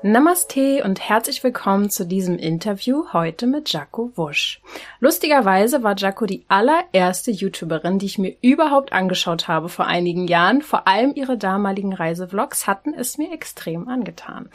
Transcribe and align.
Namaste 0.00 0.84
und 0.84 1.00
herzlich 1.00 1.42
willkommen 1.42 1.90
zu 1.90 2.06
diesem 2.06 2.38
Interview 2.38 3.06
heute 3.12 3.48
mit 3.48 3.72
Jaco 3.72 4.12
Wusch. 4.14 4.62
Lustigerweise 5.00 5.82
war 5.82 5.96
Jaco 5.96 6.24
die 6.24 6.44
allererste 6.46 7.32
YouTuberin, 7.32 7.98
die 7.98 8.06
ich 8.06 8.16
mir 8.16 8.36
überhaupt 8.40 8.92
angeschaut 8.92 9.48
habe 9.48 9.68
vor 9.68 9.88
einigen 9.88 10.28
Jahren. 10.28 10.62
Vor 10.62 10.86
allem 10.86 11.14
ihre 11.16 11.36
damaligen 11.36 11.92
Reisevlogs 11.92 12.68
hatten 12.68 12.94
es 12.94 13.18
mir 13.18 13.32
extrem 13.32 13.88
angetan. 13.88 14.48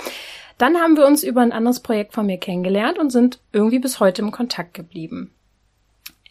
Dann 0.57 0.77
haben 0.77 0.95
wir 0.95 1.05
uns 1.05 1.23
über 1.23 1.41
ein 1.41 1.51
anderes 1.51 1.81
Projekt 1.81 2.13
von 2.13 2.25
mir 2.25 2.37
kennengelernt 2.37 2.97
und 2.97 3.09
sind 3.09 3.41
irgendwie 3.51 3.79
bis 3.79 3.99
heute 3.99 4.21
im 4.21 4.31
Kontakt 4.31 4.73
geblieben. 4.73 5.33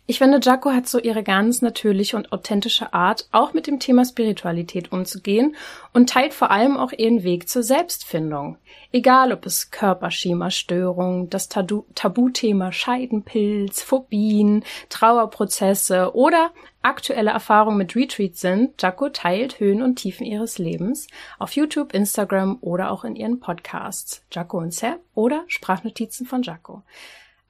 Ich 0.04 0.18
finde, 0.18 0.40
Jaco 0.42 0.72
hat 0.72 0.88
so 0.88 0.98
ihre 0.98 1.22
ganz 1.22 1.62
natürliche 1.62 2.16
und 2.16 2.32
authentische 2.32 2.92
Art, 2.92 3.28
auch 3.30 3.52
mit 3.52 3.68
dem 3.68 3.78
Thema 3.78 4.04
Spiritualität 4.04 4.90
umzugehen 4.90 5.54
und 5.92 6.10
teilt 6.10 6.34
vor 6.34 6.50
allem 6.50 6.76
auch 6.76 6.90
ihren 6.90 7.22
Weg 7.22 7.48
zur 7.48 7.62
Selbstfindung. 7.62 8.58
Egal, 8.90 9.32
ob 9.32 9.46
es 9.46 9.70
Körperschema-Störung, 9.70 11.30
das 11.30 11.48
Tabuthema 11.48 12.72
Scheidenpilz, 12.72 13.80
Phobien, 13.82 14.64
Trauerprozesse 14.88 16.16
oder 16.16 16.50
aktuelle 16.82 17.30
Erfahrungen 17.30 17.78
mit 17.78 17.94
Retreats 17.94 18.40
sind, 18.40 18.82
Jaco 18.82 19.08
teilt 19.08 19.60
Höhen 19.60 19.82
und 19.82 19.96
Tiefen 19.96 20.26
ihres 20.26 20.58
Lebens 20.58 21.06
auf 21.38 21.52
YouTube, 21.52 21.94
Instagram 21.94 22.58
oder 22.60 22.90
auch 22.90 23.04
in 23.04 23.14
ihren 23.14 23.38
Podcasts. 23.38 24.24
Jaco 24.32 24.58
und 24.58 24.74
Seb 24.74 24.98
oder 25.14 25.44
Sprachnotizen 25.46 26.26
von 26.26 26.42
Jaco 26.42 26.82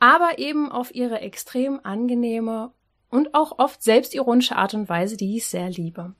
aber 0.02 0.40
eben 0.40 0.72
auf 0.72 0.92
ihre 0.96 1.20
extrem 1.20 1.78
angenehme 1.84 2.72
und 3.08 3.34
auch 3.34 3.60
oft 3.60 3.84
selbstironische 3.84 4.56
Art 4.56 4.74
und 4.74 4.88
Weise, 4.88 5.16
die 5.16 5.36
ich 5.36 5.46
sehr 5.46 5.70
liebe. 5.70 6.14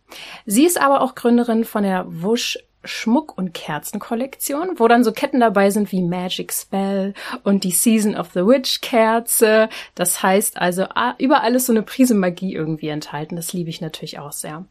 Sie 0.46 0.64
ist 0.64 0.80
aber 0.80 1.00
auch 1.00 1.16
Gründerin 1.16 1.64
von 1.64 1.82
der 1.82 2.04
Wusch 2.06 2.58
Schmuck- 2.84 3.36
und 3.36 3.54
Kerzenkollektion, 3.54 4.78
wo 4.78 4.88
dann 4.88 5.04
so 5.04 5.12
Ketten 5.12 5.40
dabei 5.40 5.70
sind 5.70 5.92
wie 5.92 6.02
Magic 6.02 6.52
Spell 6.52 7.14
und 7.44 7.64
die 7.64 7.70
Season 7.70 8.16
of 8.16 8.30
the 8.34 8.40
Witch 8.40 8.80
Kerze. 8.80 9.68
Das 9.94 10.22
heißt 10.22 10.58
also 10.58 10.86
überall 11.18 11.54
ist 11.54 11.66
so 11.66 11.72
eine 11.72 11.82
Prise 11.82 12.14
Magie 12.14 12.54
irgendwie 12.54 12.88
enthalten. 12.88 13.36
Das 13.36 13.52
liebe 13.52 13.70
ich 13.70 13.80
natürlich 13.80 14.18
auch 14.18 14.32
sehr. 14.32 14.64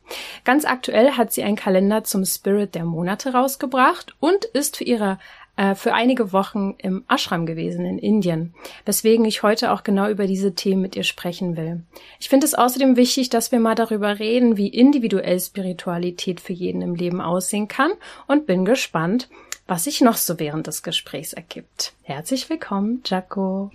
Ganz 0.44 0.66
aktuell 0.66 1.12
hat 1.12 1.32
sie 1.32 1.44
einen 1.44 1.56
Kalender 1.56 2.04
zum 2.04 2.26
Spirit 2.26 2.76
der 2.76 2.86
Monate 2.86 3.34
rausgebracht 3.34 4.16
und 4.20 4.46
ist 4.46 4.78
für 4.78 4.84
ihre 4.84 5.18
äh, 5.56 5.76
für 5.76 5.94
einige 5.94 6.34
Wochen 6.34 6.76
im 6.78 7.04
Ashram 7.08 7.46
gewesen 7.46 7.86
in 7.86 7.98
Indien, 7.98 8.54
weswegen 8.86 9.26
ich 9.26 9.44
heute 9.44 9.72
auch 9.72 9.84
genau 9.84 10.10
über 10.10 10.28
diese 10.28 10.56
Themen 10.56 10.82
mit 10.82 10.96
ihr 10.96 11.04
sprechen 11.04 11.58
will. 11.58 11.84
Ich 12.20 12.30
finde 12.30 12.46
es 12.46 12.54
außerdem 12.54 12.96
wichtig, 12.96 13.30
dass 13.30 13.52
wir 13.52 13.60
mal 13.60 13.76
darüber 13.76 14.20
reden, 14.20 14.58
wie 14.58 14.68
individuell 14.68 15.40
Spiritualität 15.40 16.40
für 16.40 16.54
jeden 16.54 16.82
im 16.82 16.96
Leben 16.96 17.22
aussehen 17.22 17.68
kann 17.68 17.92
und 18.28 18.46
bin 18.46 18.66
gespannt, 18.66 19.30
was 19.68 19.84
sich 19.86 20.02
noch 20.02 20.18
so 20.18 20.40
während 20.40 20.68
des 20.68 20.84
Gesprächs 20.84 21.34
ergibt. 21.34 21.94
Herzlich 22.04 22.50
willkommen, 22.50 23.02
Jaco. 23.06 23.72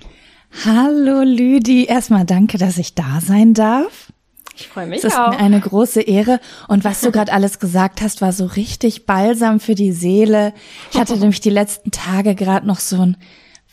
Hallo 0.65 1.23
Lüdi, 1.23 1.85
erstmal 1.85 2.25
danke, 2.25 2.57
dass 2.59 2.79
ich 2.79 2.95
da 2.95 3.21
sein 3.21 3.53
darf. 3.53 4.13
Ich 4.57 4.69
freue 4.69 4.87
mich. 4.87 4.99
Es 4.99 5.13
ist 5.13 5.19
auch. 5.19 5.31
mir 5.31 5.39
eine 5.39 5.61
große 5.61 6.01
Ehre. 6.01 6.41
Und 6.69 6.85
was 6.85 7.01
du 7.01 7.11
gerade 7.11 7.33
alles 7.33 7.59
gesagt 7.59 8.01
hast, 8.01 8.23
war 8.23 8.33
so 8.33 8.47
richtig 8.47 9.07
balsam 9.07 9.61
für 9.61 9.75
die 9.75 9.93
Seele. 9.93 10.55
Ich 10.93 10.99
hatte 10.99 11.17
nämlich 11.19 11.41
die 11.41 11.51
letzten 11.51 11.91
Tage 11.91 12.35
gerade 12.35 12.67
noch 12.67 12.81
so 12.81 13.01
ein 13.01 13.17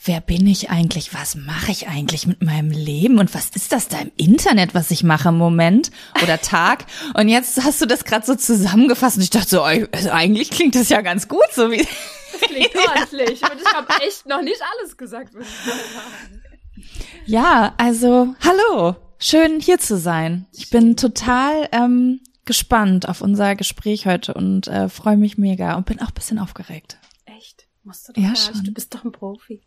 Wer 0.05 0.19
bin 0.19 0.45
ich 0.47 0.69
eigentlich? 0.69 1.13
Was 1.13 1.35
mache 1.35 1.71
ich 1.71 1.87
eigentlich 1.87 2.27
mit 2.27 2.43
meinem 2.43 2.71
Leben? 2.71 3.19
Und 3.19 3.33
was 3.33 3.51
ist 3.55 3.71
das 3.71 3.87
da 3.87 3.99
im 3.99 4.11
Internet, 4.17 4.75
was 4.75 4.91
ich 4.91 5.01
mache 5.01 5.29
im 5.29 5.37
Moment 5.37 5.91
oder 6.21 6.41
Tag? 6.41 6.85
Und 7.13 7.29
jetzt 7.29 7.63
hast 7.63 7.81
du 7.81 7.85
das 7.85 8.03
gerade 8.03 8.25
so 8.25 8.35
zusammengefasst 8.35 9.15
und 9.15 9.23
ich 9.23 9.29
dachte 9.29 9.47
so, 9.47 9.61
also 9.61 10.09
eigentlich 10.11 10.49
klingt 10.49 10.75
das 10.75 10.89
ja 10.89 10.99
ganz 10.99 11.29
gut, 11.29 11.47
so 11.53 11.71
wie. 11.71 11.77
Das 11.77 12.41
klingt 12.49 12.75
ordentlich. 12.75 13.41
Und 13.43 13.61
ich 13.61 13.73
habe 13.73 13.87
echt 14.05 14.25
noch 14.25 14.41
nicht 14.41 14.59
alles 14.77 14.97
gesagt, 14.97 15.33
würde 15.35 15.47
ich. 15.47 16.83
Ja, 17.25 17.73
also 17.77 18.35
hallo. 18.43 18.97
Schön 19.25 19.61
hier 19.61 19.79
zu 19.79 19.97
sein. 19.97 20.47
Ich 20.51 20.69
bin 20.69 20.97
total 20.97 21.69
ähm, 21.71 22.19
gespannt 22.43 23.07
auf 23.07 23.21
unser 23.21 23.55
Gespräch 23.55 24.05
heute 24.05 24.33
und 24.33 24.67
äh, 24.67 24.89
freue 24.89 25.15
mich 25.15 25.37
mega 25.37 25.75
und 25.75 25.85
bin 25.85 26.01
auch 26.01 26.11
bisschen 26.11 26.39
aufgeregt. 26.39 26.97
Echt? 27.23 27.65
Musst 27.85 28.09
du 28.09 28.11
doch 28.11 28.21
ja, 28.21 28.35
schon. 28.35 28.65
Du 28.65 28.73
bist 28.73 28.93
doch 28.93 29.05
ein 29.05 29.13
Profi. 29.13 29.61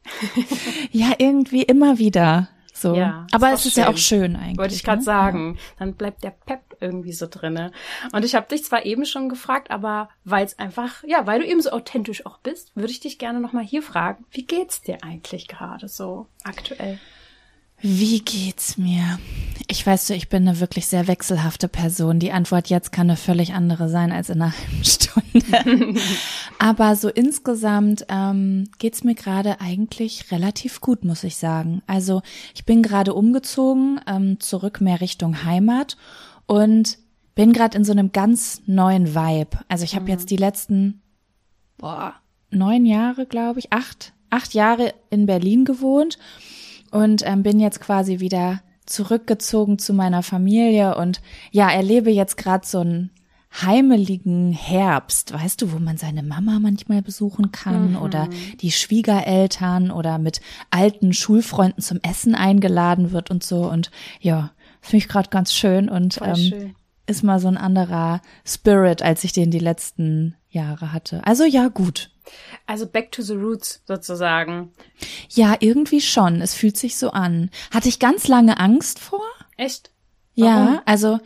ja, 0.93 1.15
irgendwie 1.17 1.63
immer 1.63 1.97
wieder. 1.97 2.51
So. 2.75 2.97
Ja, 2.97 3.27
Aber 3.33 3.51
es 3.55 3.65
ist 3.65 3.73
schön. 3.73 3.85
ja 3.85 3.89
auch 3.89 3.97
schön 3.97 4.37
eigentlich. 4.37 4.59
Wollte 4.59 4.75
ich 4.75 4.85
gerade 4.85 4.99
ne? 4.99 5.05
sagen. 5.05 5.59
Dann 5.79 5.95
bleibt 5.95 6.23
der 6.23 6.33
Pep 6.33 6.77
irgendwie 6.81 7.15
so 7.15 7.27
drinne. 7.27 7.73
Und 8.13 8.27
ich 8.27 8.35
habe 8.35 8.49
dich 8.49 8.63
zwar 8.63 8.85
eben 8.85 9.07
schon 9.07 9.31
gefragt, 9.31 9.71
aber 9.71 10.11
weil 10.25 10.45
es 10.45 10.59
einfach, 10.59 11.03
ja, 11.05 11.27
weil 11.27 11.41
du 11.41 11.47
eben 11.47 11.63
so 11.63 11.71
authentisch 11.71 12.27
auch 12.27 12.37
bist, 12.41 12.73
würde 12.77 12.91
ich 12.91 13.01
dich 13.01 13.19
gerne 13.19 13.41
nochmal 13.41 13.65
hier 13.65 13.83
fragen, 13.83 14.27
wie 14.33 14.45
geht's 14.45 14.83
dir 14.83 15.03
eigentlich 15.03 15.49
gerade 15.49 15.89
so 15.89 16.27
aktuell? 16.45 16.99
Wie 17.81 18.21
geht's 18.21 18.79
mir? 18.79 19.19
Ich 19.69 19.87
weiß 19.87 20.07
du, 20.07 20.15
ich 20.15 20.29
bin 20.29 20.49
eine 20.49 20.61
wirklich 20.61 20.87
sehr 20.87 21.09
wechselhafte 21.09 21.69
Person. 21.69 22.19
Die 22.19 22.33
Antwort 22.33 22.69
jetzt 22.69 22.91
kann 22.91 23.11
eine 23.11 23.17
völlig 23.17 23.53
andere 23.53 23.89
sein 23.89 24.13
als 24.13 24.31
in 24.31 24.41
einer 24.41 24.53
halben 24.57 24.85
Stunde. 24.85 26.01
Aber 26.59 26.97
so 26.97 27.09
insgesamt 27.09 28.07
ähm, 28.09 28.71
geht's 28.79 29.05
mir 29.05 29.15
gerade 29.15 29.61
eigentlich 29.61 30.31
relativ 30.33 30.81
gut, 30.81 31.05
muss 31.05 31.23
ich 31.25 31.37
sagen. 31.37 31.83
Also 31.87 32.23
ich 32.55 32.65
bin 32.65 32.83
gerade 32.83 33.13
umgezogen, 33.13 34.01
ähm, 34.07 34.41
zurück 34.41 34.81
mehr 34.81 35.01
Richtung 35.01 35.45
Heimat 35.45 35.99
und 36.47 36.99
bin 37.35 37.53
gerade 37.53 37.77
in 37.77 37.85
so 37.85 37.93
einem 37.93 38.13
ganz 38.13 38.63
neuen 38.67 39.15
Vibe. 39.15 39.59
Also 39.69 39.85
ich 39.85 39.95
habe 39.95 40.05
mhm. 40.05 40.11
jetzt 40.11 40.31
die 40.31 40.39
letzten 40.39 41.03
boah, 41.77 42.15
neun 42.51 42.87
Jahre, 42.87 43.27
glaube 43.27 43.59
ich, 43.59 43.73
acht, 43.73 44.15
acht 44.31 44.55
Jahre 44.55 44.95
in 45.11 45.27
Berlin 45.27 45.67
gewohnt 45.67 46.19
und 46.97 47.23
ähm, 47.27 47.43
bin 47.43 47.61
jetzt 47.61 47.81
quasi 47.81 48.21
wieder 48.21 48.61
zurückgezogen 48.87 49.79
zu 49.79 49.93
meiner 49.93 50.23
Familie 50.23 50.97
und 50.97 51.21
ja, 51.51 51.71
erlebe 51.71 52.11
jetzt 52.11 52.37
gerade 52.37 52.67
so 52.67 52.81
einen 52.81 53.11
heimeligen 53.63 54.53
Herbst, 54.53 55.33
weißt 55.33 55.63
du, 55.63 55.73
wo 55.73 55.79
man 55.79 55.97
seine 55.97 56.23
Mama 56.23 56.59
manchmal 56.61 57.03
besuchen 57.03 57.53
kann 57.53 57.93
mhm. 57.93 57.97
oder 57.97 58.29
die 58.61 58.71
Schwiegereltern 58.71 59.91
oder 59.91 60.19
mit 60.19 60.41
alten 60.71 61.13
Schulfreunden 61.13 61.83
zum 61.83 61.99
Essen 62.03 62.35
eingeladen 62.35 63.13
wird 63.13 63.31
und 63.31 63.43
so 63.43 63.71
und 63.71 63.91
ja, 64.21 64.51
finde 64.81 64.99
ich 64.99 65.09
gerade 65.09 65.31
ganz 65.31 65.53
schön 65.53 65.89
und 65.89 66.21
ähm, 66.23 66.37
schön. 66.37 66.75
ist 67.07 67.23
mal 67.23 67.41
so 67.41 67.49
ein 67.49 67.57
anderer 67.57 68.21
Spirit, 68.45 69.03
als 69.03 69.25
ich 69.25 69.33
den 69.33 69.51
die 69.51 69.59
letzten 69.59 70.35
Jahre 70.49 70.93
hatte. 70.93 71.27
Also 71.27 71.45
ja, 71.45 71.69
gut. 71.69 72.11
Also 72.67 72.87
back 72.87 73.13
to 73.13 73.23
the 73.23 73.35
roots 73.35 73.83
sozusagen. 73.87 74.73
Ja, 75.31 75.57
irgendwie 75.61 76.01
schon. 76.01 76.41
Es 76.41 76.55
fühlt 76.55 76.77
sich 76.77 76.97
so 76.97 77.11
an. 77.11 77.51
Hatte 77.71 77.89
ich 77.89 77.99
ganz 77.99 78.29
lange 78.29 78.59
Angst 78.59 78.99
vor? 78.99 79.25
Echt? 79.57 79.91
Warum? 80.37 80.75
Ja, 80.75 80.83
also 80.85 81.19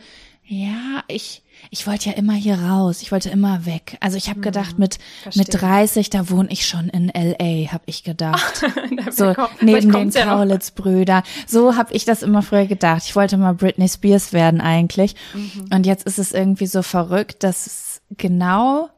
ja, 0.45 1.03
ich 1.07 1.43
ich 1.69 1.85
wollte 1.85 2.09
ja 2.09 2.15
immer 2.15 2.33
hier 2.33 2.59
raus. 2.59 3.01
Ich 3.01 3.11
wollte 3.11 3.29
immer 3.29 3.65
weg. 3.65 3.97
Also 3.99 4.17
ich 4.17 4.27
habe 4.27 4.37
hm, 4.37 4.41
gedacht 4.41 4.79
mit 4.79 4.97
Verstehe. 5.21 5.43
mit 5.43 5.61
30, 5.61 6.09
da 6.09 6.29
wohne 6.29 6.51
ich 6.51 6.67
schon 6.67 6.89
in 6.89 7.07
LA, 7.07 7.71
habe 7.71 7.83
ich 7.85 8.03
gedacht. 8.03 8.65
so 9.11 9.33
kommt, 9.33 9.61
neben 9.61 9.91
den 9.91 10.11
Kaulitz 10.11 10.71
Brüder. 10.71 11.23
So 11.45 11.75
habe 11.75 11.93
ich 11.93 12.05
das 12.05 12.23
immer 12.23 12.41
früher 12.41 12.65
gedacht. 12.65 13.03
Ich 13.05 13.15
wollte 13.15 13.37
mal 13.37 13.53
Britney 13.53 13.87
Spears 13.87 14.33
werden 14.33 14.61
eigentlich. 14.61 15.15
Mhm. 15.33 15.69
Und 15.73 15.85
jetzt 15.85 16.05
ist 16.05 16.19
es 16.19 16.31
irgendwie 16.31 16.67
so 16.67 16.81
verrückt, 16.81 17.43
dass 17.43 17.67
es 17.67 18.01
genau 18.17 18.89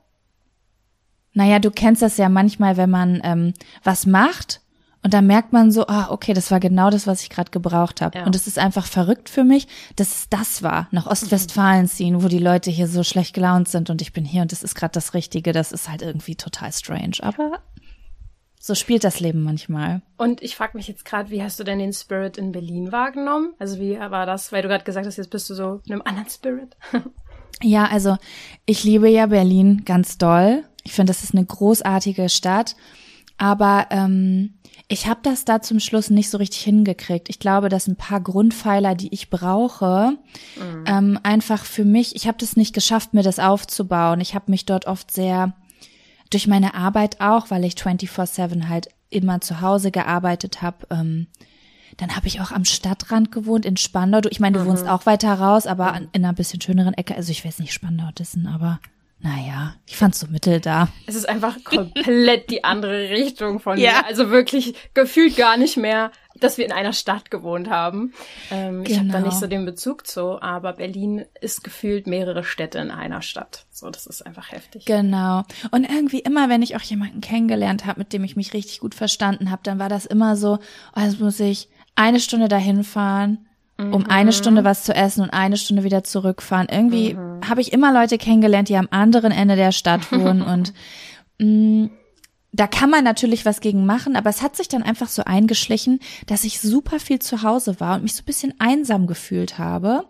naja, 1.34 1.60
du 1.60 1.72
kennst 1.72 2.02
das 2.02 2.18
ja 2.18 2.30
manchmal, 2.30 2.78
wenn 2.78 2.90
man 2.90 3.22
ähm, 3.24 3.54
was 3.84 4.06
macht 4.06 4.62
und 5.04 5.14
dann 5.14 5.28
merkt 5.28 5.52
man 5.52 5.70
so, 5.72 5.86
ah, 5.88 6.08
okay, 6.12 6.34
das 6.34 6.50
war 6.50 6.62
genau 6.62 6.90
das, 6.90 7.06
was 7.08 7.22
ich 7.22 7.30
gerade 7.30 7.52
gebraucht 7.52 8.00
habe. 8.00 8.20
Ja. 8.20 8.26
Und 8.26 8.36
es 8.36 8.48
ist 8.48 8.58
einfach 8.58 8.86
verrückt 8.86 9.30
für 9.30 9.44
mich, 9.44 9.68
dass 9.98 10.16
es 10.16 10.30
das 10.30 10.64
war, 10.64 10.88
nach 10.92 11.08
Ostwestfalen 11.08 11.88
ziehen, 11.88 12.24
wo 12.24 12.30
die 12.30 12.40
Leute 12.40 12.72
hier 12.72 12.88
so 12.88 13.04
schlecht 13.04 13.34
gelaunt 13.34 13.68
sind 13.68 13.90
und 13.90 14.02
ich 14.02 14.14
bin 14.14 14.24
hier 14.24 14.42
und 14.42 14.54
das 14.54 14.64
ist 14.64 14.76
gerade 14.76 14.94
das 14.94 15.14
Richtige. 15.14 15.52
Das 15.52 15.74
ist 15.74 15.90
halt 15.90 16.02
irgendwie 16.02 16.36
total 16.36 16.72
strange. 16.72 17.18
Aber 17.22 17.60
so 18.62 18.76
spielt 18.76 19.04
das 19.04 19.20
Leben 19.20 19.44
manchmal. 19.44 20.02
Und 20.16 20.42
ich 20.42 20.56
frage 20.56 20.78
mich 20.78 20.88
jetzt 20.88 21.04
gerade, 21.04 21.30
wie 21.32 21.44
hast 21.44 21.60
du 21.60 21.66
denn 21.66 21.80
den 21.80 21.92
Spirit 21.92 22.38
in 22.38 22.54
Berlin 22.54 22.94
wahrgenommen? 22.94 23.54
Also 23.60 23.82
wie 23.82 24.00
war 24.00 24.26
das? 24.26 24.54
Weil 24.54 24.62
du 24.62 24.70
gerade 24.70 24.86
gesagt 24.86 25.06
hast, 25.06 25.18
jetzt 25.18 25.32
bist 25.32 25.50
du 25.50 25.54
so 25.54 25.82
in 25.86 25.92
einem 25.92 26.02
anderen 26.04 26.30
Spirit. 26.30 26.78
ja, 27.62 27.88
also 27.88 28.16
ich 28.66 28.86
liebe 28.86 29.10
ja 29.10 29.26
Berlin 29.26 29.82
ganz 29.84 30.18
doll. 30.18 30.64
Ich 30.84 30.94
finde, 30.94 31.12
das 31.12 31.24
ist 31.24 31.34
eine 31.34 31.46
großartige 31.46 32.30
Stadt. 32.30 32.76
Aber 33.38 33.88
ähm, 33.90 34.54
ich 34.88 35.08
habe 35.08 35.20
das 35.24 35.46
da 35.46 35.62
zum 35.62 35.80
Schluss 35.80 36.10
nicht 36.10 36.30
so 36.30 36.38
richtig 36.38 36.62
hingekriegt. 36.62 37.30
Ich 37.30 37.40
glaube, 37.40 37.70
dass 37.70 37.88
ein 37.88 37.96
paar 37.96 38.22
Grundpfeiler, 38.22 38.96
die 38.96 39.14
ich 39.14 39.30
brauche, 39.30 40.18
mhm. 40.56 40.84
ähm, 40.86 41.20
einfach 41.24 41.66
für 41.66 41.86
mich, 41.86 42.16
ich 42.16 42.28
habe 42.28 42.38
das 42.38 42.56
nicht 42.56 42.74
geschafft, 42.74 43.14
mir 43.14 43.24
das 43.24 43.40
aufzubauen. 43.40 44.22
Ich 44.22 44.36
habe 44.36 44.52
mich 44.52 44.66
dort 44.66 44.86
oft 44.86 45.12
sehr 45.12 45.54
durch 46.30 46.48
meine 46.48 46.74
Arbeit 46.74 47.22
auch, 47.22 47.50
weil 47.50 47.64
ich 47.64 47.74
24/7 47.74 48.68
halt 48.68 48.90
immer 49.10 49.42
zu 49.42 49.62
Hause 49.62 49.92
gearbeitet 49.92 50.62
habe. 50.62 50.88
Ähm, 50.90 51.28
dann 51.98 52.16
habe 52.16 52.28
ich 52.28 52.42
auch 52.42 52.52
am 52.52 52.66
Stadtrand 52.66 53.32
gewohnt 53.32 53.66
in 53.66 53.78
Spandau. 53.78 54.22
Du, 54.22 54.30
ich 54.30 54.40
meine, 54.40 54.58
du 54.58 54.64
mhm. 54.64 54.70
wohnst 54.70 54.88
auch 54.88 55.06
weiter 55.06 55.34
raus, 55.34 55.68
aber 55.68 55.96
in 55.96 56.10
einer 56.14 56.34
bisschen 56.34 56.60
schöneren 56.60 56.94
Ecke. 56.94 57.16
Also 57.16 57.32
ich 57.32 57.46
weiß 57.46 57.60
nicht 57.60 57.74
Spandau 57.74 58.10
dessen, 58.18 58.48
aber 58.48 58.80
naja, 59.24 59.76
ich 59.88 59.96
fand's 59.96 60.20
so 60.20 60.28
mittel 60.28 60.60
da. 60.60 60.90
Es 61.08 61.16
ist 61.16 61.30
einfach 61.30 61.64
komplett 61.64 62.50
die 62.50 62.66
andere 62.66 63.10
Richtung 63.10 63.62
von 63.62 63.78
ja. 63.78 63.92
mir. 63.92 64.06
Also 64.06 64.30
wirklich 64.30 64.76
gefühlt 64.94 65.38
gar 65.38 65.56
nicht 65.56 65.78
mehr, 65.78 66.12
dass 66.36 66.58
wir 66.58 66.66
in 66.66 66.74
einer 66.74 66.92
Stadt 66.92 67.32
gewohnt 67.32 67.70
haben. 67.70 68.14
Ähm, 68.52 68.84
genau. 68.84 68.90
Ich 68.90 69.00
habe 69.00 69.08
da 69.08 69.20
nicht 69.22 69.40
so 69.40 69.48
den 69.48 69.64
Bezug 69.64 70.06
zu, 70.08 70.42
aber 70.42 70.74
Berlin 70.74 71.24
ist 71.40 71.64
gefühlt 71.64 72.06
mehrere 72.06 72.44
Städte 72.44 72.80
in 72.80 72.92
einer 72.92 73.22
Stadt. 73.22 73.66
So, 73.72 73.90
das 73.90 74.08
ist 74.08 74.26
einfach 74.26 74.52
heftig. 74.52 74.84
Genau. 74.84 75.44
Und 75.72 75.90
irgendwie 75.90 76.20
immer, 76.20 76.50
wenn 76.50 76.62
ich 76.62 76.76
auch 76.76 76.82
jemanden 76.82 77.22
kennengelernt 77.22 77.86
habe, 77.86 78.00
mit 78.00 78.12
dem 78.12 78.26
ich 78.26 78.36
mich 78.36 78.54
richtig 78.54 78.82
gut 78.82 78.94
verstanden 78.94 79.52
habe, 79.52 79.64
dann 79.64 79.80
war 79.80 79.88
das 79.88 80.06
immer 80.06 80.36
so, 80.36 80.60
jetzt 80.98 81.22
muss 81.22 81.40
ich 81.40 81.70
eine 81.96 82.20
Stunde 82.20 82.50
dahin 82.50 82.84
fahren, 82.84 83.48
um 83.78 84.02
mhm. 84.02 84.10
eine 84.10 84.34
Stunde 84.34 84.64
was 84.64 84.84
zu 84.84 84.94
essen 84.94 85.22
und 85.22 85.32
eine 85.32 85.58
Stunde 85.58 85.84
wieder 85.84 86.04
zurückfahren. 86.04 86.68
Irgendwie 86.70 87.16
mhm. 87.16 87.42
habe 87.48 87.62
ich 87.62 87.74
immer 87.74 87.92
Leute 87.94 88.18
kennengelernt, 88.18 88.70
die 88.70 88.78
am 88.78 88.88
anderen 88.92 89.32
Ende 89.32 89.56
der 89.56 89.72
Stadt 89.72 90.12
wohnen 90.12 90.42
und 90.44 90.74
mh, 91.40 91.48
mm, 91.48 91.90
da 92.56 92.68
kann 92.68 92.92
man 92.92 93.04
natürlich 93.04 93.48
was 93.48 93.62
gegen 93.62 93.88
machen, 93.88 94.16
aber 94.16 94.30
es 94.30 94.44
hat 94.44 94.56
sich 94.56 94.68
dann 94.68 94.84
einfach 94.84 95.08
so 95.08 95.24
eingeschlichen, 95.24 96.00
dass 96.28 96.44
ich 96.44 96.62
super 96.62 97.00
viel 97.00 97.18
zu 97.18 97.42
Hause 97.42 97.80
war 97.80 97.96
und 97.96 98.04
mich 98.04 98.14
so 98.14 98.22
ein 98.22 98.26
bisschen 98.26 98.54
einsam 98.60 99.08
gefühlt 99.08 99.58
habe 99.58 100.06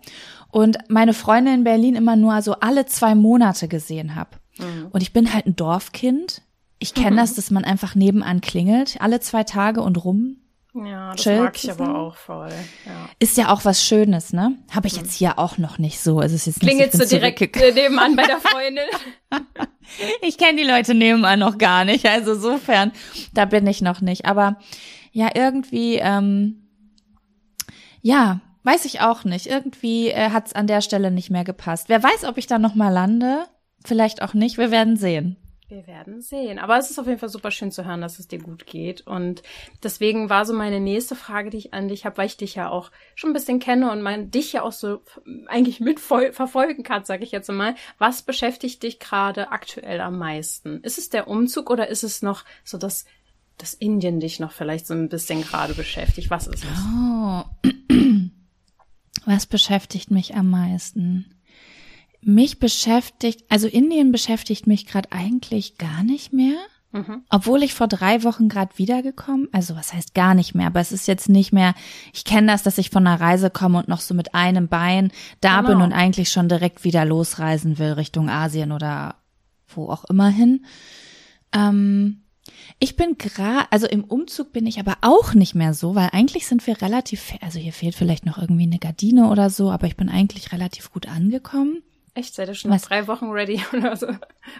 und 0.52 0.78
meine 0.90 1.14
Freunde 1.14 1.54
in 1.54 1.64
Berlin 1.64 1.96
immer 1.96 2.18
nur 2.18 2.42
so 2.42 2.56
alle 2.56 2.86
zwei 2.86 3.16
Monate 3.16 3.70
gesehen 3.70 4.16
habe. 4.16 4.32
Mhm. 4.60 4.88
Und 4.92 5.02
ich 5.02 5.14
bin 5.14 5.34
halt 5.34 5.46
ein 5.46 5.56
Dorfkind. 5.56 6.42
Ich 6.80 6.94
kenne 6.94 7.12
mhm. 7.12 7.18
das, 7.22 7.34
dass 7.34 7.50
man 7.50 7.64
einfach 7.64 7.96
nebenan 7.96 8.42
klingelt, 8.42 8.98
alle 9.00 9.22
zwei 9.22 9.46
Tage 9.46 9.82
und 9.82 10.04
rum 10.04 10.43
ja, 10.74 11.14
das 11.14 11.26
mag 11.26 11.56
ich 11.56 11.72
aber 11.72 11.96
auch 11.96 12.16
voll. 12.16 12.52
Ja. 12.86 13.10
Ist 13.20 13.38
ja 13.38 13.54
auch 13.54 13.64
was 13.64 13.84
Schönes, 13.84 14.34
ne? 14.34 14.58
Habe 14.72 14.88
ich 14.88 14.96
jetzt 14.96 15.14
hier 15.14 15.38
auch 15.38 15.60
noch 15.60 15.78
nicht 15.78 16.00
so. 16.00 16.18
Also 16.20 16.36
es 16.36 16.48
ist 16.48 16.62
Klingelt 16.62 16.94
so 16.94 17.06
direkt 17.06 17.56
nebenan 17.56 18.16
bei 18.16 18.26
der 18.26 18.40
Freundin. 18.40 18.86
ich 20.22 20.38
kenne 20.40 20.58
die 20.58 20.68
Leute 20.68 20.96
nebenan 20.96 21.40
noch 21.40 21.60
gar 21.60 21.86
nicht. 21.86 22.08
Also 22.08 22.34
sofern, 22.34 22.92
da 23.36 23.46
bin 23.46 23.68
ich 23.68 23.82
noch 23.82 24.02
nicht. 24.02 24.26
Aber 24.26 24.58
ja, 25.12 25.30
irgendwie, 25.36 25.98
ähm, 25.98 26.70
ja, 28.02 28.42
weiß 28.64 28.86
ich 28.86 29.02
auch 29.02 29.26
nicht. 29.26 29.46
Irgendwie 29.46 30.10
äh, 30.10 30.32
hat 30.32 30.48
es 30.48 30.54
an 30.54 30.66
der 30.66 30.82
Stelle 30.82 31.12
nicht 31.12 31.30
mehr 31.30 31.44
gepasst. 31.44 31.88
Wer 31.88 32.02
weiß, 32.02 32.24
ob 32.26 32.40
ich 32.40 32.48
da 32.48 32.58
noch 32.58 32.74
mal 32.74 32.90
lande? 32.90 33.46
Vielleicht 33.86 34.24
auch 34.24 34.34
nicht. 34.34 34.58
Wir 34.58 34.72
werden 34.72 34.98
sehen. 34.98 35.38
Wir 35.70 35.88
werden 35.88 36.22
sehen. 36.22 36.60
Aber 36.60 36.78
es 36.78 36.92
ist 36.92 37.00
auf 37.00 37.08
jeden 37.08 37.20
Fall 37.20 37.30
super 37.30 37.50
schön 37.50 37.72
zu 37.72 37.86
hören, 37.86 38.02
dass 38.02 38.20
es 38.20 38.28
dir 38.28 38.40
gut 38.40 38.66
geht. 38.66 39.08
Und 39.08 39.44
deswegen 39.82 40.30
war 40.30 40.46
so 40.46 40.54
meine 40.54 40.80
nächste 40.80 41.16
Frage, 41.16 41.50
die 41.50 41.58
ich 41.58 41.74
an 41.74 41.88
dich 41.88 42.06
habe, 42.06 42.18
weil 42.18 42.28
ich 42.28 42.38
dich 42.38 42.56
ja 42.56 42.70
auch 42.70 42.92
schon 43.16 43.30
ein 43.30 43.34
bisschen 43.34 43.60
kenne 43.60 43.92
und 43.92 44.02
mein, 44.02 44.30
dich 44.30 44.54
ja 44.54 44.64
auch 44.64 44.74
so 44.74 45.02
eigentlich 45.48 45.80
mitverfolgen 45.80 46.84
kann, 46.84 47.06
sage 47.06 47.24
ich 47.24 47.32
jetzt 47.32 47.50
mal. 47.50 47.76
Was 47.98 48.24
beschäftigt 48.24 48.84
dich 48.84 49.00
gerade 49.00 49.52
aktuell 49.52 50.02
am 50.02 50.18
meisten? 50.18 50.82
Ist 50.82 50.98
es 50.98 51.10
der 51.10 51.28
Umzug 51.28 51.70
oder 51.70 51.88
ist 51.88 52.04
es 52.04 52.22
noch 52.22 52.44
so 52.66 52.78
das, 52.78 53.06
das 53.58 53.74
Indien 53.74 54.20
dich 54.20 54.40
noch 54.40 54.52
vielleicht 54.52 54.86
so 54.86 54.94
ein 54.94 55.08
bisschen 55.08 55.44
gerade 55.44 55.74
beschäftigt? 55.74 56.30
Was 56.30 56.48
ist 56.48 56.66
es? 56.66 56.80
Oh. 56.94 57.44
Was 59.26 59.46
beschäftigt 59.46 60.12
mich 60.12 60.36
am 60.36 60.50
meisten? 60.50 61.33
Mich 62.26 62.60
beschäftigt, 62.60 63.44
also 63.50 63.68
Indien 63.68 64.12
beschäftigt 64.12 64.68
mich 64.68 64.86
gerade 64.86 65.12
eigentlich 65.12 65.78
gar 65.78 66.04
nicht 66.04 66.34
mehr. 66.34 66.58
Mhm. 66.94 67.24
Obwohl 67.30 67.64
ich 67.64 67.74
vor 67.74 67.88
drei 67.88 68.24
Wochen 68.24 68.50
gerade 68.50 68.78
wiedergekommen, 68.78 69.50
also 69.52 69.76
was 69.76 69.94
heißt 69.94 70.14
gar 70.14 70.36
nicht 70.36 70.54
mehr, 70.54 70.68
aber 70.68 70.80
es 70.80 70.92
ist 70.92 71.08
jetzt 71.08 71.28
nicht 71.28 71.52
mehr, 71.52 71.74
ich 72.14 72.24
kenne 72.24 72.48
das, 72.48 72.62
dass 72.62 72.78
ich 72.78 72.92
von 72.92 73.08
einer 73.08 73.20
Reise 73.20 73.50
komme 73.50 73.80
und 73.80 73.88
noch 73.88 74.00
so 74.00 74.14
mit 74.14 74.36
einem 74.36 74.68
Bein 74.68 75.12
da 75.42 75.62
genau. 75.62 75.70
bin 75.70 75.82
und 75.82 75.92
eigentlich 75.92 76.30
schon 76.30 76.50
direkt 76.50 76.84
wieder 76.84 77.04
losreisen 77.04 77.80
will 77.80 77.94
Richtung 77.94 78.30
Asien 78.30 78.72
oder 78.72 79.16
wo 79.76 79.90
auch 79.90 80.06
immer 80.06 80.30
hin. 80.30 80.66
Ähm, 81.52 82.22
ich 82.78 82.96
bin 82.96 83.18
gerade, 83.18 83.66
also 83.72 83.88
im 83.88 84.04
Umzug 84.04 84.52
bin 84.52 84.68
ich 84.68 84.80
aber 84.80 84.98
auch 85.02 85.34
nicht 85.34 85.56
mehr 85.56 85.74
so, 85.74 85.96
weil 85.96 86.10
eigentlich 86.12 86.46
sind 86.46 86.68
wir 86.68 86.80
relativ, 86.82 87.34
also 87.42 87.58
hier 87.58 87.74
fehlt 87.74 87.96
vielleicht 87.96 88.26
noch 88.26 88.38
irgendwie 88.38 88.64
eine 88.64 88.80
Gardine 88.80 89.30
oder 89.30 89.50
so, 89.50 89.72
aber 89.72 89.88
ich 89.88 89.96
bin 89.96 90.10
eigentlich 90.10 90.52
relativ 90.52 90.92
gut 90.92 91.08
angekommen. 91.08 91.82
Echt? 92.16 92.36
Seid 92.36 92.48
ihr 92.48 92.54
schon 92.54 92.72
Was? 92.72 92.84
drei 92.84 93.08
Wochen 93.08 93.32
ready 93.32 93.62
oder 93.74 93.96
so? 93.96 94.08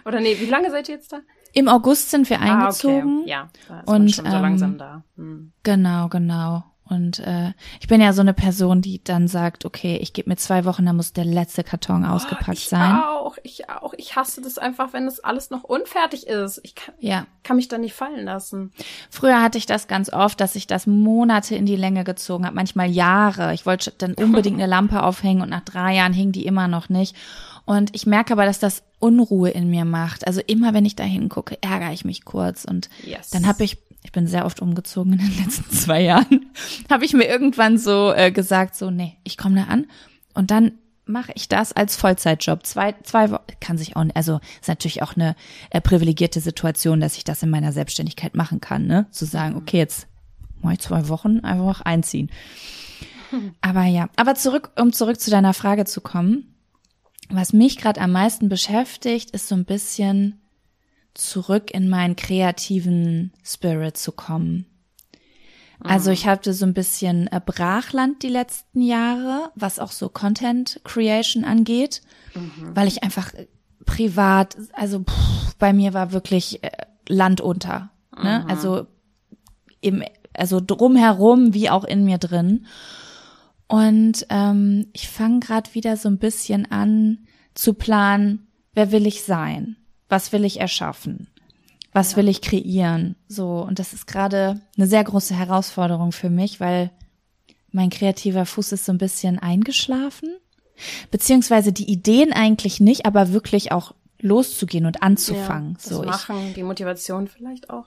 Oder 0.04 0.20
nee, 0.20 0.38
wie 0.40 0.46
lange 0.46 0.70
seid 0.70 0.88
ihr 0.88 0.96
jetzt 0.96 1.12
da? 1.12 1.20
Im 1.52 1.68
August 1.68 2.10
sind 2.10 2.28
wir 2.28 2.40
eingezogen. 2.40 3.18
Ah, 3.18 3.20
okay. 3.20 3.30
Ja, 3.30 3.50
da 3.68 3.80
ist 3.80 3.88
und 3.88 4.10
schon 4.10 4.24
so 4.26 4.38
langsam 4.38 4.72
ähm, 4.72 4.78
da. 4.78 5.04
Hm. 5.16 5.52
Genau, 5.62 6.08
genau. 6.08 6.64
Und 6.86 7.18
äh, 7.20 7.52
ich 7.80 7.88
bin 7.88 8.02
ja 8.02 8.12
so 8.12 8.20
eine 8.20 8.34
Person, 8.34 8.82
die 8.82 9.02
dann 9.02 9.26
sagt, 9.26 9.64
okay, 9.64 9.96
ich 9.96 10.12
gebe 10.12 10.28
mir 10.28 10.36
zwei 10.36 10.66
Wochen, 10.66 10.84
dann 10.84 10.96
muss 10.96 11.14
der 11.14 11.24
letzte 11.24 11.64
Karton 11.64 12.04
oh, 12.04 12.08
ausgepackt 12.08 12.58
ich 12.58 12.68
sein. 12.68 13.00
Auch, 13.02 13.38
ich 13.42 13.70
auch. 13.70 13.94
Ich 13.96 14.16
hasse 14.16 14.42
das 14.42 14.58
einfach, 14.58 14.92
wenn 14.92 15.06
das 15.06 15.20
alles 15.20 15.48
noch 15.48 15.64
unfertig 15.64 16.26
ist. 16.26 16.60
Ich 16.62 16.74
kann, 16.74 16.94
ja. 17.00 17.26
kann 17.42 17.56
mich 17.56 17.68
da 17.68 17.78
nicht 17.78 17.94
fallen 17.94 18.26
lassen. 18.26 18.70
Früher 19.08 19.42
hatte 19.42 19.56
ich 19.56 19.64
das 19.64 19.88
ganz 19.88 20.12
oft, 20.12 20.38
dass 20.40 20.56
ich 20.56 20.66
das 20.66 20.86
Monate 20.86 21.56
in 21.56 21.64
die 21.64 21.76
Länge 21.76 22.04
gezogen 22.04 22.44
habe, 22.44 22.54
manchmal 22.54 22.90
Jahre. 22.90 23.54
Ich 23.54 23.64
wollte 23.64 23.90
dann 23.96 24.12
unbedingt 24.14 24.58
eine 24.58 24.66
Lampe 24.66 25.02
aufhängen 25.02 25.40
und 25.40 25.48
nach 25.48 25.64
drei 25.64 25.94
Jahren 25.94 26.12
hing 26.12 26.32
die 26.32 26.44
immer 26.44 26.68
noch 26.68 26.90
nicht. 26.90 27.16
Und 27.66 27.94
ich 27.94 28.06
merke 28.06 28.32
aber, 28.32 28.44
dass 28.44 28.58
das 28.58 28.82
Unruhe 28.98 29.50
in 29.50 29.70
mir 29.70 29.84
macht. 29.84 30.26
Also 30.26 30.40
immer, 30.46 30.74
wenn 30.74 30.84
ich 30.84 30.96
da 30.96 31.04
hingucke, 31.04 31.58
ärgere 31.62 31.92
ich 31.92 32.04
mich 32.04 32.24
kurz. 32.24 32.64
Und 32.64 32.88
yes. 33.04 33.30
dann 33.30 33.46
habe 33.46 33.64
ich, 33.64 33.78
ich 34.02 34.12
bin 34.12 34.26
sehr 34.26 34.44
oft 34.44 34.60
umgezogen 34.60 35.14
in 35.14 35.18
den 35.18 35.38
letzten 35.44 35.70
zwei 35.70 36.02
Jahren, 36.02 36.46
habe 36.90 37.04
ich 37.04 37.14
mir 37.14 37.24
irgendwann 37.24 37.78
so 37.78 38.12
äh, 38.12 38.30
gesagt, 38.30 38.76
so, 38.76 38.90
nee, 38.90 39.16
ich 39.24 39.36
komme 39.36 39.56
da 39.56 39.64
an. 39.64 39.86
Und 40.34 40.50
dann 40.50 40.72
mache 41.06 41.32
ich 41.34 41.48
das 41.48 41.72
als 41.72 41.96
Vollzeitjob. 41.96 42.64
Zwei, 42.66 42.94
zwei 43.02 43.30
Wochen 43.30 43.42
kann 43.60 43.78
sich 43.78 43.96
auch, 43.96 44.04
also 44.14 44.40
ist 44.60 44.68
natürlich 44.68 45.02
auch 45.02 45.16
eine 45.16 45.36
äh, 45.70 45.80
privilegierte 45.80 46.40
Situation, 46.40 47.00
dass 47.00 47.16
ich 47.16 47.24
das 47.24 47.42
in 47.42 47.50
meiner 47.50 47.72
Selbstständigkeit 47.72 48.34
machen 48.34 48.60
kann, 48.60 48.86
ne? 48.86 49.06
Zu 49.10 49.26
sagen, 49.26 49.56
okay, 49.56 49.78
jetzt 49.78 50.06
mache 50.62 50.74
ich 50.74 50.80
zwei 50.80 51.08
Wochen 51.08 51.40
einfach 51.40 51.82
einziehen. 51.82 52.30
Aber 53.60 53.84
ja, 53.84 54.08
aber 54.16 54.36
zurück, 54.36 54.70
um 54.80 54.92
zurück 54.92 55.20
zu 55.20 55.30
deiner 55.30 55.54
Frage 55.54 55.84
zu 55.86 56.00
kommen 56.00 56.53
was 57.30 57.52
mich 57.52 57.76
gerade 57.76 58.00
am 58.00 58.12
meisten 58.12 58.48
beschäftigt, 58.48 59.30
ist 59.30 59.48
so 59.48 59.54
ein 59.54 59.64
bisschen 59.64 60.40
zurück 61.14 61.70
in 61.72 61.88
meinen 61.88 62.16
kreativen 62.16 63.32
Spirit 63.44 63.96
zu 63.96 64.12
kommen. 64.12 64.66
Also 65.80 66.10
ich 66.10 66.26
hatte 66.26 66.54
so 66.54 66.64
ein 66.64 66.72
bisschen 66.72 67.26
äh, 67.26 67.40
Brachland 67.44 68.22
die 68.22 68.28
letzten 68.28 68.80
Jahre, 68.80 69.50
was 69.54 69.78
auch 69.78 69.92
so 69.92 70.08
Content 70.08 70.80
Creation 70.84 71.44
angeht, 71.44 72.00
mhm. 72.34 72.74
weil 72.74 72.88
ich 72.88 73.02
einfach 73.02 73.34
äh, 73.34 73.46
privat, 73.84 74.56
also 74.72 75.00
pff, 75.00 75.54
bei 75.58 75.74
mir 75.74 75.92
war 75.92 76.12
wirklich 76.12 76.64
äh, 76.64 76.70
Land 77.06 77.42
unter. 77.42 77.90
Ne? 78.16 78.40
Mhm. 78.44 78.50
Also 78.50 78.86
im, 79.82 80.02
also 80.32 80.60
drumherum 80.60 81.52
wie 81.52 81.68
auch 81.68 81.84
in 81.84 82.04
mir 82.04 82.18
drin. 82.18 82.66
Und 83.66 84.26
ähm, 84.30 84.86
ich 84.92 85.08
fange 85.08 85.40
gerade 85.40 85.72
wieder 85.74 85.96
so 85.96 86.08
ein 86.08 86.18
bisschen 86.18 86.70
an 86.70 87.26
zu 87.54 87.74
planen, 87.74 88.46
wer 88.74 88.92
will 88.92 89.06
ich 89.06 89.22
sein? 89.22 89.76
Was 90.08 90.32
will 90.32 90.44
ich 90.44 90.60
erschaffen? 90.60 91.28
Was 91.92 92.12
ja. 92.12 92.16
will 92.18 92.28
ich 92.28 92.42
kreieren? 92.42 93.16
So, 93.28 93.60
und 93.60 93.78
das 93.78 93.92
ist 93.92 94.06
gerade 94.06 94.60
eine 94.76 94.86
sehr 94.86 95.04
große 95.04 95.34
Herausforderung 95.34 96.12
für 96.12 96.30
mich, 96.30 96.60
weil 96.60 96.90
mein 97.70 97.90
kreativer 97.90 98.46
Fuß 98.46 98.72
ist 98.72 98.84
so 98.84 98.92
ein 98.92 98.98
bisschen 98.98 99.38
eingeschlafen. 99.38 100.36
Beziehungsweise 101.10 101.72
die 101.72 101.90
Ideen 101.90 102.32
eigentlich 102.32 102.80
nicht, 102.80 103.06
aber 103.06 103.32
wirklich 103.32 103.72
auch 103.72 103.94
loszugehen 104.20 104.86
und 104.86 105.02
anzufangen. 105.02 105.70
Ja, 105.70 105.74
das 105.74 105.88
so, 105.88 106.02
machen, 106.02 106.48
ich, 106.48 106.54
die 106.54 106.62
Motivation 106.62 107.28
vielleicht 107.28 107.70
auch. 107.70 107.86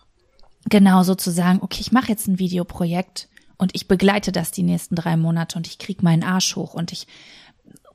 Genau, 0.69 1.03
sozusagen, 1.03 1.59
okay, 1.61 1.79
ich 1.81 1.91
mache 1.91 2.09
jetzt 2.09 2.27
ein 2.27 2.39
Videoprojekt 2.39 3.27
und 3.57 3.71
ich 3.73 3.87
begleite 3.87 4.31
das 4.31 4.51
die 4.51 4.63
nächsten 4.63 4.95
drei 4.95 5.17
Monate 5.17 5.57
und 5.57 5.67
ich 5.67 5.77
krieg 5.77 6.03
meinen 6.03 6.23
Arsch 6.23 6.55
hoch 6.55 6.73
und 6.73 6.91
ich 6.91 7.07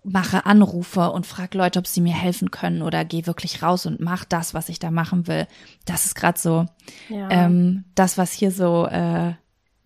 mache 0.04 0.46
Anrufe 0.46 1.12
und 1.12 1.26
frage 1.26 1.56
Leute, 1.56 1.78
ob 1.78 1.86
sie 1.86 2.00
mir 2.00 2.14
helfen 2.14 2.50
können 2.50 2.82
oder 2.82 3.04
gehe 3.04 3.26
wirklich 3.26 3.62
raus 3.62 3.86
und 3.86 4.00
mach 4.00 4.24
das, 4.24 4.52
was 4.52 4.68
ich 4.68 4.78
da 4.78 4.90
machen 4.90 5.28
will. 5.28 5.46
Das 5.84 6.06
ist 6.06 6.14
gerade 6.14 6.38
so 6.38 6.66
ja. 7.08 7.30
ähm, 7.30 7.84
das, 7.94 8.18
was 8.18 8.32
hier 8.32 8.50
so, 8.50 8.86
äh, 8.86 9.34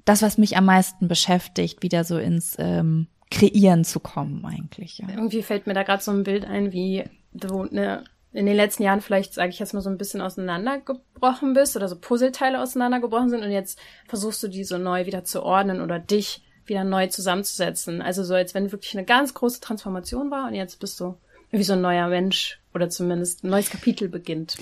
das, 0.04 0.23
was 0.23 0.38
mich 0.38 0.56
am 0.56 0.64
meisten 0.64 1.09
beschäftigt, 1.09 1.83
wieder 1.83 2.04
so 2.04 2.16
ins 2.16 2.56
ähm, 2.59 3.09
Kreieren 3.30 3.85
zu 3.85 4.00
kommen 4.00 4.45
eigentlich. 4.47 4.99
Ja. 4.99 5.09
Irgendwie 5.11 5.42
fällt 5.42 5.66
mir 5.66 5.75
da 5.75 5.83
gerade 5.83 6.02
so 6.02 6.12
ein 6.12 6.23
Bild 6.23 6.47
ein, 6.47 6.73
wie 6.73 7.04
du 7.33 7.62
eine 7.62 8.04
in 8.37 8.47
den 8.47 8.57
letzten 8.57 8.83
Jahren 8.83 9.00
vielleicht, 9.00 9.33
sage 9.33 9.49
ich 9.49 9.59
jetzt 9.59 9.73
mal, 9.73 9.81
so 9.81 9.88
ein 9.88 9.99
bisschen 9.99 10.21
auseinandergebrochen 10.21 11.55
bist 11.55 11.75
oder 11.75 11.88
so 11.88 11.97
Puzzleteile 11.97 12.61
auseinandergebrochen 12.61 13.31
sind 13.31 13.43
und 13.43 13.50
jetzt 13.50 13.78
versuchst 14.07 14.43
du 14.43 14.49
die 14.49 14.64
so 14.64 14.76
neu 14.76 15.07
wieder 15.07 15.25
zu 15.25 15.43
ordnen 15.43 15.81
oder 15.81 15.99
dich 15.99 16.43
wieder 16.66 16.85
neu 16.85 17.07
zusammenzusetzen. 17.07 18.02
Also 18.02 18.25
so, 18.25 18.35
als 18.35 18.55
wenn 18.55 18.73
wirklich 18.73 18.97
eine 18.97 19.07
ganz 19.07 19.33
große 19.33 19.61
Transformation 19.61 20.31
war 20.31 20.49
und 20.49 20.55
jetzt 20.55 20.81
bist 20.81 21.00
du 21.00 21.16
wie 21.50 21.62
so 21.62 21.73
ein 21.73 21.81
neuer 21.81 22.09
Mensch 22.09 22.61
oder 22.75 22.90
zumindest 22.90 23.43
ein 23.43 23.50
neues 23.50 23.71
Kapitel 23.71 24.09
beginnt. 24.09 24.57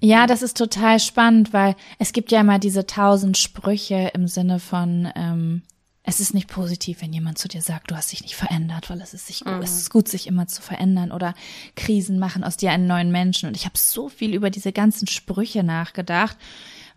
Ja, 0.00 0.26
das 0.26 0.42
ist 0.42 0.56
total 0.56 1.00
spannend, 1.00 1.52
weil 1.52 1.74
es 1.98 2.12
gibt 2.12 2.30
ja 2.30 2.40
immer 2.40 2.58
diese 2.58 2.86
tausend 2.86 3.36
Sprüche 3.36 4.12
im 4.14 4.28
Sinne 4.28 4.60
von, 4.60 5.12
ähm, 5.16 5.62
es 6.08 6.20
ist 6.20 6.32
nicht 6.32 6.48
positiv, 6.48 7.02
wenn 7.02 7.12
jemand 7.12 7.36
zu 7.36 7.48
dir 7.48 7.60
sagt, 7.60 7.90
du 7.90 7.94
hast 7.94 8.12
dich 8.12 8.22
nicht 8.22 8.34
verändert, 8.34 8.88
weil 8.88 8.98
es 9.02 9.12
ist, 9.12 9.26
sich, 9.26 9.44
mhm. 9.44 9.60
es 9.60 9.76
ist 9.76 9.90
gut, 9.90 10.08
sich 10.08 10.26
immer 10.26 10.46
zu 10.46 10.62
verändern 10.62 11.12
oder 11.12 11.34
Krisen 11.76 12.18
machen 12.18 12.44
aus 12.44 12.56
dir 12.56 12.70
einen 12.70 12.86
neuen 12.86 13.12
Menschen. 13.12 13.46
Und 13.46 13.58
ich 13.58 13.66
habe 13.66 13.76
so 13.76 14.08
viel 14.08 14.34
über 14.34 14.48
diese 14.48 14.72
ganzen 14.72 15.06
Sprüche 15.06 15.62
nachgedacht, 15.62 16.38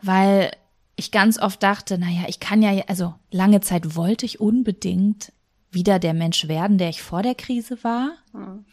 weil 0.01 0.51
ich 0.96 1.12
ganz 1.12 1.38
oft 1.38 1.62
dachte, 1.62 1.98
naja, 1.98 2.22
ich 2.30 2.39
kann 2.39 2.62
ja, 2.62 2.86
also 2.88 3.13
lange 3.32 3.60
Zeit 3.60 3.98
wollte 3.98 4.25
ich 4.25 4.39
unbedingt 4.39 5.34
wieder 5.72 6.00
der 6.00 6.13
Mensch 6.13 6.48
werden, 6.48 6.77
der 6.77 6.88
ich 6.88 7.01
vor 7.01 7.22
der 7.22 7.36
Krise 7.36 7.84
war. 7.84 8.13
Mhm. 8.32 8.63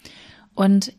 Und 0.55 0.93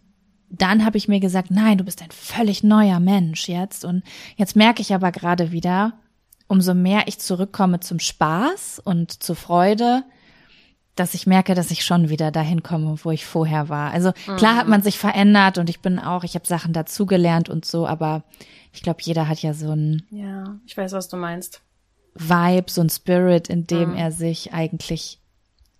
dann 0.49 0.83
habe 0.83 0.97
ich 0.97 1.07
mir 1.07 1.21
gesagt, 1.21 1.49
nein, 1.49 1.77
du 1.77 1.85
bist 1.85 2.01
ein 2.01 2.11
völlig 2.11 2.61
neuer 2.61 2.99
Mensch 2.99 3.47
jetzt. 3.47 3.85
Und 3.85 4.03
jetzt 4.35 4.57
merke 4.57 4.81
ich 4.81 4.93
aber 4.93 5.13
gerade 5.13 5.53
wieder, 5.53 5.93
umso 6.49 6.73
mehr 6.73 7.03
ich 7.07 7.19
zurückkomme 7.19 7.79
zum 7.79 7.99
Spaß 7.99 8.81
und 8.83 9.23
zur 9.23 9.35
Freude, 9.35 10.03
dass 10.95 11.13
ich 11.13 11.27
merke, 11.27 11.55
dass 11.55 11.71
ich 11.71 11.85
schon 11.85 12.09
wieder 12.09 12.31
dahin 12.31 12.63
komme, 12.63 12.97
wo 13.03 13.11
ich 13.11 13.25
vorher 13.25 13.69
war. 13.69 13.91
Also 13.91 14.11
klar 14.35 14.57
hat 14.57 14.65
mhm. 14.65 14.71
man 14.71 14.81
sich 14.81 14.97
verändert 14.97 15.57
und 15.57 15.69
ich 15.69 15.79
bin 15.79 15.99
auch, 15.99 16.25
ich 16.25 16.35
habe 16.35 16.45
Sachen 16.45 16.73
dazugelernt 16.73 17.49
und 17.49 17.63
so, 17.63 17.87
aber 17.87 18.23
ich 18.73 18.81
glaube, 18.81 18.99
jeder 19.03 19.29
hat 19.29 19.41
ja 19.41 19.53
so 19.53 19.71
ein 19.71 20.03
Ja, 20.09 20.59
ich 20.65 20.75
weiß, 20.75 20.91
was 20.91 21.07
du 21.07 21.15
meinst. 21.15 21.61
Vibe, 22.15 22.69
so 22.69 22.81
ein 22.81 22.89
Spirit, 22.89 23.47
in 23.47 23.65
dem 23.65 23.91
mhm. 23.91 23.95
er 23.95 24.11
sich 24.11 24.51
eigentlich 24.51 25.21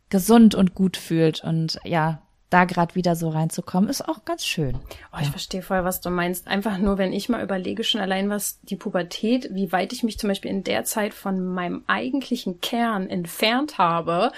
gesund 0.09 0.55
und 0.55 0.75
gut 0.75 0.95
fühlt 0.95 1.43
und 1.43 1.79
ja, 1.83 2.21
da 2.49 2.65
gerade 2.65 2.95
wieder 2.95 3.15
so 3.15 3.29
reinzukommen, 3.29 3.89
ist 3.89 4.07
auch 4.07 4.25
ganz 4.25 4.45
schön. 4.45 4.75
Oh, 5.13 5.17
ich 5.19 5.25
ja. 5.25 5.31
verstehe 5.31 5.61
voll, 5.61 5.83
was 5.83 6.01
du 6.01 6.09
meinst. 6.09 6.47
Einfach 6.47 6.77
nur, 6.77 6.97
wenn 6.97 7.13
ich 7.13 7.29
mal 7.29 7.43
überlege, 7.43 7.83
schon 7.83 8.01
allein 8.01 8.29
was 8.29 8.59
die 8.63 8.75
Pubertät, 8.75 9.49
wie 9.53 9.71
weit 9.71 9.93
ich 9.93 10.03
mich 10.03 10.17
zum 10.17 10.29
Beispiel 10.29 10.51
in 10.51 10.63
der 10.63 10.83
Zeit 10.83 11.13
von 11.13 11.45
meinem 11.45 11.83
eigentlichen 11.87 12.59
Kern 12.61 13.07
entfernt 13.07 13.77
habe. 13.77 14.31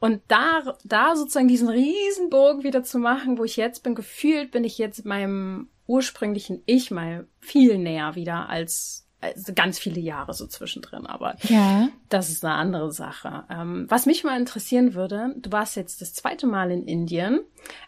Und 0.00 0.20
da, 0.26 0.76
da 0.82 1.14
sozusagen 1.14 1.46
diesen 1.46 1.68
Riesenbogen 1.68 2.64
wieder 2.64 2.82
zu 2.82 2.98
machen, 2.98 3.38
wo 3.38 3.44
ich 3.44 3.56
jetzt 3.56 3.84
bin, 3.84 3.94
gefühlt 3.94 4.50
bin 4.50 4.64
ich 4.64 4.78
jetzt 4.78 5.04
meinem 5.04 5.68
ursprünglichen 5.86 6.62
Ich 6.66 6.90
mal 6.90 7.28
viel 7.38 7.78
näher 7.78 8.16
wieder 8.16 8.48
als 8.48 9.06
also 9.22 9.52
ganz 9.54 9.78
viele 9.78 10.00
Jahre 10.00 10.34
so 10.34 10.46
zwischendrin, 10.46 11.06
aber 11.06 11.36
ja. 11.44 11.88
das 12.08 12.28
ist 12.28 12.44
eine 12.44 12.54
andere 12.54 12.92
Sache. 12.92 13.44
Ähm, 13.48 13.86
was 13.88 14.04
mich 14.04 14.24
mal 14.24 14.38
interessieren 14.38 14.94
würde, 14.94 15.34
du 15.36 15.52
warst 15.52 15.76
jetzt 15.76 16.00
das 16.00 16.12
zweite 16.12 16.46
Mal 16.46 16.70
in 16.70 16.84
Indien. 16.84 17.40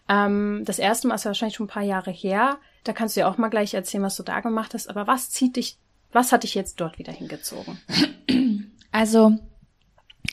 Ähm, 0.09 0.63
das 0.65 0.79
erste 0.79 1.09
Mal 1.09 1.17
ist 1.17 1.25
wahrscheinlich 1.25 1.57
schon 1.57 1.67
ein 1.67 1.71
paar 1.71 1.83
Jahre 1.83 2.13
her. 2.13 2.59
Da 2.85 2.93
kannst 2.93 3.17
du 3.17 3.21
ja 3.21 3.29
auch 3.29 3.37
mal 3.37 3.49
gleich 3.49 3.75
erzählen, 3.75 4.05
was 4.05 4.17
du 4.17 4.23
da 4.23 4.41
gemacht 4.41 4.75
hast. 4.75 4.89
Aber 4.89 5.07
was 5.07 5.31
zieht 5.31 5.57
dich, 5.57 5.77
was 6.13 6.31
hat 6.31 6.45
dich 6.45 6.55
jetzt 6.55 6.81
dort 6.81 6.99
wieder 6.99 7.13
hingezogen? 7.13 7.79
Also, 8.93 9.33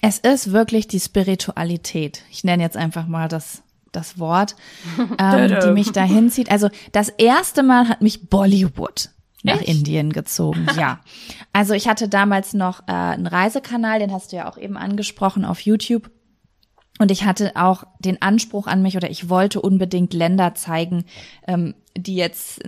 es 0.04 0.20
ist 0.20 0.52
wirklich 0.52 0.88
die 0.88 1.00
Spiritualität. 1.00 2.22
Ich 2.30 2.44
nenne 2.44 2.62
jetzt 2.62 2.78
einfach 2.78 3.08
mal 3.08 3.28
das 3.28 3.64
das 3.92 4.20
Wort, 4.20 4.56
ähm, 5.20 5.60
die 5.64 5.72
mich 5.72 5.92
da 5.92 6.04
hinzieht. 6.04 6.50
Also 6.52 6.70
das 6.92 7.10
erste 7.10 7.64
Mal 7.64 7.90
hat 7.90 8.02
mich 8.02 8.30
Bollywood 8.30 9.10
nach 9.44 9.60
Echt? 9.60 9.70
Indien 9.70 10.14
gezogen. 10.14 10.68
Ja. 10.78 11.00
Also 11.54 11.74
ich 11.74 11.90
hatte 11.90 12.08
damals 12.08 12.54
noch 12.54 12.88
äh, 12.88 12.94
einen 12.94 13.28
Reisekanal, 13.28 14.00
den 14.00 14.14
hast 14.14 14.32
du 14.32 14.38
ja 14.38 14.50
auch 14.50 14.58
eben 14.58 14.78
angesprochen 14.78 15.44
auf 15.44 15.60
YouTube. 15.60 16.10
Und 16.98 17.12
ich 17.12 17.26
hatte 17.26 17.52
auch 17.56 17.84
den 18.00 18.22
Anspruch 18.22 18.68
an 18.68 18.82
mich 18.82 18.96
oder 18.96 19.10
ich 19.10 19.28
wollte 19.28 19.60
unbedingt 19.60 20.14
Länder 20.14 20.56
zeigen, 20.56 21.04
ähm, 21.48 21.76
die 21.98 22.16
jetzt 22.16 22.62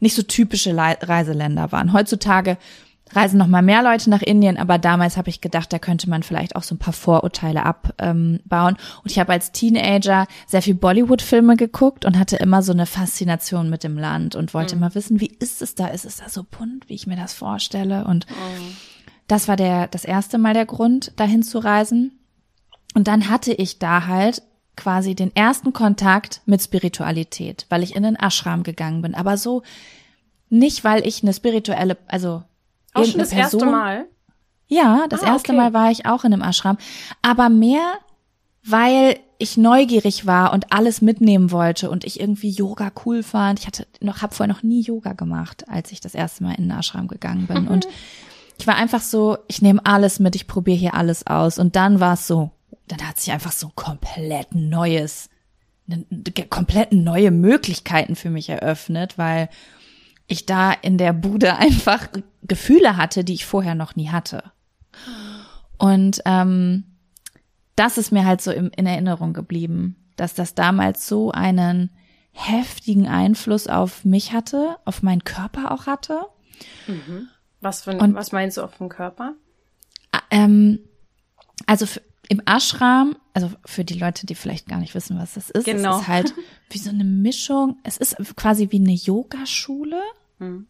nicht 0.00 0.14
so 0.14 0.22
typische 0.22 0.72
Le 0.72 0.96
Reiseländer 1.02 1.72
waren. 1.72 1.92
Heutzutage 1.92 2.56
reisen 3.14 3.38
noch 3.38 3.46
mal 3.46 3.62
mehr 3.62 3.82
Leute 3.82 4.10
nach 4.10 4.22
Indien, 4.22 4.56
aber 4.56 4.78
damals 4.78 5.16
habe 5.16 5.30
ich 5.30 5.40
gedacht, 5.40 5.72
da 5.72 5.78
könnte 5.78 6.08
man 6.08 6.22
vielleicht 6.22 6.56
auch 6.56 6.62
so 6.62 6.74
ein 6.74 6.78
paar 6.78 6.92
Vorurteile 6.92 7.64
abbauen. 7.64 8.40
und 8.48 9.10
ich 9.10 9.18
habe 9.18 9.32
als 9.32 9.52
Teenager 9.52 10.26
sehr 10.46 10.62
viel 10.62 10.74
Bollywood-Filme 10.74 11.56
geguckt 11.56 12.04
und 12.04 12.18
hatte 12.18 12.36
immer 12.36 12.62
so 12.62 12.72
eine 12.72 12.86
Faszination 12.86 13.70
mit 13.70 13.84
dem 13.84 13.98
Land 13.98 14.36
und 14.36 14.54
wollte 14.54 14.76
mhm. 14.76 14.82
immer 14.82 14.94
wissen, 14.94 15.20
wie 15.20 15.34
ist 15.38 15.62
es 15.62 15.74
da? 15.74 15.88
Ist 15.88 16.04
es 16.04 16.16
da 16.16 16.28
so 16.28 16.44
bunt, 16.44 16.88
wie 16.88 16.94
ich 16.94 17.06
mir 17.06 17.16
das 17.16 17.34
vorstelle? 17.34 18.04
Und 18.04 18.26
mhm. 18.28 18.76
das 19.28 19.48
war 19.48 19.56
der 19.56 19.88
das 19.88 20.04
erste 20.04 20.38
Mal 20.38 20.54
der 20.54 20.66
Grund, 20.66 21.12
dahin 21.16 21.42
zu 21.42 21.58
reisen. 21.58 22.18
Und 22.94 23.08
dann 23.08 23.28
hatte 23.28 23.52
ich 23.52 23.78
da 23.78 24.06
halt 24.06 24.42
quasi 24.76 25.14
den 25.14 25.34
ersten 25.34 25.72
Kontakt 25.72 26.40
mit 26.46 26.62
Spiritualität, 26.62 27.66
weil 27.68 27.82
ich 27.82 27.94
in 27.94 28.02
den 28.02 28.16
Ashram 28.16 28.62
gegangen 28.62 29.02
bin, 29.02 29.14
aber 29.14 29.36
so 29.36 29.62
nicht, 30.48 30.84
weil 30.84 31.06
ich 31.06 31.22
eine 31.22 31.32
spirituelle, 31.32 31.96
also 32.06 32.42
auch 32.94 33.04
schon 33.04 33.18
das 33.18 33.30
Person. 33.30 33.60
erste 33.60 33.66
Mal? 33.66 34.04
Ja, 34.68 35.06
das 35.08 35.22
ah, 35.22 35.28
erste 35.28 35.52
okay. 35.52 35.60
Mal 35.60 35.72
war 35.74 35.90
ich 35.90 36.06
auch 36.06 36.24
in 36.24 36.32
einem 36.32 36.42
Ashram. 36.42 36.78
Aber 37.20 37.48
mehr, 37.48 37.98
weil 38.64 39.18
ich 39.38 39.56
neugierig 39.56 40.26
war 40.26 40.52
und 40.52 40.72
alles 40.72 41.02
mitnehmen 41.02 41.50
wollte 41.50 41.90
und 41.90 42.04
ich 42.04 42.20
irgendwie 42.20 42.50
Yoga 42.50 42.92
cool 43.04 43.22
fand. 43.22 43.58
Ich 43.58 43.66
hatte 43.66 43.86
noch, 44.00 44.22
habe 44.22 44.34
vorher 44.34 44.54
noch 44.54 44.62
nie 44.62 44.82
Yoga 44.82 45.14
gemacht, 45.14 45.68
als 45.68 45.90
ich 45.92 46.00
das 46.00 46.14
erste 46.14 46.44
Mal 46.44 46.54
in 46.54 46.68
den 46.68 46.78
Ashram 46.78 47.08
gegangen 47.08 47.48
bin. 47.48 47.66
Und 47.66 47.88
ich 48.58 48.66
war 48.66 48.76
einfach 48.76 49.00
so, 49.00 49.36
ich 49.48 49.60
nehme 49.60 49.84
alles 49.84 50.20
mit, 50.20 50.36
ich 50.36 50.46
probiere 50.46 50.78
hier 50.78 50.94
alles 50.94 51.26
aus. 51.26 51.58
Und 51.58 51.74
dann 51.74 51.98
war 51.98 52.14
es 52.14 52.26
so, 52.26 52.50
dann 52.86 53.06
hat 53.06 53.18
sich 53.18 53.32
einfach 53.32 53.52
so 53.52 53.70
komplett 53.74 54.54
neues, 54.54 55.28
komplett 56.48 56.92
neue 56.92 57.32
Möglichkeiten 57.32 58.14
für 58.14 58.30
mich 58.30 58.48
eröffnet, 58.48 59.18
weil 59.18 59.48
ich 60.32 60.46
da 60.46 60.72
in 60.72 60.98
der 60.98 61.12
Bude 61.12 61.56
einfach 61.58 62.08
Gefühle 62.42 62.96
hatte, 62.96 63.24
die 63.24 63.34
ich 63.34 63.46
vorher 63.46 63.74
noch 63.74 63.96
nie 63.96 64.08
hatte. 64.08 64.42
Und 65.78 66.20
ähm, 66.26 66.84
das 67.76 67.98
ist 67.98 68.12
mir 68.12 68.24
halt 68.24 68.40
so 68.40 68.50
im, 68.52 68.70
in 68.76 68.86
Erinnerung 68.86 69.32
geblieben, 69.32 69.96
dass 70.16 70.34
das 70.34 70.54
damals 70.54 71.08
so 71.08 71.32
einen 71.32 71.90
heftigen 72.32 73.08
Einfluss 73.08 73.66
auf 73.66 74.04
mich 74.04 74.32
hatte, 74.32 74.76
auf 74.84 75.02
meinen 75.02 75.24
Körper 75.24 75.70
auch 75.70 75.86
hatte. 75.86 76.20
Mhm. 76.86 77.28
Was, 77.60 77.84
für, 77.84 77.96
Und, 77.96 78.14
was 78.14 78.32
meinst 78.32 78.56
du 78.56 78.62
auf 78.62 78.76
den 78.78 78.88
Körper? 78.88 79.34
Ähm, 80.30 80.80
also 81.66 81.86
für, 81.86 82.02
im 82.28 82.42
Ashram, 82.46 83.16
also 83.34 83.50
für 83.64 83.84
die 83.84 83.98
Leute, 83.98 84.26
die 84.26 84.34
vielleicht 84.34 84.66
gar 84.66 84.78
nicht 84.78 84.94
wissen, 84.94 85.18
was 85.18 85.34
das 85.34 85.50
ist, 85.50 85.64
genau. 85.64 85.96
es 85.96 86.02
ist 86.02 86.08
halt 86.08 86.34
wie 86.70 86.78
so 86.78 86.90
eine 86.90 87.04
Mischung. 87.04 87.78
Es 87.84 87.96
ist 87.96 88.16
quasi 88.36 88.68
wie 88.70 88.80
eine 88.80 88.92
Yogaschule 88.92 90.00
hm. 90.42 90.66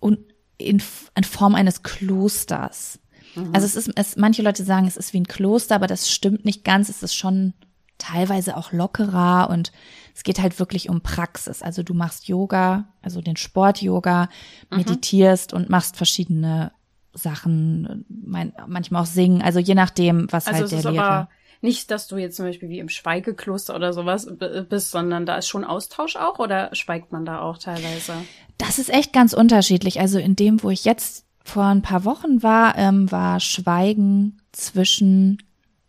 und 0.00 0.18
in, 0.58 0.82
in 1.14 1.24
Form 1.24 1.54
eines 1.54 1.82
Klosters. 1.82 2.98
Mhm. 3.34 3.50
Also 3.54 3.66
es 3.66 3.76
ist, 3.76 3.90
es, 3.94 4.16
manche 4.16 4.42
Leute 4.42 4.64
sagen, 4.64 4.86
es 4.86 4.96
ist 4.96 5.12
wie 5.12 5.20
ein 5.20 5.28
Kloster, 5.28 5.76
aber 5.76 5.86
das 5.86 6.10
stimmt 6.10 6.44
nicht 6.44 6.64
ganz. 6.64 6.88
Es 6.88 7.02
ist 7.02 7.14
schon 7.14 7.54
teilweise 7.98 8.56
auch 8.56 8.72
lockerer 8.72 9.50
und 9.50 9.72
es 10.14 10.22
geht 10.22 10.40
halt 10.40 10.58
wirklich 10.58 10.88
um 10.88 11.00
Praxis. 11.00 11.62
Also 11.62 11.82
du 11.82 11.94
machst 11.94 12.28
Yoga, 12.28 12.88
also 13.02 13.20
den 13.20 13.36
Sport 13.36 13.82
Yoga, 13.82 14.28
mhm. 14.70 14.78
meditierst 14.78 15.52
und 15.52 15.68
machst 15.68 15.96
verschiedene 15.96 16.72
Sachen, 17.14 18.04
mein, 18.08 18.52
manchmal 18.66 19.02
auch 19.02 19.06
singen, 19.06 19.42
also 19.42 19.58
je 19.58 19.74
nachdem, 19.74 20.26
was 20.30 20.46
also 20.46 20.60
halt 20.60 20.84
der 20.84 20.92
Lehrer. 20.92 21.28
Nicht, 21.60 21.90
dass 21.90 22.06
du 22.06 22.16
jetzt 22.16 22.36
zum 22.36 22.46
Beispiel 22.46 22.68
wie 22.68 22.78
im 22.78 22.88
Schweigekloster 22.88 23.74
oder 23.74 23.92
sowas 23.92 24.28
bist, 24.68 24.90
sondern 24.90 25.26
da 25.26 25.36
ist 25.36 25.48
schon 25.48 25.64
Austausch 25.64 26.16
auch 26.16 26.38
oder 26.38 26.74
schweigt 26.74 27.12
man 27.12 27.24
da 27.24 27.40
auch 27.40 27.58
teilweise? 27.58 28.14
Das 28.58 28.78
ist 28.78 28.90
echt 28.90 29.12
ganz 29.12 29.32
unterschiedlich. 29.32 30.00
Also 30.00 30.18
in 30.18 30.36
dem, 30.36 30.62
wo 30.62 30.70
ich 30.70 30.84
jetzt 30.84 31.24
vor 31.44 31.64
ein 31.64 31.82
paar 31.82 32.04
Wochen 32.04 32.42
war, 32.42 32.76
ähm, 32.76 33.10
war 33.10 33.40
Schweigen 33.40 34.38
zwischen 34.52 35.38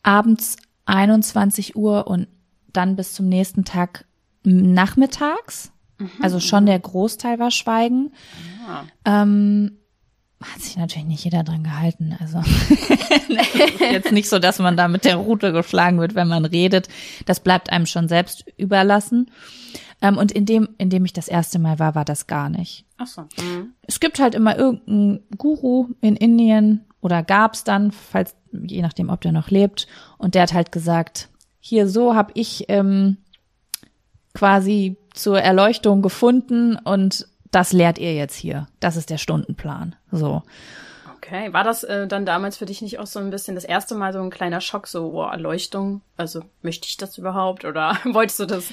abends 0.03 0.55
21 0.85 1.75
Uhr 1.75 2.07
und 2.07 2.27
dann 2.71 2.95
bis 2.95 3.13
zum 3.13 3.27
nächsten 3.27 3.65
Tag 3.65 4.05
nachmittags. 4.43 5.71
Mhm. 5.97 6.09
Also 6.21 6.39
schon 6.39 6.65
der 6.65 6.79
Großteil 6.79 7.39
war 7.39 7.51
Schweigen. 7.51 8.13
Ja. 8.67 8.85
Ähm, 9.05 9.78
hat 10.41 10.62
sich 10.62 10.77
natürlich 10.77 11.08
nicht 11.08 11.24
jeder 11.25 11.43
dran 11.43 11.63
gehalten. 11.63 12.15
Also 12.19 12.41
jetzt 13.79 14.12
nicht 14.12 14.29
so, 14.29 14.39
dass 14.39 14.60
man 14.60 14.77
da 14.77 14.88
mit 14.88 15.03
der 15.03 15.17
Rute 15.17 15.51
geschlagen 15.51 16.00
wird, 16.00 16.15
wenn 16.15 16.29
man 16.29 16.46
redet. 16.46 16.88
Das 17.25 17.41
bleibt 17.41 17.72
einem 17.72 17.86
schon 17.86 18.08
selbst 18.08 18.46
überlassen. 18.58 19.31
Ähm, 20.01 20.17
und 20.17 20.31
in 20.31 20.46
dem, 20.46 20.69
in 20.77 20.89
dem 20.89 21.03
ich 21.03 21.12
das 21.12 21.27
erste 21.27 21.60
Mal 21.60 21.77
war, 21.79 21.93
war 21.93 22.05
das 22.05 22.27
gar 22.27 22.50
nicht. 22.50 22.86
Ach 22.98 23.08
so. 23.08 23.22
Mhm. 23.22 23.74
Es 23.81 24.00
gibt 24.00 24.19
halt 24.19 24.34
immer 24.34 24.58
irgendeinen 24.58 25.19
Guru 25.38 25.89
in 26.00 26.15
Indien 26.15 26.86
oder 27.01 27.22
gab's 27.22 27.65
dann, 27.65 27.91
falls 27.91 28.36
je 28.51 28.81
nachdem, 28.81 29.10
ob 29.10 29.19
der 29.22 29.34
noch 29.34 29.50
lebt. 29.50 29.88
Und 30.17 30.36
der 30.36 30.43
hat 30.43 30.53
halt 30.53 30.72
gesagt, 30.72 31.29
hier 31.60 31.88
so 31.89 32.15
habe 32.15 32.31
ich 32.36 32.65
ähm, 32.69 33.17
quasi 34.34 34.96
zur 35.13 35.41
Erleuchtung 35.41 36.01
gefunden 36.01 36.77
und 36.77 37.27
das 37.51 37.74
lehrt 37.74 37.98
ihr 37.98 38.13
jetzt 38.13 38.36
hier. 38.36 38.68
Das 38.79 38.96
ist 38.96 39.10
der 39.10 39.18
Stundenplan. 39.18 39.96
So. 40.12 40.44
Okay, 41.18 41.51
war 41.51 41.63
das 41.63 41.84
äh, 41.84 42.08
dann 42.08 42.25
damals 42.25 42.58
für 42.58 42.65
dich 42.65 42.82
nicht 42.82 42.98
auch 43.00 43.08
so 43.08 43.20
ein 43.20 43.29
bisschen 43.29 43.56
das 43.56 43.65
erste 43.65 43.96
Mal 43.96 44.13
so 44.13 44.22
ein 44.22 44.29
kleiner 44.29 44.62
Schock, 44.62 44.88
so, 44.88 45.12
oh, 45.13 45.24
Erleuchtung? 45.24 46.01
Also 46.15 46.44
möchte 46.62 46.88
ich 46.88 46.98
das 46.98 47.18
überhaupt 47.18 47.65
oder 47.65 47.98
wolltest 48.06 48.39
du 48.39 48.46
das? 48.46 48.65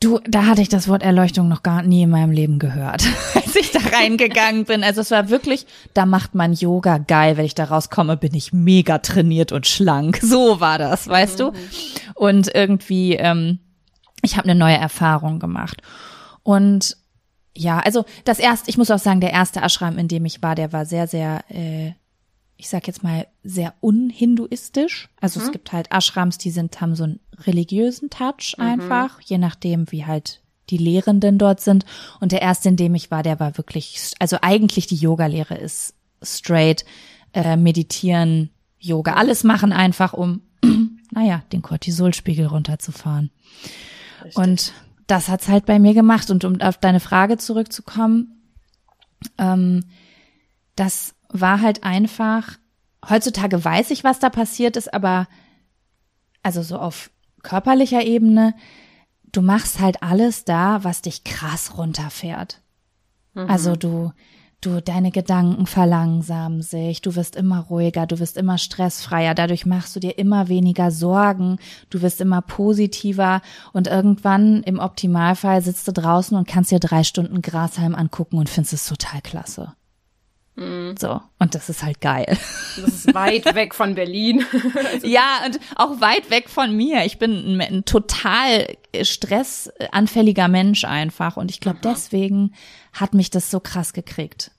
Du, 0.00 0.20
da 0.28 0.46
hatte 0.46 0.62
ich 0.62 0.68
das 0.68 0.86
Wort 0.86 1.02
Erleuchtung 1.02 1.48
noch 1.48 1.64
gar 1.64 1.82
nie 1.82 2.02
in 2.02 2.10
meinem 2.10 2.30
Leben 2.30 2.60
gehört, 2.60 3.02
als 3.34 3.56
ich 3.56 3.72
da 3.72 3.80
reingegangen 3.80 4.64
bin. 4.64 4.84
Also 4.84 5.00
es 5.00 5.10
war 5.10 5.28
wirklich, 5.28 5.66
da 5.92 6.06
macht 6.06 6.36
man 6.36 6.52
Yoga 6.52 6.98
geil. 6.98 7.36
Wenn 7.36 7.44
ich 7.44 7.56
da 7.56 7.64
rauskomme, 7.64 8.16
bin 8.16 8.32
ich 8.34 8.52
mega 8.52 8.98
trainiert 8.98 9.52
und 9.52 9.66
schlank. 9.66 10.20
So 10.28 10.60
war 10.60 10.78
das, 10.78 11.08
weißt 11.08 11.38
mhm. 11.38 11.42
du? 11.42 11.52
Und 12.14 12.54
irgendwie, 12.54 13.14
ähm, 13.14 13.58
ich 14.22 14.36
habe 14.36 14.48
eine 14.48 14.58
neue 14.58 14.76
Erfahrung 14.76 15.38
gemacht. 15.38 15.82
Und 16.42 16.96
ja, 17.58 17.80
also 17.80 18.04
das 18.24 18.38
erste, 18.38 18.70
ich 18.70 18.78
muss 18.78 18.90
auch 18.90 18.98
sagen, 18.98 19.20
der 19.20 19.32
erste 19.32 19.60
Ashram, 19.60 19.98
in 19.98 20.06
dem 20.06 20.24
ich 20.24 20.42
war, 20.42 20.54
der 20.54 20.72
war 20.72 20.86
sehr, 20.86 21.08
sehr, 21.08 21.44
äh, 21.48 21.92
ich 22.56 22.68
sag 22.68 22.86
jetzt 22.86 23.02
mal, 23.02 23.26
sehr 23.42 23.74
unhinduistisch. 23.80 25.08
Also 25.20 25.40
mhm. 25.40 25.46
es 25.46 25.52
gibt 25.52 25.72
halt 25.72 25.88
Ashrams, 25.92 26.38
die 26.38 26.50
sind, 26.50 26.80
haben 26.80 26.94
so 26.94 27.04
einen 27.04 27.20
religiösen 27.46 28.10
Touch 28.10 28.54
mhm. 28.56 28.64
einfach, 28.64 29.20
je 29.20 29.38
nachdem, 29.38 29.90
wie 29.90 30.06
halt 30.06 30.40
die 30.70 30.76
Lehrenden 30.76 31.38
dort 31.38 31.60
sind. 31.60 31.84
Und 32.20 32.30
der 32.30 32.42
erste, 32.42 32.68
in 32.68 32.76
dem 32.76 32.94
ich 32.94 33.10
war, 33.10 33.24
der 33.24 33.40
war 33.40 33.58
wirklich, 33.58 34.12
also 34.20 34.38
eigentlich 34.40 34.86
die 34.86 34.96
Yoga-Lehre 34.96 35.56
ist 35.56 35.94
straight, 36.22 36.84
äh, 37.32 37.56
meditieren, 37.56 38.50
Yoga, 38.78 39.14
alles 39.14 39.42
machen 39.42 39.72
einfach, 39.72 40.12
um, 40.12 40.42
naja, 41.10 41.42
den 41.52 41.62
Cortisolspiegel 41.62 42.46
runterzufahren. 42.46 43.30
Richtig. 44.22 44.36
Und 44.36 44.72
das 45.08 45.28
hat's 45.28 45.48
halt 45.48 45.66
bei 45.66 45.80
mir 45.80 45.94
gemacht. 45.94 46.30
Und 46.30 46.44
um 46.44 46.60
auf 46.60 46.78
deine 46.78 47.00
Frage 47.00 47.38
zurückzukommen, 47.38 48.40
ähm, 49.38 49.84
das 50.76 51.16
war 51.30 51.60
halt 51.60 51.82
einfach, 51.82 52.58
heutzutage 53.08 53.64
weiß 53.64 53.90
ich, 53.90 54.04
was 54.04 54.20
da 54.20 54.30
passiert 54.30 54.76
ist, 54.76 54.94
aber 54.94 55.26
also 56.44 56.62
so 56.62 56.78
auf 56.78 57.10
körperlicher 57.42 58.04
Ebene, 58.04 58.54
du 59.32 59.42
machst 59.42 59.80
halt 59.80 60.02
alles 60.02 60.44
da, 60.44 60.84
was 60.84 61.02
dich 61.02 61.24
krass 61.24 61.76
runterfährt. 61.76 62.60
Mhm. 63.34 63.50
Also 63.50 63.76
du, 63.76 64.12
du, 64.60 64.82
deine 64.82 65.10
Gedanken 65.10 65.66
verlangsamen 65.66 66.62
sich, 66.62 67.00
du 67.00 67.14
wirst 67.14 67.36
immer 67.36 67.60
ruhiger, 67.60 68.06
du 68.06 68.18
wirst 68.18 68.36
immer 68.36 68.58
stressfreier, 68.58 69.34
dadurch 69.34 69.66
machst 69.66 69.94
du 69.94 70.00
dir 70.00 70.18
immer 70.18 70.48
weniger 70.48 70.90
Sorgen, 70.90 71.58
du 71.90 72.02
wirst 72.02 72.20
immer 72.20 72.42
positiver 72.42 73.40
und 73.72 73.86
irgendwann 73.86 74.62
im 74.64 74.78
Optimalfall 74.78 75.62
sitzt 75.62 75.86
du 75.86 75.92
draußen 75.92 76.36
und 76.36 76.48
kannst 76.48 76.70
dir 76.70 76.80
drei 76.80 77.04
Stunden 77.04 77.42
Grashalm 77.42 77.94
angucken 77.94 78.38
und 78.38 78.48
findest 78.48 78.74
es 78.74 78.86
total 78.86 79.20
klasse. 79.22 79.74
Mhm. 80.58 80.96
So, 80.98 81.20
und 81.38 81.54
das 81.54 81.68
ist 81.68 81.84
halt 81.84 82.00
geil. 82.00 82.26
Das 82.26 82.78
ist 82.78 83.14
weit 83.14 83.44
weg 83.54 83.74
von 83.74 83.94
Berlin. 83.94 84.44
ja, 85.02 85.42
und 85.46 85.60
auch 85.76 86.00
weit 86.00 86.30
weg 86.30 86.48
von 86.48 86.76
mir. 86.76 87.04
Ich 87.04 87.18
bin 87.18 87.30
ein, 87.32 87.60
ein 87.60 87.84
total 87.84 88.66
stressanfälliger 89.00 90.48
Mensch 90.48 90.84
einfach. 90.84 91.36
Und 91.36 91.52
ich 91.52 91.60
glaube, 91.60 91.78
deswegen 91.84 92.54
hat 93.00 93.14
mich 93.14 93.30
das 93.30 93.50
so 93.50 93.60
krass 93.60 93.92
gekriegt. 93.92 94.50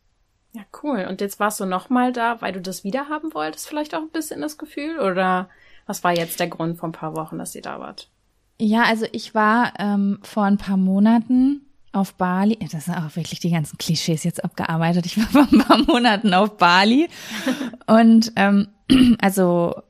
Ja, 0.54 0.64
cool. 0.84 1.06
Und 1.10 1.22
jetzt 1.22 1.40
warst 1.40 1.60
du 1.60 1.66
nochmal 1.66 2.12
da, 2.12 2.42
weil 2.42 2.54
du 2.54 2.62
das 2.62 2.84
wieder 2.84 3.08
haben 3.08 3.34
wolltest, 3.34 3.68
vielleicht 3.68 3.94
auch 3.94 4.02
ein 4.02 4.10
bisschen 4.10 4.42
das 4.42 4.58
Gefühl? 4.58 5.00
Oder 5.00 5.50
was 5.86 6.04
war 6.04 6.16
jetzt 6.16 6.40
der 6.40 6.48
Grund 6.48 6.78
vor 6.78 6.90
ein 6.90 6.94
paar 6.94 7.16
Wochen, 7.16 7.38
dass 7.38 7.56
ihr 7.56 7.62
da 7.62 7.80
wart? 7.80 8.10
Ja, 8.58 8.84
also 8.84 9.06
ich 9.12 9.36
war 9.36 9.74
ähm, 9.80 10.20
vor 10.24 10.44
ein 10.44 10.58
paar 10.58 10.78
Monaten 10.78 11.62
auf 11.92 12.16
Bali. 12.16 12.58
Das 12.72 12.86
sind 12.86 12.96
auch 12.96 13.16
wirklich 13.16 13.40
die 13.40 13.52
ganzen 13.52 13.78
Klischees 13.78 14.24
jetzt 14.24 14.44
abgearbeitet. 14.44 15.06
Ich 15.06 15.18
war 15.18 15.26
vor 15.46 15.48
ein 15.52 15.60
paar 15.60 15.78
Monaten 15.78 16.34
auf 16.34 16.58
Bali 16.58 17.10
und 17.88 18.32
ähm, 18.36 18.68
also 19.22 19.84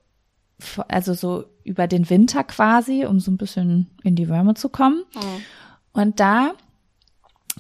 also 0.87 1.13
so 1.13 1.45
über 1.63 1.87
den 1.87 2.09
Winter 2.09 2.43
quasi, 2.43 3.05
um 3.05 3.19
so 3.19 3.31
ein 3.31 3.37
bisschen 3.37 3.89
in 4.03 4.15
die 4.15 4.29
Wärme 4.29 4.55
zu 4.55 4.69
kommen. 4.69 5.03
Mhm. 5.15 5.43
Und 5.93 6.19
da 6.19 6.53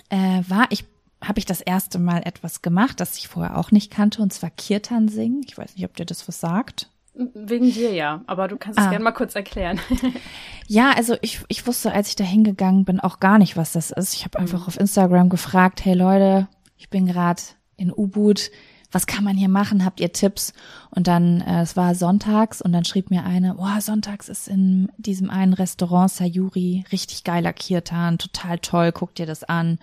äh, 0.09 0.41
war 0.47 0.67
ich 0.69 0.85
habe 1.23 1.39
ich 1.39 1.45
das 1.45 1.61
erste 1.61 1.99
Mal 1.99 2.21
etwas 2.23 2.61
gemacht, 2.61 2.99
das 2.99 3.17
ich 3.17 3.27
vorher 3.27 3.57
auch 3.57 3.71
nicht 3.71 3.91
kannte, 3.91 4.21
und 4.21 4.31
zwar 4.31 4.49
Kirtan 4.49 5.09
singen. 5.09 5.41
Ich 5.45 5.57
weiß 5.57 5.75
nicht, 5.75 5.85
ob 5.85 5.95
dir 5.95 6.05
das 6.05 6.27
was 6.27 6.39
sagt. 6.39 6.89
Wegen 7.13 7.71
dir 7.73 7.91
ja, 7.91 8.21
aber 8.27 8.47
du 8.47 8.55
kannst 8.55 8.79
es 8.79 8.85
ah. 8.85 8.89
gerne 8.89 9.03
mal 9.03 9.11
kurz 9.11 9.35
erklären. 9.35 9.79
ja, 10.67 10.93
also 10.95 11.17
ich, 11.21 11.41
ich 11.49 11.67
wusste, 11.67 11.91
als 11.91 12.07
ich 12.07 12.15
da 12.15 12.23
hingegangen 12.23 12.85
bin, 12.85 13.01
auch 13.01 13.19
gar 13.19 13.37
nicht, 13.37 13.57
was 13.57 13.73
das 13.73 13.91
ist. 13.91 14.13
Ich 14.13 14.23
habe 14.23 14.39
einfach 14.39 14.61
mhm. 14.61 14.67
auf 14.67 14.79
Instagram 14.79 15.27
gefragt, 15.27 15.83
hey 15.83 15.95
Leute, 15.95 16.47
ich 16.77 16.89
bin 16.89 17.05
gerade 17.05 17.41
in 17.75 17.91
Ubud, 17.91 18.51
was 18.91 19.07
kann 19.07 19.23
man 19.23 19.37
hier 19.37 19.49
machen? 19.49 19.85
Habt 19.85 19.99
ihr 19.99 20.11
Tipps? 20.11 20.53
Und 20.89 21.07
dann, 21.07 21.41
äh, 21.41 21.61
es 21.61 21.77
war 21.77 21.95
sonntags 21.95 22.61
und 22.61 22.71
dann 22.73 22.85
schrieb 22.85 23.11
mir 23.11 23.23
eine, 23.23 23.55
oh, 23.57 23.79
sonntags 23.79 24.29
ist 24.29 24.47
in 24.47 24.89
diesem 24.97 25.29
einen 25.29 25.53
Restaurant 25.53 26.11
Sayuri 26.11 26.85
richtig 26.91 27.23
geiler 27.23 27.53
Kirtan, 27.53 28.17
total 28.17 28.59
toll, 28.59 28.91
guck 28.91 29.15
dir 29.15 29.25
das 29.25 29.43
an 29.43 29.79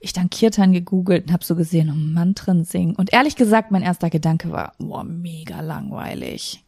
ich 0.00 0.12
dann 0.12 0.30
Kirtan 0.30 0.72
gegoogelt 0.72 1.26
und 1.26 1.32
habe 1.32 1.44
so 1.44 1.56
gesehen, 1.56 1.90
um 1.90 2.12
Mantren 2.12 2.64
singen. 2.64 2.94
Und 2.94 3.12
ehrlich 3.12 3.36
gesagt, 3.36 3.70
mein 3.70 3.82
erster 3.82 4.10
Gedanke 4.10 4.52
war, 4.52 4.72
boah, 4.78 5.04
mega 5.04 5.60
langweilig. 5.60 6.64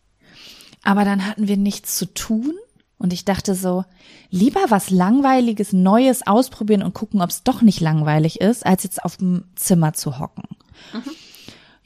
Aber 0.82 1.04
dann 1.04 1.26
hatten 1.26 1.48
wir 1.48 1.56
nichts 1.56 1.96
zu 1.96 2.06
tun 2.06 2.54
und 2.98 3.12
ich 3.12 3.24
dachte 3.24 3.54
so, 3.54 3.84
lieber 4.30 4.60
was 4.68 4.90
Langweiliges, 4.90 5.72
Neues 5.72 6.26
ausprobieren 6.26 6.82
und 6.82 6.94
gucken, 6.94 7.20
ob 7.20 7.30
es 7.30 7.42
doch 7.42 7.62
nicht 7.62 7.80
langweilig 7.80 8.40
ist, 8.40 8.66
als 8.66 8.82
jetzt 8.82 9.04
auf 9.04 9.16
dem 9.16 9.44
Zimmer 9.54 9.92
zu 9.92 10.18
hocken. 10.18 10.44
Mhm. 10.92 11.10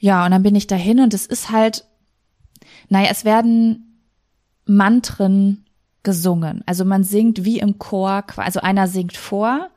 Ja, 0.03 0.25
und 0.25 0.31
dann 0.31 0.43
bin 0.43 0.53
ich 0.53 0.67
dahin 0.67 0.99
und 0.99 1.13
es 1.13 1.25
ist 1.25 1.49
halt, 1.49 1.85
naja, 2.89 3.07
es 3.09 3.23
werden 3.23 4.01
Mantren 4.65 5.63
gesungen. 6.03 6.61
Also 6.65 6.83
man 6.83 7.05
singt 7.05 7.45
wie 7.45 7.59
im 7.59 7.79
Chor, 7.79 8.25
also 8.35 8.59
einer 8.59 8.89
singt 8.89 9.15
vor 9.15 9.69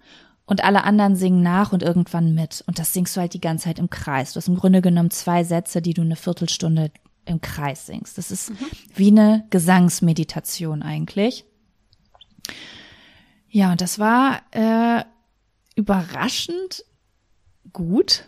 und 0.44 0.64
alle 0.64 0.82
anderen 0.82 1.14
singen 1.14 1.44
nach 1.44 1.72
und 1.72 1.84
irgendwann 1.84 2.34
mit. 2.34 2.64
Und 2.66 2.80
das 2.80 2.92
singst 2.92 3.16
du 3.16 3.20
halt 3.20 3.34
die 3.34 3.40
ganze 3.40 3.66
Zeit 3.66 3.78
im 3.78 3.88
Kreis. 3.88 4.32
Du 4.32 4.38
hast 4.38 4.48
im 4.48 4.56
Grunde 4.56 4.82
genommen 4.82 5.12
zwei 5.12 5.44
Sätze, 5.44 5.80
die 5.80 5.94
du 5.94 6.02
eine 6.02 6.16
Viertelstunde 6.16 6.90
im 7.24 7.40
Kreis 7.40 7.86
singst. 7.86 8.18
Das 8.18 8.32
ist 8.32 8.50
mhm. 8.50 8.56
wie 8.96 9.12
eine 9.12 9.46
Gesangsmeditation 9.50 10.82
eigentlich. 10.82 11.44
Ja, 13.48 13.70
und 13.70 13.80
das 13.80 14.00
war 14.00 14.40
äh, 14.50 15.04
überraschend 15.76 16.84
gut. 17.72 18.24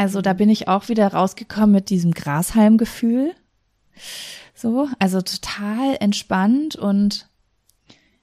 Also 0.00 0.22
da 0.22 0.32
bin 0.32 0.48
ich 0.48 0.66
auch 0.66 0.88
wieder 0.88 1.08
rausgekommen 1.08 1.72
mit 1.72 1.90
diesem 1.90 2.12
Grashalmgefühl. 2.12 3.34
So, 4.54 4.88
also 4.98 5.20
total 5.20 5.98
entspannt 6.00 6.74
und 6.74 7.28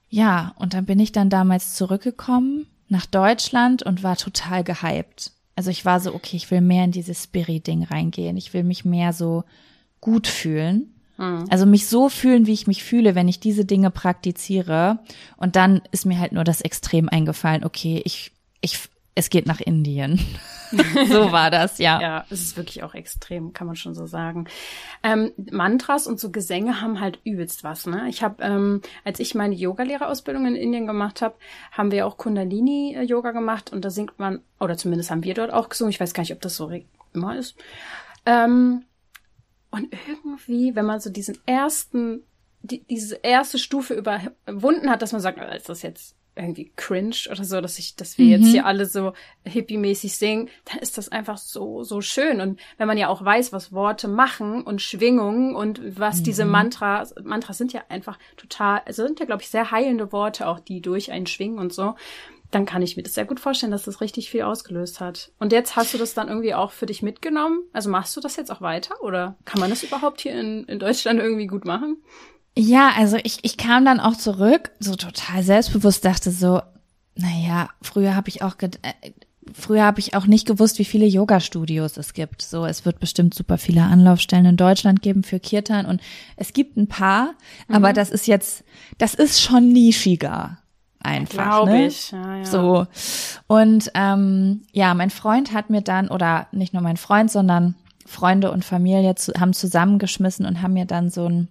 ja, 0.10 0.56
und 0.58 0.74
dann 0.74 0.88
bin 0.88 1.00
ich 1.00 1.12
dann 1.12 1.30
damals 1.30 1.76
zurückgekommen 1.76 2.66
nach 2.88 3.06
Deutschland 3.06 3.84
und 3.84 4.02
war 4.02 4.18
total 4.18 4.64
gehypt. 4.64 5.34
Also 5.56 5.70
ich 5.70 5.86
war 5.86 6.00
so, 6.00 6.16
okay, 6.16 6.36
ich 6.36 6.50
will 6.50 6.62
mehr 6.62 6.84
in 6.84 6.92
dieses 6.92 7.26
Spirit-Ding 7.26 7.84
reingehen. 7.84 8.38
Ich 8.38 8.56
will 8.56 8.64
mich 8.64 8.84
mehr 8.84 9.14
so 9.14 9.44
gut 10.02 10.26
fühlen. 10.26 10.96
Mhm. 11.18 11.46
Also 11.52 11.68
mich 11.68 11.86
so 11.86 12.10
fühlen, 12.10 12.48
wie 12.48 12.54
ich 12.54 12.66
mich 12.66 12.84
fühle, 12.84 13.14
wenn 13.14 13.28
ich 13.28 13.40
diese 13.40 13.66
Dinge 13.66 13.92
praktiziere. 13.92 14.98
Und 15.36 15.56
dann 15.56 15.84
ist 15.92 16.08
mir 16.08 16.18
halt 16.18 16.32
nur 16.32 16.44
das 16.44 16.62
Extrem 16.62 17.08
eingefallen, 17.08 17.64
okay, 17.64 18.02
ich, 18.04 18.32
ich, 18.62 18.80
es 19.18 19.32
geht 19.32 19.48
nach 19.48 19.60
Indien. 19.60 20.20
so 21.10 21.32
war 21.32 21.50
das, 21.50 21.80
ja. 21.80 22.00
Ja, 22.00 22.26
es 22.30 22.42
ist 22.42 22.58
wirklich 22.58 22.84
auch 22.84 22.94
extrem, 22.94 23.52
kann 23.52 23.66
man 23.66 23.76
schon 23.76 23.96
so 23.96 24.06
sagen. 24.06 24.48
Ähm, 25.02 25.32
Mantras 25.52 26.06
und 26.06 26.20
so 26.20 26.30
Gesänge 26.30 26.82
haben 26.82 27.00
halt 27.00 27.20
übelst 27.24 27.64
was, 27.64 27.88
ne? 27.88 28.06
Ich 28.10 28.22
habe, 28.22 28.44
ähm, 28.44 28.82
als 29.04 29.20
ich 29.20 29.34
meine 29.34 29.56
Yogalehrerausbildung 29.56 30.46
in 30.46 30.56
Indien 30.56 30.86
gemacht 30.86 31.24
habe, 31.24 31.36
haben 31.72 31.92
wir 31.92 32.06
auch 32.06 32.18
Kundalini-Yoga 32.18 33.32
gemacht 33.32 33.74
und 33.74 33.84
da 33.84 33.90
singt 33.90 34.20
man, 34.20 34.42
oder 34.60 34.78
zumindest 34.78 35.10
haben 35.10 35.24
wir 35.24 35.34
dort 35.34 35.52
auch 35.52 35.70
gesungen, 35.70 35.90
ich 35.90 36.00
weiß 36.00 36.14
gar 36.14 36.22
nicht, 36.22 36.34
ob 36.34 36.42
das 36.42 36.56
so 36.56 36.72
immer 37.14 37.36
ist. 37.38 37.56
Ähm, 38.28 38.84
und 39.72 39.88
irgendwie, 40.08 40.76
wenn 40.76 40.86
man 40.86 41.00
so 41.00 41.10
diesen 41.10 41.40
ersten, 41.48 42.22
die, 42.62 42.84
diese 42.84 43.16
erste 43.16 43.58
Stufe 43.58 43.96
überwunden 43.96 44.92
hat, 44.92 45.02
dass 45.02 45.12
man 45.12 45.22
sagt, 45.22 45.40
ist 45.56 45.70
das 45.70 45.82
jetzt 45.82 46.17
irgendwie 46.38 46.72
cringe 46.76 47.16
oder 47.32 47.44
so, 47.44 47.60
dass 47.62 47.80
ich, 47.80 47.96
dass 47.96 48.18
wir 48.18 48.26
mhm. 48.26 48.32
jetzt 48.32 48.52
hier 48.52 48.66
alle 48.66 48.86
so 48.86 49.14
hippie-mäßig 49.46 50.16
singen, 50.16 50.50
dann 50.66 50.80
ist 50.80 50.98
das 50.98 51.10
einfach 51.10 51.38
so, 51.38 51.84
so 51.84 52.02
schön. 52.02 52.42
Und 52.42 52.60
wenn 52.78 52.88
man 52.88 52.98
ja 52.98 53.10
auch 53.10 53.24
weiß, 53.24 53.52
was 53.54 53.74
Worte 53.74 54.08
machen 54.08 54.64
und 54.64 54.82
Schwingungen 54.82 55.56
und 55.56 56.00
was 56.00 56.20
mhm. 56.20 56.24
diese 56.24 56.46
Mantras, 56.46 57.14
Mantras 57.24 57.58
sind 57.58 57.74
ja 57.74 57.82
einfach 57.90 58.18
total, 58.38 58.82
also 58.86 59.06
sind 59.06 59.20
ja, 59.20 59.26
glaube 59.26 59.42
ich, 59.42 59.50
sehr 59.50 59.72
heilende 59.72 60.12
Worte 60.12 60.48
auch, 60.48 60.60
die 60.60 60.82
durch 60.82 61.12
einen 61.12 61.28
schwingen 61.28 61.60
und 61.60 61.74
so, 61.74 61.96
dann 62.52 62.66
kann 62.66 62.82
ich 62.82 62.96
mir 62.96 63.04
das 63.04 63.14
sehr 63.14 63.26
gut 63.26 63.40
vorstellen, 63.40 63.72
dass 63.72 63.84
das 63.84 64.00
richtig 64.00 64.30
viel 64.30 64.44
ausgelöst 64.44 65.00
hat. 65.02 65.32
Und 65.40 65.52
jetzt 65.52 65.76
hast 65.76 65.94
du 65.94 65.98
das 65.98 66.14
dann 66.14 66.30
irgendwie 66.30 66.54
auch 66.54 66.72
für 66.72 66.86
dich 66.86 67.02
mitgenommen? 67.02 67.60
Also 67.74 67.90
machst 67.90 68.16
du 68.16 68.22
das 68.22 68.36
jetzt 68.38 68.52
auch 68.52 68.62
weiter 68.62 69.02
oder 69.02 69.36
kann 69.46 69.60
man 69.60 69.70
das 69.70 69.84
überhaupt 69.84 70.22
hier 70.22 70.40
in, 70.40 70.64
in 70.66 70.80
Deutschland 70.80 71.20
irgendwie 71.20 71.48
gut 71.48 71.66
machen? 71.66 71.98
Ja, 72.58 72.92
also 72.98 73.18
ich, 73.24 73.40
ich 73.44 73.58
kam 73.58 73.86
dann 73.86 74.00
auch 74.00 74.16
zurück, 74.16 74.72
so 74.80 74.96
total 74.96 75.44
selbstbewusst, 75.44 76.04
dachte 76.04 76.32
so, 76.32 76.62
naja, 77.16 77.70
früher 77.82 78.16
habe 78.16 78.30
ich 78.30 78.42
auch, 78.42 78.56
äh, 78.60 78.72
früher 79.54 79.84
habe 79.84 80.00
ich 80.00 80.16
auch 80.16 80.26
nicht 80.26 80.48
gewusst, 80.48 80.80
wie 80.80 80.86
viele 80.86 81.06
Yoga-Studios 81.06 81.98
es 81.98 82.14
gibt. 82.14 82.42
So, 82.42 82.66
es 82.66 82.84
wird 82.84 83.00
bestimmt 83.00 83.36
super 83.36 83.58
viele 83.58 83.84
Anlaufstellen 83.84 84.46
in 84.46 84.58
Deutschland 84.58 85.02
geben 85.02 85.24
für 85.24 85.40
Kirtan 85.40 85.86
und 85.86 86.02
es 86.36 86.54
gibt 86.54 86.78
ein 86.78 86.88
paar, 86.88 87.34
mhm. 87.68 87.76
aber 87.76 87.94
das 87.94 88.10
ist 88.10 88.28
jetzt, 88.28 88.64
das 88.98 89.14
ist 89.14 89.42
schon 89.42 89.72
nischiger 89.72 90.58
einfach. 91.00 91.44
Glaube 91.44 91.72
ne? 91.72 91.88
ich. 91.88 92.12
Ja, 92.12 92.38
ja. 92.38 92.46
So 92.46 92.88
und 93.46 93.92
ähm, 93.94 94.64
ja, 94.72 94.94
mein 94.96 95.12
Freund 95.12 95.54
hat 95.54 95.70
mir 95.70 95.82
dann 95.82 96.10
oder 96.10 96.48
nicht 96.52 96.74
nur 96.74 96.82
mein 96.82 96.98
Freund, 96.98 97.30
sondern 97.30 97.76
Freunde 98.08 98.52
und 98.52 98.66
Familie 98.66 99.16
zu, 99.16 99.34
haben 99.40 99.54
zusammengeschmissen 99.54 100.46
und 100.46 100.62
haben 100.62 100.74
mir 100.74 100.86
dann 100.86 101.10
so 101.10 101.28
ein 101.28 101.50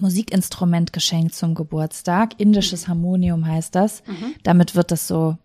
Musikinstrument 0.00 0.92
geschenkt 0.92 1.34
zum 1.34 1.54
Geburtstag. 1.54 2.38
Indisches 2.38 2.88
Harmonium 2.88 3.46
heißt 3.46 3.74
das. 3.74 4.02
Mhm. 4.06 4.34
Damit 4.42 4.74
wird 4.74 4.90
das 4.90 5.06
so 5.06 5.36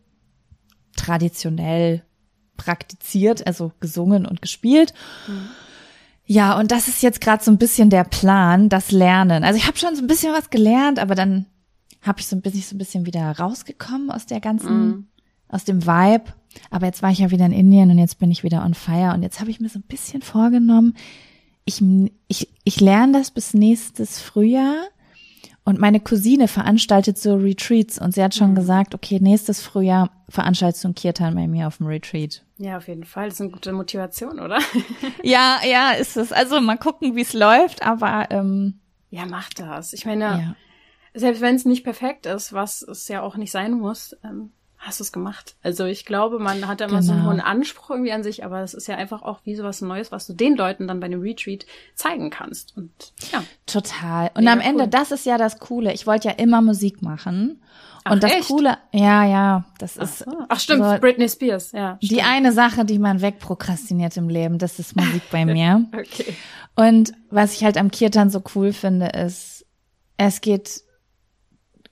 traditionell 0.95 2.03
praktiziert, 2.57 3.47
also 3.47 3.71
gesungen 3.79 4.25
und 4.25 4.41
gespielt. 4.41 4.93
Mhm. 5.27 5.49
Ja, 6.25 6.59
und 6.59 6.71
das 6.71 6.87
ist 6.87 7.01
jetzt 7.01 7.21
gerade 7.21 7.43
so 7.43 7.49
ein 7.49 7.57
bisschen 7.57 7.89
der 7.89 8.03
Plan, 8.03 8.69
das 8.69 8.91
Lernen. 8.91 9.43
Also 9.43 9.57
ich 9.57 9.65
habe 9.65 9.79
schon 9.79 9.95
so 9.95 10.01
ein 10.03 10.07
bisschen 10.07 10.31
was 10.31 10.51
gelernt, 10.51 10.99
aber 10.99 11.15
dann 11.15 11.47
habe 12.03 12.19
ich 12.19 12.27
so 12.27 12.35
ein 12.35 12.41
bisschen 12.41 12.61
so 12.61 12.75
ein 12.75 12.77
bisschen 12.77 13.05
wieder 13.07 13.31
rausgekommen 13.31 14.11
aus 14.11 14.27
der 14.27 14.39
ganzen, 14.39 14.87
mhm. 14.87 15.07
aus 15.47 15.63
dem 15.63 15.87
Vibe. 15.87 16.25
Aber 16.69 16.85
jetzt 16.85 17.01
war 17.01 17.11
ich 17.11 17.19
ja 17.19 17.31
wieder 17.31 17.45
in 17.45 17.51
Indien 17.51 17.89
und 17.89 17.97
jetzt 17.97 18.19
bin 18.19 18.29
ich 18.29 18.43
wieder 18.43 18.63
on 18.63 18.73
fire 18.73 19.13
und 19.13 19.23
jetzt 19.23 19.39
habe 19.39 19.49
ich 19.49 19.59
mir 19.59 19.69
so 19.69 19.79
ein 19.79 19.87
bisschen 19.87 20.21
vorgenommen, 20.21 20.95
ich, 21.69 21.83
ich, 22.27 22.49
ich 22.63 22.81
lerne 22.81 23.19
das 23.19 23.31
bis 23.31 23.53
nächstes 23.53 24.19
Frühjahr 24.19 24.87
und 25.63 25.79
meine 25.79 25.99
Cousine 25.99 26.47
veranstaltet 26.47 27.19
so 27.19 27.35
Retreats 27.35 27.99
und 27.99 28.15
sie 28.15 28.23
hat 28.23 28.33
schon 28.33 28.51
mhm. 28.51 28.55
gesagt, 28.55 28.95
okay, 28.95 29.19
nächstes 29.21 29.61
Frühjahr 29.61 30.09
veranstaltest 30.29 30.83
du 30.83 30.87
ein 30.87 30.95
Kirtan 30.95 31.35
bei 31.35 31.47
mir 31.47 31.67
auf 31.67 31.77
dem 31.77 31.85
Retreat. 31.85 32.43
Ja, 32.57 32.77
auf 32.77 32.87
jeden 32.87 33.03
Fall. 33.03 33.25
Das 33.25 33.35
ist 33.35 33.41
eine 33.41 33.51
gute 33.51 33.71
Motivation, 33.71 34.39
oder? 34.39 34.59
ja, 35.23 35.59
ja, 35.63 35.91
ist 35.91 36.17
es. 36.17 36.31
Also 36.31 36.59
mal 36.59 36.77
gucken, 36.77 37.15
wie 37.15 37.21
es 37.21 37.33
läuft, 37.33 37.83
aber 37.85 38.31
ähm, 38.31 38.79
ja, 39.11 39.27
mach 39.27 39.49
das. 39.49 39.93
Ich 39.93 40.05
meine, 40.05 40.25
ja. 40.25 40.55
selbst 41.13 41.41
wenn 41.41 41.55
es 41.55 41.65
nicht 41.65 41.83
perfekt 41.83 42.25
ist, 42.25 42.51
was 42.51 42.81
es 42.81 43.07
ja 43.07 43.21
auch 43.21 43.37
nicht 43.37 43.51
sein 43.51 43.73
muss, 43.73 44.15
ähm, 44.23 44.51
hast 44.79 44.99
du 44.99 45.03
es 45.03 45.11
gemacht. 45.11 45.55
Also 45.61 45.85
ich 45.85 46.05
glaube, 46.05 46.39
man 46.39 46.67
hat 46.67 46.79
da 46.79 46.85
immer 46.85 46.99
genau. 46.99 47.05
so 47.05 47.11
einen 47.11 47.21
genau. 47.21 47.31
hohen 47.31 47.41
Anspruch 47.41 47.89
irgendwie 47.91 48.13
an 48.13 48.23
sich, 48.23 48.45
aber 48.45 48.61
es 48.61 48.73
ist 48.73 48.87
ja 48.87 48.95
einfach 48.95 49.21
auch 49.21 49.41
wie 49.43 49.55
so 49.55 49.63
was 49.63 49.81
Neues, 49.81 50.11
was 50.11 50.25
du 50.25 50.33
den 50.33 50.55
Leuten 50.55 50.87
dann 50.87 51.01
bei 51.01 51.05
einem 51.05 51.21
Retreat 51.21 51.65
zeigen 51.95 52.29
kannst. 52.29 52.75
Und 52.77 52.91
ja. 53.31 53.43
Total. 53.65 54.31
Und 54.35 54.47
am 54.47 54.61
Ende, 54.61 54.85
cool. 54.85 54.89
das 54.89 55.11
ist 55.11 55.25
ja 55.25 55.37
das 55.37 55.59
Coole. 55.59 55.93
Ich 55.93 56.07
wollte 56.07 56.29
ja 56.29 56.33
immer 56.35 56.61
Musik 56.61 57.01
machen. 57.01 57.61
Ach, 58.05 58.13
und 58.13 58.23
das 58.23 58.31
echt? 58.31 58.47
Coole, 58.47 58.77
ja, 58.93 59.25
ja, 59.25 59.65
das 59.79 59.99
Ach 59.99 60.03
ist. 60.03 60.19
So. 60.19 60.31
Ach 60.47 60.59
stimmt, 60.59 60.85
so, 60.85 60.97
Britney 60.99 61.27
Spears, 61.27 61.73
ja. 61.73 61.97
Stimmt. 61.97 62.11
Die 62.11 62.21
eine 62.21 62.53
Sache, 62.53 62.85
die 62.85 62.99
man 62.99 63.21
wegprokrastiniert 63.21 64.15
im 64.15 64.29
Leben, 64.29 64.59
das 64.59 64.79
ist 64.79 64.95
Musik 64.95 65.23
bei 65.29 65.45
mir. 65.45 65.85
okay. 65.93 66.33
Und 66.75 67.11
was 67.29 67.53
ich 67.53 67.65
halt 67.65 67.77
am 67.77 67.91
Kirtan 67.91 68.29
so 68.29 68.41
cool 68.55 68.71
finde, 68.71 69.07
ist, 69.07 69.65
es 70.15 70.39
geht, 70.39 70.83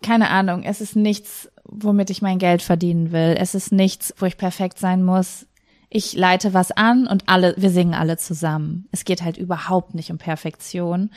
keine 0.02 0.30
Ahnung, 0.30 0.63
es 0.63 0.80
ist 0.80 0.95
nichts 0.95 1.50
womit 1.67 2.10
ich 2.10 2.21
mein 2.21 2.39
Geld 2.39 2.62
verdienen 2.62 3.12
will. 3.12 3.36
Es 3.38 3.56
ist 3.56 3.71
nichts, 3.71 4.13
wo 4.17 4.25
ich 4.25 4.38
perfekt 4.38 4.80
sein 4.80 5.03
muss. 5.03 5.45
Ich 5.89 6.13
leite 6.13 6.53
was 6.53 6.71
an 6.71 7.08
und 7.08 7.30
alle, 7.30 7.56
wir 7.58 7.69
singen 7.69 7.93
alle 7.93 8.17
zusammen. 8.17 8.88
Es 8.91 9.06
geht 9.06 9.21
halt 9.21 9.38
überhaupt 9.38 9.95
nicht 9.95 10.12
um 10.12 10.17
Perfektion. 10.17 11.12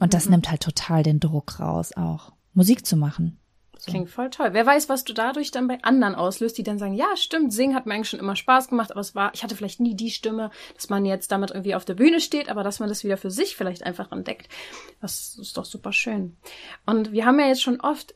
Und 0.00 0.14
das 0.14 0.26
mhm. 0.26 0.32
nimmt 0.32 0.50
halt 0.50 0.62
total 0.62 1.02
den 1.02 1.20
Druck 1.20 1.60
raus, 1.60 1.92
auch 1.96 2.32
Musik 2.52 2.84
zu 2.84 2.96
machen. 2.96 3.38
So. 3.78 3.92
Klingt 3.92 4.10
voll 4.10 4.30
toll. 4.30 4.48
Wer 4.52 4.66
weiß, 4.66 4.88
was 4.88 5.04
du 5.04 5.12
dadurch 5.12 5.50
dann 5.50 5.68
bei 5.68 5.78
anderen 5.82 6.14
auslöst, 6.14 6.58
die 6.58 6.62
dann 6.64 6.78
sagen, 6.78 6.94
ja, 6.94 7.14
stimmt, 7.14 7.52
singen 7.52 7.74
hat 7.76 7.86
mir 7.86 7.94
eigentlich 7.94 8.08
schon 8.08 8.20
immer 8.20 8.34
Spaß 8.34 8.68
gemacht, 8.68 8.90
aber 8.90 9.00
es 9.00 9.14
war, 9.14 9.32
ich 9.34 9.44
hatte 9.44 9.54
vielleicht 9.54 9.80
nie 9.80 9.94
die 9.94 10.10
Stimme, 10.10 10.50
dass 10.74 10.88
man 10.88 11.04
jetzt 11.04 11.30
damit 11.30 11.50
irgendwie 11.50 11.74
auf 11.74 11.84
der 11.84 11.94
Bühne 11.94 12.20
steht, 12.20 12.48
aber 12.48 12.64
dass 12.64 12.80
man 12.80 12.88
das 12.88 13.04
wieder 13.04 13.16
für 13.16 13.30
sich 13.30 13.54
vielleicht 13.54 13.84
einfach 13.84 14.10
entdeckt. 14.10 14.48
Das 15.00 15.38
ist 15.40 15.56
doch 15.56 15.66
super 15.66 15.92
schön. 15.92 16.36
Und 16.84 17.12
wir 17.12 17.26
haben 17.26 17.38
ja 17.38 17.46
jetzt 17.46 17.62
schon 17.62 17.80
oft 17.80 18.14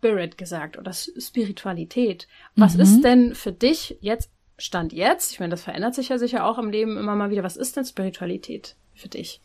Spirit 0.00 0.38
gesagt 0.38 0.78
oder 0.78 0.92
Spiritualität. 0.92 2.26
Was 2.56 2.74
mhm. 2.74 2.80
ist 2.80 3.00
denn 3.02 3.34
für 3.34 3.52
dich 3.52 3.98
jetzt, 4.00 4.30
Stand 4.56 4.92
jetzt, 4.92 5.32
ich 5.32 5.40
meine, 5.40 5.50
das 5.50 5.62
verändert 5.62 5.94
sich 5.94 6.08
ja 6.08 6.18
sicher 6.18 6.46
auch 6.46 6.58
im 6.58 6.70
Leben 6.70 6.96
immer 6.96 7.14
mal 7.14 7.30
wieder, 7.30 7.42
was 7.42 7.56
ist 7.56 7.76
denn 7.76 7.84
Spiritualität 7.84 8.76
für 8.94 9.08
dich? 9.08 9.40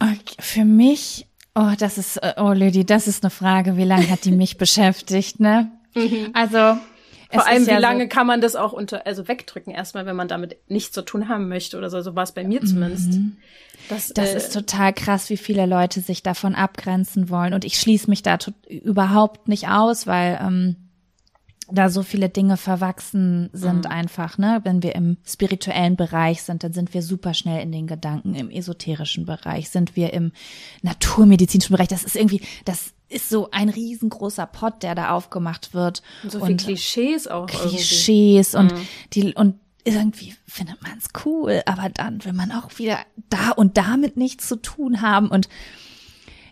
Okay, 0.00 0.36
für 0.40 0.64
mich, 0.64 1.26
oh, 1.54 1.72
das 1.78 1.96
ist, 1.96 2.20
oh 2.36 2.52
Lady, 2.52 2.84
das 2.84 3.06
ist 3.06 3.22
eine 3.24 3.30
Frage, 3.30 3.76
wie 3.76 3.84
lange 3.84 4.10
hat 4.10 4.24
die 4.24 4.32
mich 4.32 4.56
beschäftigt, 4.58 5.40
ne? 5.40 5.70
Mhm. 5.94 6.30
Also, 6.34 6.78
vor 7.30 7.46
allem, 7.46 7.66
wie 7.66 7.70
ja 7.70 7.78
lange 7.78 8.04
so 8.04 8.08
kann 8.08 8.26
man 8.26 8.40
das 8.40 8.56
auch 8.56 8.72
unter, 8.72 9.06
also 9.06 9.28
wegdrücken 9.28 9.72
erstmal, 9.72 10.06
wenn 10.06 10.16
man 10.16 10.28
damit 10.28 10.56
nichts 10.68 10.92
zu 10.92 11.02
tun 11.02 11.28
haben 11.28 11.48
möchte 11.48 11.76
oder 11.76 11.90
so. 11.90 12.00
So 12.02 12.14
war 12.14 12.22
es 12.22 12.32
bei 12.32 12.44
mir 12.44 12.62
zumindest. 12.64 13.12
Mhm. 13.12 13.36
Das, 13.88 14.08
das 14.08 14.30
äh, 14.30 14.36
ist 14.36 14.52
total 14.52 14.92
krass, 14.92 15.30
wie 15.30 15.36
viele 15.36 15.66
Leute 15.66 16.00
sich 16.00 16.22
davon 16.22 16.54
abgrenzen 16.54 17.28
wollen. 17.28 17.54
Und 17.54 17.64
ich 17.64 17.78
schließe 17.78 18.08
mich 18.10 18.22
da 18.22 18.38
überhaupt 18.68 19.48
nicht 19.48 19.68
aus, 19.68 20.06
weil 20.06 20.38
ähm, 20.40 20.76
da 21.68 21.90
so 21.90 22.02
viele 22.02 22.28
Dinge 22.28 22.56
verwachsen 22.56 23.50
sind 23.52 23.84
mhm. 23.84 23.90
einfach, 23.90 24.38
ne? 24.38 24.60
Wenn 24.62 24.82
wir 24.82 24.94
im 24.94 25.16
spirituellen 25.24 25.96
Bereich 25.96 26.42
sind, 26.42 26.62
dann 26.62 26.72
sind 26.72 26.94
wir 26.94 27.02
super 27.02 27.34
schnell 27.34 27.60
in 27.60 27.72
den 27.72 27.86
Gedanken. 27.86 28.34
Im 28.34 28.50
esoterischen 28.50 29.26
Bereich 29.26 29.70
sind 29.70 29.96
wir 29.96 30.12
im 30.12 30.32
naturmedizinischen 30.82 31.74
Bereich. 31.74 31.88
Das 31.88 32.04
ist 32.04 32.16
irgendwie, 32.16 32.40
das 32.64 32.92
ist 33.08 33.28
so 33.28 33.50
ein 33.50 33.68
riesengroßer 33.68 34.46
Pott, 34.46 34.82
der 34.82 34.94
da 34.94 35.10
aufgemacht 35.10 35.74
wird. 35.74 36.02
Und 36.22 36.32
so 36.32 36.44
viel 36.44 36.56
Klischees 36.56 37.28
auch. 37.28 37.46
Klischees 37.46 38.54
irgendwie. 38.54 38.74
und 38.74 38.80
mhm. 38.80 38.88
die, 39.12 39.34
und 39.34 39.60
irgendwie 39.84 40.34
findet 40.46 40.82
man 40.82 40.98
es 40.98 41.08
cool, 41.24 41.62
aber 41.64 41.88
dann 41.88 42.24
will 42.24 42.32
man 42.32 42.50
auch 42.50 42.78
wieder 42.78 42.98
da 43.30 43.50
und 43.50 43.76
damit 43.76 44.16
nichts 44.16 44.48
zu 44.48 44.56
tun 44.56 45.00
haben 45.00 45.28
und 45.28 45.48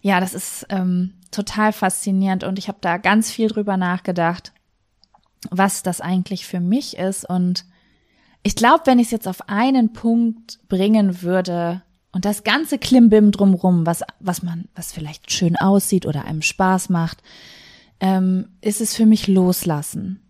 ja, 0.03 0.21
das 0.21 0.35
ist 0.35 0.67
ähm, 0.69 1.15
total 1.33 1.73
faszinierend 1.73 2.45
und 2.45 2.59
ich 2.59 2.69
habe 2.69 2.79
da 2.81 2.97
ganz 2.99 3.33
viel 3.33 3.49
drüber 3.49 3.77
nachgedacht, 3.77 4.53
was 5.51 5.83
das 5.83 6.01
eigentlich 6.01 6.47
für 6.47 6.61
mich 6.61 6.97
ist 6.97 7.29
und 7.29 7.65
ich 8.45 8.55
glaube, 8.55 8.83
wenn 8.85 8.99
ich 8.99 9.07
es 9.07 9.11
jetzt 9.11 9.27
auf 9.27 9.49
einen 9.49 9.93
Punkt 9.93 10.61
bringen 10.69 11.23
würde 11.23 11.83
und 12.15 12.25
das 12.25 12.45
ganze 12.45 12.79
Klimbim 12.79 13.33
drumrum, 13.33 13.87
was 13.87 14.03
was 14.21 14.43
man, 14.43 14.69
was 14.75 14.93
vielleicht 14.93 15.33
schön 15.33 15.57
aussieht 15.57 16.07
oder 16.07 16.25
einem 16.25 16.43
Spaß 16.43 16.89
macht, 16.89 17.23
ähm, 18.01 18.51
ist 18.61 18.81
es 18.81 18.95
für 18.95 19.05
mich 19.05 19.27
loslassen. 19.27 20.21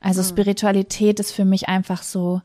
Also 0.00 0.22
mhm. 0.22 0.26
Spiritualität 0.26 1.20
ist 1.20 1.32
für 1.32 1.44
mich 1.44 1.68
einfach 1.68 2.02
so, 2.02 2.42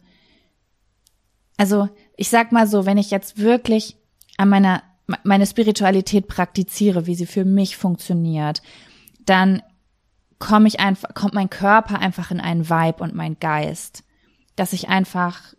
also 1.58 1.90
ich 2.16 2.30
sag 2.30 2.52
mal 2.52 2.68
so, 2.68 2.86
wenn 2.86 2.98
ich 2.98 3.12
jetzt 3.12 3.38
wirklich 3.38 3.98
an 4.38 4.50
meiner, 4.50 4.84
meine 5.24 5.46
Spiritualität 5.46 6.28
praktiziere, 6.28 7.08
wie 7.08 7.16
sie 7.16 7.26
für 7.26 7.46
mich 7.46 7.78
funktioniert, 7.78 8.62
dann 9.26 9.62
komme 10.40 10.68
ich 10.68 10.80
einfach, 10.80 11.14
kommt 11.14 11.34
mein 11.34 11.50
Körper 11.50 12.00
einfach 12.00 12.32
in 12.32 12.40
einen 12.40 12.70
Vibe 12.70 13.02
und 13.04 13.16
mein 13.16 13.40
Geist, 13.40 14.04
dass 14.56 14.74
ich 14.74 14.90
einfach 14.90 15.54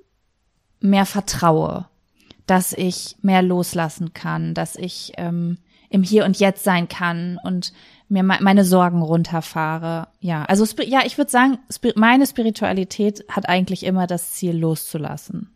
mehr 0.80 1.06
vertraue, 1.06 1.88
dass 2.46 2.72
ich 2.72 3.16
mehr 3.22 3.42
loslassen 3.42 4.12
kann, 4.12 4.54
dass 4.54 4.76
ich 4.76 5.12
ähm, 5.16 5.58
im 5.90 6.02
Hier 6.02 6.24
und 6.24 6.38
Jetzt 6.38 6.64
sein 6.64 6.88
kann 6.88 7.38
und 7.44 7.72
mir 8.08 8.22
meine 8.22 8.64
Sorgen 8.64 9.02
runterfahre. 9.02 10.08
Ja, 10.20 10.44
also 10.44 10.64
ja, 10.82 11.02
ich 11.04 11.18
würde 11.18 11.30
sagen, 11.30 11.58
meine 11.94 12.26
Spiritualität 12.26 13.24
hat 13.28 13.48
eigentlich 13.48 13.84
immer 13.84 14.06
das 14.06 14.32
Ziel 14.32 14.56
loszulassen. 14.56 15.50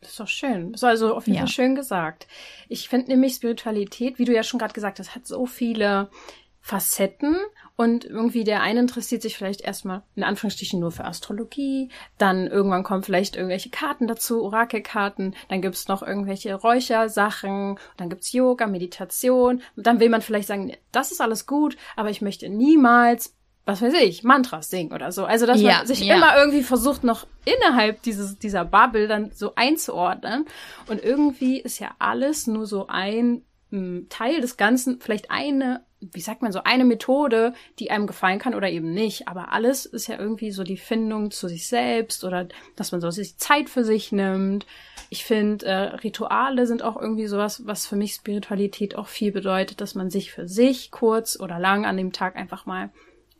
Das 0.00 0.10
ist 0.10 0.20
doch 0.20 0.28
schön. 0.28 0.72
Das 0.72 0.80
ist 0.82 0.84
also 0.84 1.14
auf 1.14 1.26
jeden 1.26 1.36
ja. 1.36 1.40
Fall 1.42 1.52
schön 1.52 1.74
gesagt. 1.74 2.28
Ich 2.68 2.88
finde 2.88 3.08
nämlich 3.08 3.34
Spiritualität, 3.34 4.18
wie 4.18 4.24
du 4.24 4.32
ja 4.32 4.42
schon 4.42 4.58
gerade 4.58 4.74
gesagt 4.74 4.98
hast, 4.98 5.14
hat 5.14 5.26
so 5.26 5.46
viele 5.46 6.08
Facetten 6.68 7.34
und 7.76 8.04
irgendwie 8.04 8.44
der 8.44 8.60
eine 8.60 8.80
interessiert 8.80 9.22
sich 9.22 9.38
vielleicht 9.38 9.62
erstmal 9.62 10.02
in 10.16 10.22
Anführungsstrichen 10.22 10.78
nur 10.78 10.92
für 10.92 11.06
Astrologie, 11.06 11.88
dann 12.18 12.46
irgendwann 12.46 12.82
kommen 12.82 13.02
vielleicht 13.02 13.36
irgendwelche 13.36 13.70
Karten 13.70 14.06
dazu, 14.06 14.42
Orakelkarten, 14.42 15.34
dann 15.48 15.62
gibt's 15.62 15.88
noch 15.88 16.02
irgendwelche 16.02 16.54
Räuchersachen, 16.54 17.78
dann 17.96 18.10
gibt's 18.10 18.34
Yoga, 18.34 18.66
Meditation 18.66 19.62
und 19.76 19.86
dann 19.86 19.98
will 19.98 20.10
man 20.10 20.20
vielleicht 20.20 20.48
sagen, 20.48 20.74
das 20.92 21.10
ist 21.10 21.22
alles 21.22 21.46
gut, 21.46 21.78
aber 21.96 22.10
ich 22.10 22.20
möchte 22.20 22.50
niemals 22.50 23.34
was 23.64 23.82
weiß 23.82 23.94
ich, 24.00 24.24
Mantras 24.24 24.70
singen 24.70 24.94
oder 24.94 25.12
so. 25.12 25.26
Also, 25.26 25.44
dass 25.44 25.60
ja, 25.60 25.78
man 25.78 25.86
sich 25.86 26.00
ja. 26.00 26.16
immer 26.16 26.38
irgendwie 26.38 26.62
versucht, 26.62 27.04
noch 27.04 27.26
innerhalb 27.44 28.00
dieses, 28.00 28.38
dieser 28.38 28.64
Bubble 28.64 29.08
dann 29.08 29.30
so 29.32 29.56
einzuordnen. 29.56 30.46
Und 30.86 31.04
irgendwie 31.04 31.60
ist 31.60 31.78
ja 31.78 31.90
alles 31.98 32.46
nur 32.46 32.66
so 32.66 32.86
ein 32.86 33.42
Teil 34.08 34.40
des 34.40 34.56
Ganzen, 34.56 35.00
vielleicht 35.00 35.30
eine 35.30 35.82
wie 36.00 36.20
sagt 36.20 36.42
man 36.42 36.52
so, 36.52 36.60
eine 36.62 36.84
Methode, 36.84 37.54
die 37.78 37.90
einem 37.90 38.06
gefallen 38.06 38.38
kann 38.38 38.54
oder 38.54 38.70
eben 38.70 38.92
nicht. 38.92 39.26
Aber 39.26 39.52
alles 39.52 39.84
ist 39.84 40.06
ja 40.06 40.18
irgendwie 40.18 40.52
so 40.52 40.62
die 40.62 40.76
Findung 40.76 41.30
zu 41.30 41.48
sich 41.48 41.66
selbst 41.66 42.24
oder 42.24 42.48
dass 42.76 42.92
man 42.92 43.00
so 43.00 43.10
sich 43.10 43.36
Zeit 43.36 43.68
für 43.68 43.84
sich 43.84 44.12
nimmt. 44.12 44.66
Ich 45.10 45.24
finde, 45.24 45.66
äh, 45.66 45.74
Rituale 45.96 46.66
sind 46.66 46.82
auch 46.82 47.00
irgendwie 47.00 47.26
sowas, 47.26 47.66
was 47.66 47.86
für 47.86 47.96
mich 47.96 48.14
Spiritualität 48.14 48.94
auch 48.94 49.08
viel 49.08 49.32
bedeutet, 49.32 49.80
dass 49.80 49.94
man 49.94 50.10
sich 50.10 50.30
für 50.30 50.46
sich 50.46 50.90
kurz 50.90 51.38
oder 51.38 51.58
lang 51.58 51.84
an 51.84 51.96
dem 51.96 52.12
Tag 52.12 52.36
einfach 52.36 52.66
mal 52.66 52.90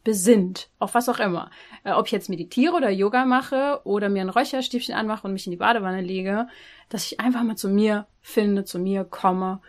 besinnt, 0.03 0.71
auf 0.79 0.95
was 0.95 1.09
auch 1.09 1.21
immer. 1.21 1.51
Äh, 1.85 1.93
ob 1.93 2.07
ich 2.07 2.13
jetzt 2.13 2.31
meditiere 2.31 2.75
oder 2.75 2.91
Yoga 2.91 3.25
mache 3.25 3.81
oder 3.85 4.09
mir 4.09 4.23
ein 4.23 4.31
Räucherstäbchen 4.31 4.95
anmache 4.95 5.27
und 5.27 5.33
mich 5.33 5.47
in 5.47 5.51
die 5.53 5.59
Badewanne 5.59 6.01
lege, 6.01 6.49
dass 6.89 7.05
ich 7.05 7.21
einfach 7.21 7.43
mal 7.43 7.57
zu 7.57 7.69
mir 7.69 8.07
finde, 8.21 8.65
zu 8.65 8.79
mir 8.79 9.05
komme. 9.05 9.61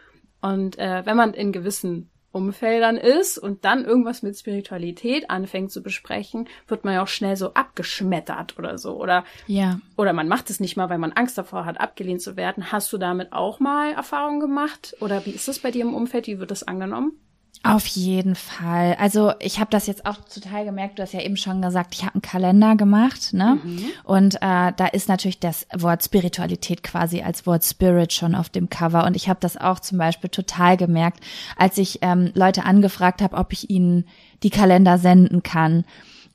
Und 0.42 0.80
äh, 0.80 1.06
wenn 1.06 1.18
man 1.18 1.34
in 1.34 1.52
gewissen 1.52 2.10
Umfeldern 2.32 2.98
ist 2.98 3.38
und 3.38 3.66
dann 3.66 3.86
irgendwas 3.86 4.22
mit 4.22 4.38
Spiritualität 4.38 5.30
anfängt 5.30 5.72
zu 5.72 5.82
besprechen, 5.82 6.48
wird 6.68 6.86
man 6.86 6.94
ja 6.94 7.04
auch 7.04 7.08
schnell 7.08 7.36
so 7.36 7.54
abgeschmettert 7.54 8.58
oder 8.60 8.78
so. 8.78 9.02
Oder, 9.02 9.24
ja. 9.48 9.80
oder 9.98 10.14
man 10.14 10.28
macht 10.28 10.50
es 10.50 10.60
nicht 10.60 10.78
mal, 10.78 10.90
weil 10.90 11.00
man 11.00 11.14
Angst 11.14 11.38
davor 11.38 11.66
hat, 11.66 11.80
abgelehnt 11.80 12.22
zu 12.22 12.38
werden. 12.38 12.72
Hast 12.72 12.94
du 12.94 12.98
damit 12.98 13.34
auch 13.34 13.60
mal 13.60 13.94
Erfahrungen 13.94 14.40
gemacht? 14.40 14.96
Oder 15.02 15.26
wie 15.26 15.32
ist 15.32 15.48
es 15.48 15.60
bei 15.60 15.72
dir 15.72 15.82
im 15.82 15.94
Umfeld? 15.94 16.28
Wie 16.28 16.40
wird 16.40 16.52
das 16.52 16.64
angenommen? 16.64 17.14
Auf 17.62 17.88
jeden 17.88 18.36
Fall. 18.36 18.96
Also 19.00 19.34
ich 19.40 19.60
habe 19.60 19.70
das 19.70 19.86
jetzt 19.86 20.06
auch 20.06 20.16
total 20.34 20.64
gemerkt. 20.64 20.98
Du 20.98 21.04
hast 21.04 21.14
ja 21.14 21.20
eben 21.20 21.36
schon 21.36 21.62
gesagt, 21.62 21.94
ich 21.94 22.04
habe 22.04 22.16
einen 22.16 22.22
Kalender 22.22 22.78
gemacht, 22.78 23.34
ne? 23.34 23.60
Mhm. 23.62 23.86
Und 24.06 24.36
äh, 24.36 24.72
da 24.76 24.88
ist 24.94 25.10
natürlich 25.10 25.40
das 25.40 25.68
Wort 25.76 26.02
Spiritualität 26.02 26.84
quasi 26.84 27.22
als 27.22 27.46
Wort 27.46 27.66
Spirit 27.66 28.14
schon 28.14 28.34
auf 28.34 28.48
dem 28.48 28.70
Cover. 28.70 29.06
Und 29.06 29.18
ich 29.18 29.28
habe 29.28 29.42
das 29.42 29.58
auch 29.58 29.82
zum 29.82 29.98
Beispiel 29.98 30.30
total 30.30 30.78
gemerkt, 30.78 31.20
als 31.58 31.78
ich 31.78 32.00
ähm, 32.02 32.32
Leute 32.34 32.64
angefragt 32.64 33.22
habe, 33.22 33.36
ob 33.36 33.52
ich 33.52 33.70
ihnen 33.70 34.06
die 34.42 34.52
Kalender 34.52 34.98
senden 34.98 35.44
kann 35.44 35.84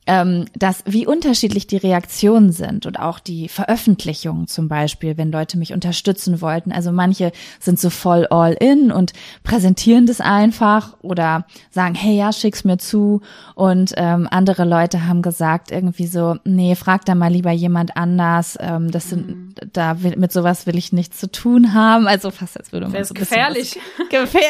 ähm, 0.06 0.44
dass 0.56 0.82
wie 0.86 1.06
unterschiedlich 1.06 1.66
die 1.66 1.76
Reaktionen 1.76 2.52
sind 2.52 2.86
und 2.86 2.98
auch 2.98 3.18
die 3.18 3.48
Veröffentlichungen 3.48 4.46
zum 4.46 4.68
Beispiel, 4.68 5.16
wenn 5.16 5.32
Leute 5.32 5.58
mich 5.58 5.72
unterstützen 5.72 6.40
wollten. 6.40 6.72
Also 6.72 6.92
manche 6.92 7.32
sind 7.58 7.78
so 7.78 7.90
voll 7.90 8.26
all 8.26 8.52
in 8.52 8.92
und 8.92 9.12
präsentieren 9.42 10.06
das 10.06 10.20
einfach 10.20 10.96
oder 11.00 11.46
sagen, 11.70 11.94
hey 11.94 12.16
ja, 12.16 12.32
schick's 12.32 12.64
mir 12.64 12.78
zu. 12.78 13.22
Und 13.54 13.94
ähm, 13.96 14.28
andere 14.30 14.64
Leute 14.64 15.06
haben 15.06 15.22
gesagt 15.22 15.70
irgendwie 15.70 16.06
so, 16.06 16.36
nee, 16.44 16.74
frag 16.74 17.04
da 17.04 17.14
mal 17.14 17.32
lieber 17.32 17.52
jemand 17.52 17.96
anders. 17.96 18.58
Ähm, 18.60 18.90
das 18.90 19.08
sind, 19.08 19.28
mhm. 19.28 19.43
Da 19.72 20.02
will, 20.02 20.16
mit 20.16 20.32
sowas 20.32 20.66
will 20.66 20.76
ich 20.76 20.92
nichts 20.92 21.18
zu 21.18 21.30
tun 21.30 21.74
haben. 21.74 22.06
Also 22.06 22.30
fast 22.30 22.58
als 22.58 22.72
würde 22.72 22.88
man 22.88 23.04
so 23.04 23.14
gefährlich. 23.14 23.78
gefährlich 24.10 24.40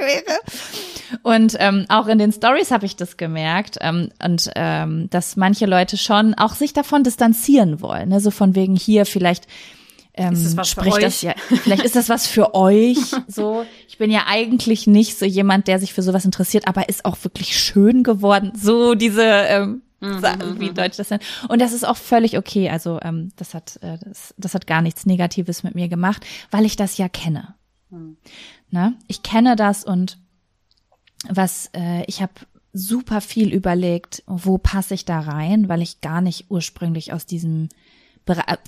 wäre. 0.00 0.38
Und 1.22 1.56
ähm, 1.58 1.86
auch 1.88 2.06
in 2.06 2.18
den 2.18 2.32
Stories 2.32 2.70
habe 2.70 2.86
ich 2.86 2.96
das 2.96 3.16
gemerkt. 3.16 3.78
Ähm, 3.80 4.10
und 4.24 4.50
ähm, 4.56 5.08
dass 5.10 5.36
manche 5.36 5.66
Leute 5.66 5.96
schon 5.96 6.34
auch 6.34 6.54
sich 6.54 6.72
davon 6.72 7.04
distanzieren 7.04 7.80
wollen. 7.80 8.10
Ne? 8.10 8.20
So 8.20 8.30
von 8.30 8.54
wegen 8.54 8.76
hier 8.76 9.06
vielleicht 9.06 9.46
ähm, 10.18 10.32
ist 10.32 10.44
das 10.44 10.56
was 10.56 10.68
spricht 10.68 10.96
für 10.96 11.00
das 11.00 11.22
ja, 11.22 11.34
vielleicht 11.62 11.84
ist 11.84 11.96
das 11.96 12.08
was 12.08 12.26
für 12.26 12.54
euch. 12.56 12.98
So, 13.28 13.64
ich 13.86 13.98
bin 13.98 14.10
ja 14.10 14.24
eigentlich 14.26 14.86
nicht 14.86 15.18
so 15.18 15.24
jemand, 15.24 15.68
der 15.68 15.78
sich 15.78 15.94
für 15.94 16.02
sowas 16.02 16.24
interessiert, 16.24 16.66
aber 16.66 16.88
ist 16.88 17.04
auch 17.04 17.16
wirklich 17.22 17.58
schön 17.58 18.02
geworden. 18.02 18.52
So 18.54 18.94
diese 18.94 19.22
ähm, 19.22 19.82
mhm, 20.00 20.60
wie 20.60 20.70
mhm. 20.70 20.74
Deutsch 20.74 20.96
das 20.96 21.10
nennt. 21.10 21.22
Und 21.48 21.60
das 21.60 21.72
ist 21.72 21.86
auch 21.86 21.96
völlig 21.96 22.38
okay. 22.38 22.70
Also 22.70 23.00
ähm, 23.02 23.32
das 23.36 23.54
hat 23.54 23.78
äh, 23.82 23.98
das, 23.98 24.34
das 24.36 24.54
hat 24.54 24.66
gar 24.66 24.82
nichts 24.82 25.06
Negatives 25.06 25.62
mit 25.62 25.74
mir 25.74 25.88
gemacht, 25.88 26.24
weil 26.50 26.64
ich 26.64 26.76
das 26.76 26.96
ja 26.98 27.08
kenne. 27.08 27.54
Mhm. 27.90 28.16
Ne? 28.70 28.94
Ich 29.06 29.22
kenne 29.22 29.56
das 29.56 29.84
und 29.84 30.18
was 31.28 31.70
äh, 31.74 32.04
ich 32.06 32.22
habe 32.22 32.32
super 32.72 33.20
viel 33.20 33.52
überlegt, 33.52 34.22
wo 34.26 34.58
passe 34.58 34.94
ich 34.94 35.04
da 35.04 35.20
rein, 35.20 35.68
weil 35.68 35.82
ich 35.82 36.00
gar 36.00 36.20
nicht 36.20 36.46
ursprünglich 36.50 37.12
aus 37.12 37.26
diesem 37.26 37.68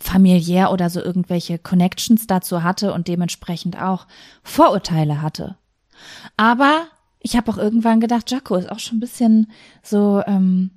familiär 0.01 0.73
oder 0.73 0.89
so 0.89 1.03
irgendwelche 1.03 1.59
Connections 1.59 2.27
dazu 2.27 2.63
hatte 2.63 2.95
und 2.95 3.09
dementsprechend 3.09 3.81
auch 3.81 4.07
Vorurteile 4.43 5.21
hatte. 5.21 5.59
Aber 6.39 6.87
ich 7.19 7.37
habe 7.37 7.53
auch 7.53 7.59
irgendwann 7.59 8.01
gedacht, 8.01 8.31
Jaco 8.31 8.57
ist 8.57 8.71
auch 8.71 8.79
schon 8.79 8.97
ein 8.97 9.01
bisschen 9.01 9.51
so 9.83 10.23
ähm, 10.27 10.71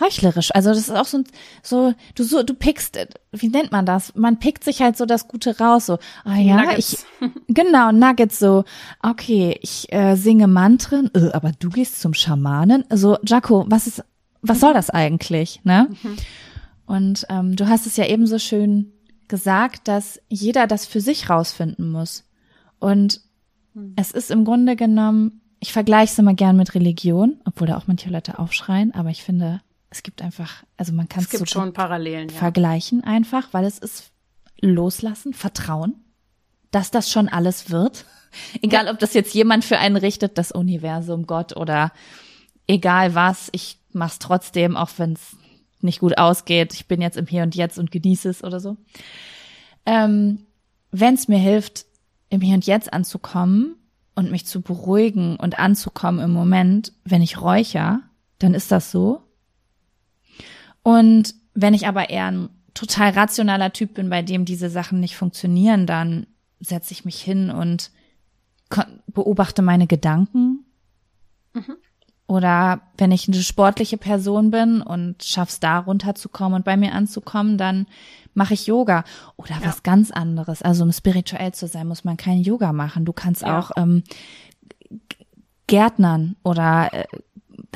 heuchlerisch. 0.00 0.54
Also 0.54 0.70
das 0.70 0.78
ist 0.78 0.90
auch 0.90 1.04
so, 1.04 1.22
so 1.62 1.94
du 2.14 2.24
so 2.24 2.42
du 2.42 2.54
pickst, 2.54 2.98
wie 3.32 3.48
nennt 3.48 3.72
man 3.72 3.86
das? 3.86 4.14
Man 4.14 4.38
pickt 4.38 4.64
sich 4.64 4.80
halt 4.80 4.96
so 4.96 5.06
das 5.06 5.28
Gute 5.28 5.58
raus. 5.58 5.86
So, 5.86 5.98
ah 6.24 6.36
ja, 6.36 6.62
Nuggets. 6.62 7.06
ich 7.20 7.30
genau 7.48 7.92
Nuggets 7.92 8.38
so. 8.38 8.64
Okay, 9.02 9.58
ich 9.60 9.92
äh, 9.92 10.16
singe 10.16 10.48
Mantren, 10.48 11.10
äh, 11.14 11.30
aber 11.32 11.52
du 11.58 11.68
gehst 11.70 12.00
zum 12.00 12.14
Schamanen. 12.14 12.84
So, 12.90 13.18
Jaco, 13.24 13.64
was 13.68 13.86
ist, 13.86 14.04
was 14.40 14.60
soll 14.60 14.74
das 14.74 14.90
eigentlich? 14.90 15.60
Ne? 15.64 15.88
Mhm. 16.02 16.16
Und 16.86 17.26
ähm, 17.28 17.56
du 17.56 17.68
hast 17.68 17.86
es 17.86 17.96
ja 17.96 18.06
eben 18.06 18.26
so 18.26 18.38
schön 18.38 18.92
gesagt, 19.28 19.88
dass 19.88 20.20
jeder 20.28 20.66
das 20.66 20.86
für 20.86 21.00
sich 21.00 21.30
rausfinden 21.30 21.90
muss. 21.90 22.24
Und 22.78 23.20
mhm. 23.74 23.94
es 23.96 24.10
ist 24.10 24.30
im 24.30 24.44
Grunde 24.44 24.76
genommen 24.76 25.42
ich 25.62 25.72
vergleiche 25.72 26.12
es 26.12 26.18
immer 26.18 26.34
gern 26.34 26.56
mit 26.56 26.74
Religion, 26.74 27.36
obwohl 27.44 27.68
da 27.68 27.76
auch 27.76 27.86
manche 27.86 28.10
Leute 28.10 28.40
aufschreien, 28.40 28.92
aber 28.94 29.10
ich 29.10 29.22
finde, 29.22 29.60
es 29.92 30.02
gibt 30.02 30.22
einfach, 30.22 30.64
also 30.78 30.92
man 30.92 31.08
kann 31.08 31.22
es 31.22 31.30
so 31.30 31.44
schon 31.44 31.74
Parallelen, 31.74 32.30
ja. 32.30 32.34
vergleichen 32.34 33.04
einfach, 33.04 33.48
weil 33.52 33.66
es 33.66 33.78
ist 33.78 34.10
loslassen, 34.60 35.34
Vertrauen, 35.34 35.94
dass 36.70 36.90
das 36.90 37.10
schon 37.10 37.28
alles 37.28 37.70
wird. 37.70 38.06
Egal, 38.62 38.88
ob 38.88 38.98
das 38.98 39.12
jetzt 39.12 39.34
jemand 39.34 39.64
für 39.64 39.78
einen 39.78 39.96
richtet, 39.96 40.38
das 40.38 40.50
Universum, 40.50 41.26
Gott 41.26 41.54
oder 41.56 41.92
egal 42.66 43.14
was, 43.14 43.50
ich 43.52 43.78
mach's 43.92 44.18
trotzdem, 44.18 44.76
auch 44.76 44.88
wenn 44.96 45.12
es 45.12 45.36
nicht 45.82 46.00
gut 46.00 46.16
ausgeht. 46.16 46.72
Ich 46.72 46.86
bin 46.86 47.02
jetzt 47.02 47.18
im 47.18 47.26
Hier 47.26 47.42
und 47.42 47.54
Jetzt 47.54 47.78
und 47.78 47.90
genieße 47.90 48.30
es 48.30 48.42
oder 48.42 48.60
so. 48.60 48.78
Ähm, 49.84 50.46
wenn 50.90 51.14
es 51.14 51.28
mir 51.28 51.38
hilft, 51.38 51.84
im 52.30 52.40
Hier 52.40 52.54
und 52.54 52.66
Jetzt 52.66 52.92
anzukommen 52.92 53.76
und 54.14 54.30
mich 54.30 54.46
zu 54.46 54.62
beruhigen 54.62 55.36
und 55.36 55.58
anzukommen 55.58 56.24
im 56.24 56.30
Moment, 56.30 56.94
wenn 57.04 57.20
ich 57.20 57.42
räucher, 57.42 58.00
dann 58.38 58.54
ist 58.54 58.72
das 58.72 58.90
so. 58.90 59.22
Und 60.82 61.34
wenn 61.54 61.74
ich 61.74 61.86
aber 61.86 62.10
eher 62.10 62.26
ein 62.26 62.48
total 62.74 63.10
rationaler 63.10 63.72
Typ 63.72 63.94
bin, 63.94 64.10
bei 64.10 64.22
dem 64.22 64.44
diese 64.44 64.70
Sachen 64.70 65.00
nicht 65.00 65.16
funktionieren, 65.16 65.86
dann 65.86 66.26
setze 66.60 66.92
ich 66.92 67.04
mich 67.04 67.20
hin 67.20 67.50
und 67.50 67.90
beobachte 69.06 69.62
meine 69.62 69.86
Gedanken. 69.86 70.64
Mhm. 71.52 71.76
Oder 72.26 72.80
wenn 72.96 73.10
ich 73.10 73.28
eine 73.28 73.42
sportliche 73.42 73.98
Person 73.98 74.50
bin 74.50 74.80
und 74.80 75.22
schaff's 75.22 75.60
da 75.60 75.80
runterzukommen 75.80 76.54
und 76.54 76.64
bei 76.64 76.78
mir 76.78 76.94
anzukommen, 76.94 77.58
dann 77.58 77.86
mache 78.32 78.54
ich 78.54 78.66
Yoga 78.66 79.04
oder 79.36 79.56
ja. 79.56 79.66
was 79.66 79.82
ganz 79.82 80.10
anderes. 80.10 80.62
Also 80.62 80.84
um 80.84 80.92
spirituell 80.92 81.52
zu 81.52 81.66
sein, 81.66 81.88
muss 81.88 82.04
man 82.04 82.16
kein 82.16 82.38
Yoga 82.38 82.72
machen. 82.72 83.04
Du 83.04 83.12
kannst 83.12 83.42
ja. 83.42 83.58
auch 83.58 83.72
ähm, 83.76 84.02
Gärtnern 85.66 86.36
oder 86.42 86.88
äh, 86.92 87.04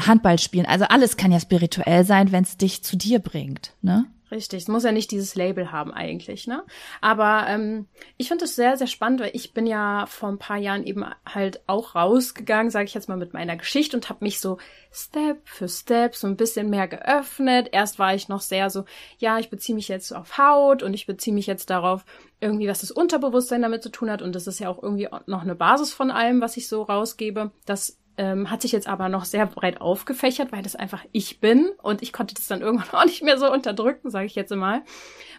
Handball 0.00 0.38
spielen. 0.38 0.66
Also 0.66 0.84
alles 0.86 1.16
kann 1.16 1.32
ja 1.32 1.40
spirituell 1.40 2.04
sein, 2.04 2.32
wenn 2.32 2.44
es 2.44 2.56
dich 2.56 2.82
zu 2.82 2.96
dir 2.96 3.18
bringt, 3.18 3.72
ne? 3.82 4.06
Richtig, 4.28 4.62
es 4.62 4.68
muss 4.68 4.82
ja 4.82 4.90
nicht 4.90 5.12
dieses 5.12 5.36
Label 5.36 5.70
haben 5.70 5.92
eigentlich, 5.92 6.48
ne? 6.48 6.64
Aber 7.00 7.44
ähm, 7.48 7.86
ich 8.16 8.26
finde 8.26 8.46
es 8.46 8.56
sehr, 8.56 8.76
sehr 8.76 8.88
spannend, 8.88 9.20
weil 9.20 9.30
ich 9.34 9.54
bin 9.54 9.68
ja 9.68 10.06
vor 10.06 10.28
ein 10.28 10.38
paar 10.38 10.56
Jahren 10.56 10.82
eben 10.84 11.04
halt 11.24 11.60
auch 11.68 11.94
rausgegangen, 11.94 12.72
sage 12.72 12.86
ich 12.86 12.94
jetzt 12.94 13.08
mal, 13.08 13.16
mit 13.16 13.34
meiner 13.34 13.56
Geschichte 13.56 13.96
und 13.96 14.08
habe 14.08 14.24
mich 14.24 14.40
so 14.40 14.58
Step 14.90 15.48
für 15.48 15.68
Step 15.68 16.16
so 16.16 16.26
ein 16.26 16.36
bisschen 16.36 16.70
mehr 16.70 16.88
geöffnet. 16.88 17.68
Erst 17.70 18.00
war 18.00 18.16
ich 18.16 18.28
noch 18.28 18.40
sehr 18.40 18.68
so, 18.68 18.84
ja, 19.18 19.38
ich 19.38 19.48
beziehe 19.48 19.76
mich 19.76 19.86
jetzt 19.86 20.12
auf 20.12 20.38
Haut 20.38 20.82
und 20.82 20.92
ich 20.92 21.06
beziehe 21.06 21.34
mich 21.34 21.46
jetzt 21.46 21.70
darauf, 21.70 22.04
irgendwie, 22.40 22.66
was 22.66 22.80
das 22.80 22.90
Unterbewusstsein 22.90 23.62
damit 23.62 23.84
zu 23.84 23.90
tun 23.90 24.10
hat. 24.10 24.22
Und 24.22 24.34
das 24.34 24.48
ist 24.48 24.58
ja 24.58 24.68
auch 24.68 24.82
irgendwie 24.82 25.08
noch 25.26 25.42
eine 25.42 25.54
Basis 25.54 25.92
von 25.92 26.10
allem, 26.10 26.40
was 26.40 26.56
ich 26.56 26.66
so 26.66 26.82
rausgebe, 26.82 27.52
dass 27.64 27.96
ähm, 28.18 28.50
hat 28.50 28.62
sich 28.62 28.72
jetzt 28.72 28.88
aber 28.88 29.08
noch 29.08 29.24
sehr 29.24 29.46
breit 29.46 29.80
aufgefächert, 29.80 30.52
weil 30.52 30.62
das 30.62 30.76
einfach 30.76 31.04
ich 31.12 31.40
bin 31.40 31.70
und 31.82 32.02
ich 32.02 32.12
konnte 32.12 32.34
das 32.34 32.46
dann 32.46 32.62
irgendwann 32.62 32.90
auch 32.92 33.04
nicht 33.04 33.22
mehr 33.22 33.38
so 33.38 33.50
unterdrücken, 33.52 34.10
sage 34.10 34.26
ich 34.26 34.34
jetzt 34.34 34.54
mal. 34.54 34.82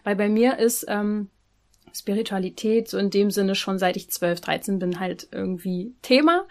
Weil 0.04 0.16
bei 0.16 0.30
mir 0.30 0.58
ist 0.58 0.86
ähm, 0.88 1.30
Spiritualität 1.94 2.90
so 2.90 2.98
in 2.98 3.10
dem 3.10 3.32
Sinne 3.32 3.56
schon 3.56 3.80
seit 3.80 3.98
ich 3.98 4.10
12, 4.10 4.42
13 4.42 4.80
bin 4.80 5.00
halt 5.00 5.28
irgendwie 5.32 5.96
Thema 6.02 6.46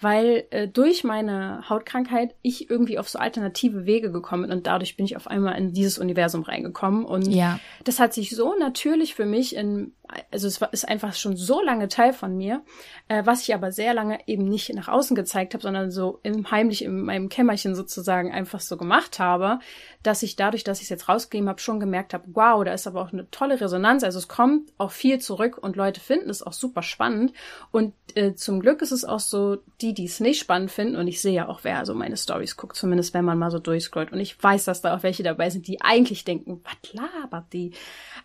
weil 0.00 0.46
äh, 0.50 0.66
durch 0.66 1.04
meine 1.04 1.68
Hautkrankheit 1.68 2.34
ich 2.42 2.70
irgendwie 2.70 2.98
auf 2.98 3.08
so 3.08 3.18
alternative 3.18 3.84
Wege 3.86 4.10
gekommen 4.10 4.44
bin 4.44 4.52
und 4.52 4.66
dadurch 4.66 4.96
bin 4.96 5.04
ich 5.04 5.16
auf 5.16 5.26
einmal 5.26 5.58
in 5.58 5.72
dieses 5.72 5.98
Universum 5.98 6.42
reingekommen 6.42 7.04
und 7.04 7.26
ja. 7.26 7.60
das 7.84 8.00
hat 8.00 8.14
sich 8.14 8.30
so 8.30 8.54
natürlich 8.58 9.14
für 9.14 9.26
mich 9.26 9.54
in 9.54 9.92
also 10.30 10.46
es 10.46 10.60
war, 10.60 10.72
ist 10.72 10.88
einfach 10.88 11.14
schon 11.14 11.36
so 11.36 11.60
lange 11.60 11.88
Teil 11.88 12.12
von 12.12 12.36
mir, 12.36 12.62
äh, 13.08 13.22
was 13.26 13.42
ich 13.42 13.54
aber 13.54 13.72
sehr 13.72 13.92
lange 13.92 14.18
eben 14.26 14.44
nicht 14.44 14.72
nach 14.72 14.88
außen 14.88 15.14
gezeigt 15.14 15.52
habe, 15.52 15.62
sondern 15.62 15.90
so 15.90 16.20
im 16.22 16.50
heimlich 16.50 16.82
in 16.82 17.02
meinem 17.02 17.28
Kämmerchen 17.28 17.74
sozusagen 17.74 18.32
einfach 18.32 18.60
so 18.60 18.78
gemacht 18.78 19.18
habe, 19.18 19.58
dass 20.02 20.22
ich 20.22 20.36
dadurch, 20.36 20.64
dass 20.64 20.78
ich 20.78 20.84
es 20.84 20.90
jetzt 20.90 21.08
rausgegeben 21.08 21.48
habe, 21.48 21.60
schon 21.60 21.80
gemerkt 21.80 22.14
habe, 22.14 22.24
wow, 22.28 22.64
da 22.64 22.72
ist 22.72 22.86
aber 22.86 23.02
auch 23.02 23.12
eine 23.12 23.30
tolle 23.30 23.60
Resonanz. 23.60 24.02
Also 24.02 24.18
es 24.18 24.28
kommt 24.28 24.72
auch 24.78 24.92
viel 24.92 25.18
zurück 25.18 25.58
und 25.58 25.76
Leute 25.76 26.00
finden 26.00 26.30
es 26.30 26.42
auch 26.42 26.54
super 26.54 26.82
spannend. 26.82 27.34
Und 27.70 27.92
äh, 28.14 28.34
zum 28.34 28.60
Glück 28.60 28.80
ist 28.80 28.92
es 28.92 29.04
auch 29.04 29.20
so, 29.20 29.58
die 29.82 29.90
die, 29.90 29.94
die 29.94 30.04
es 30.04 30.20
nicht 30.20 30.40
spannend 30.40 30.70
finden, 30.70 30.96
und 30.96 31.08
ich 31.08 31.20
sehe 31.20 31.32
ja 31.32 31.48
auch, 31.48 31.60
wer 31.62 31.84
so 31.84 31.94
meine 31.94 32.16
Stories 32.16 32.56
guckt, 32.56 32.76
zumindest 32.76 33.12
wenn 33.12 33.24
man 33.24 33.38
mal 33.38 33.50
so 33.50 33.58
durchscrollt. 33.58 34.12
Und 34.12 34.20
ich 34.20 34.40
weiß, 34.40 34.64
dass 34.64 34.82
da 34.82 34.94
auch 34.94 35.02
welche 35.02 35.22
dabei 35.22 35.50
sind, 35.50 35.66
die 35.66 35.80
eigentlich 35.80 36.24
denken, 36.24 36.62
was 36.64 36.92
labert 36.92 37.52
die? 37.52 37.72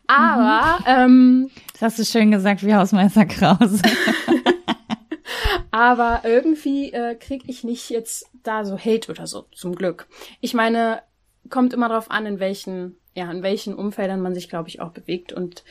Aber, 0.07 0.79
mhm. 0.79 0.85
ähm, 0.87 1.51
Das 1.75 1.81
hast 1.81 1.99
du 1.99 2.05
schön 2.05 2.31
gesagt, 2.31 2.63
wie 2.63 2.73
Hausmeister 2.73 3.25
Krause. 3.25 3.81
Aber 5.71 6.21
irgendwie 6.23 6.93
äh, 6.93 7.15
krieg 7.15 7.43
ich 7.47 7.65
nicht 7.65 7.89
jetzt 7.89 8.29
da 8.43 8.63
so 8.63 8.77
Hate 8.77 9.11
oder 9.11 9.27
so, 9.27 9.45
zum 9.53 9.75
Glück. 9.75 10.07
Ich 10.39 10.53
meine, 10.53 11.01
kommt 11.49 11.73
immer 11.73 11.89
darauf 11.89 12.09
an, 12.09 12.25
in 12.25 12.39
welchen, 12.39 12.95
ja, 13.13 13.29
in 13.29 13.43
welchen 13.43 13.73
Umfeldern 13.73 14.21
man 14.21 14.33
sich, 14.33 14.47
glaube 14.47 14.69
ich, 14.69 14.79
auch 14.79 14.91
bewegt. 14.91 15.33
Und 15.33 15.65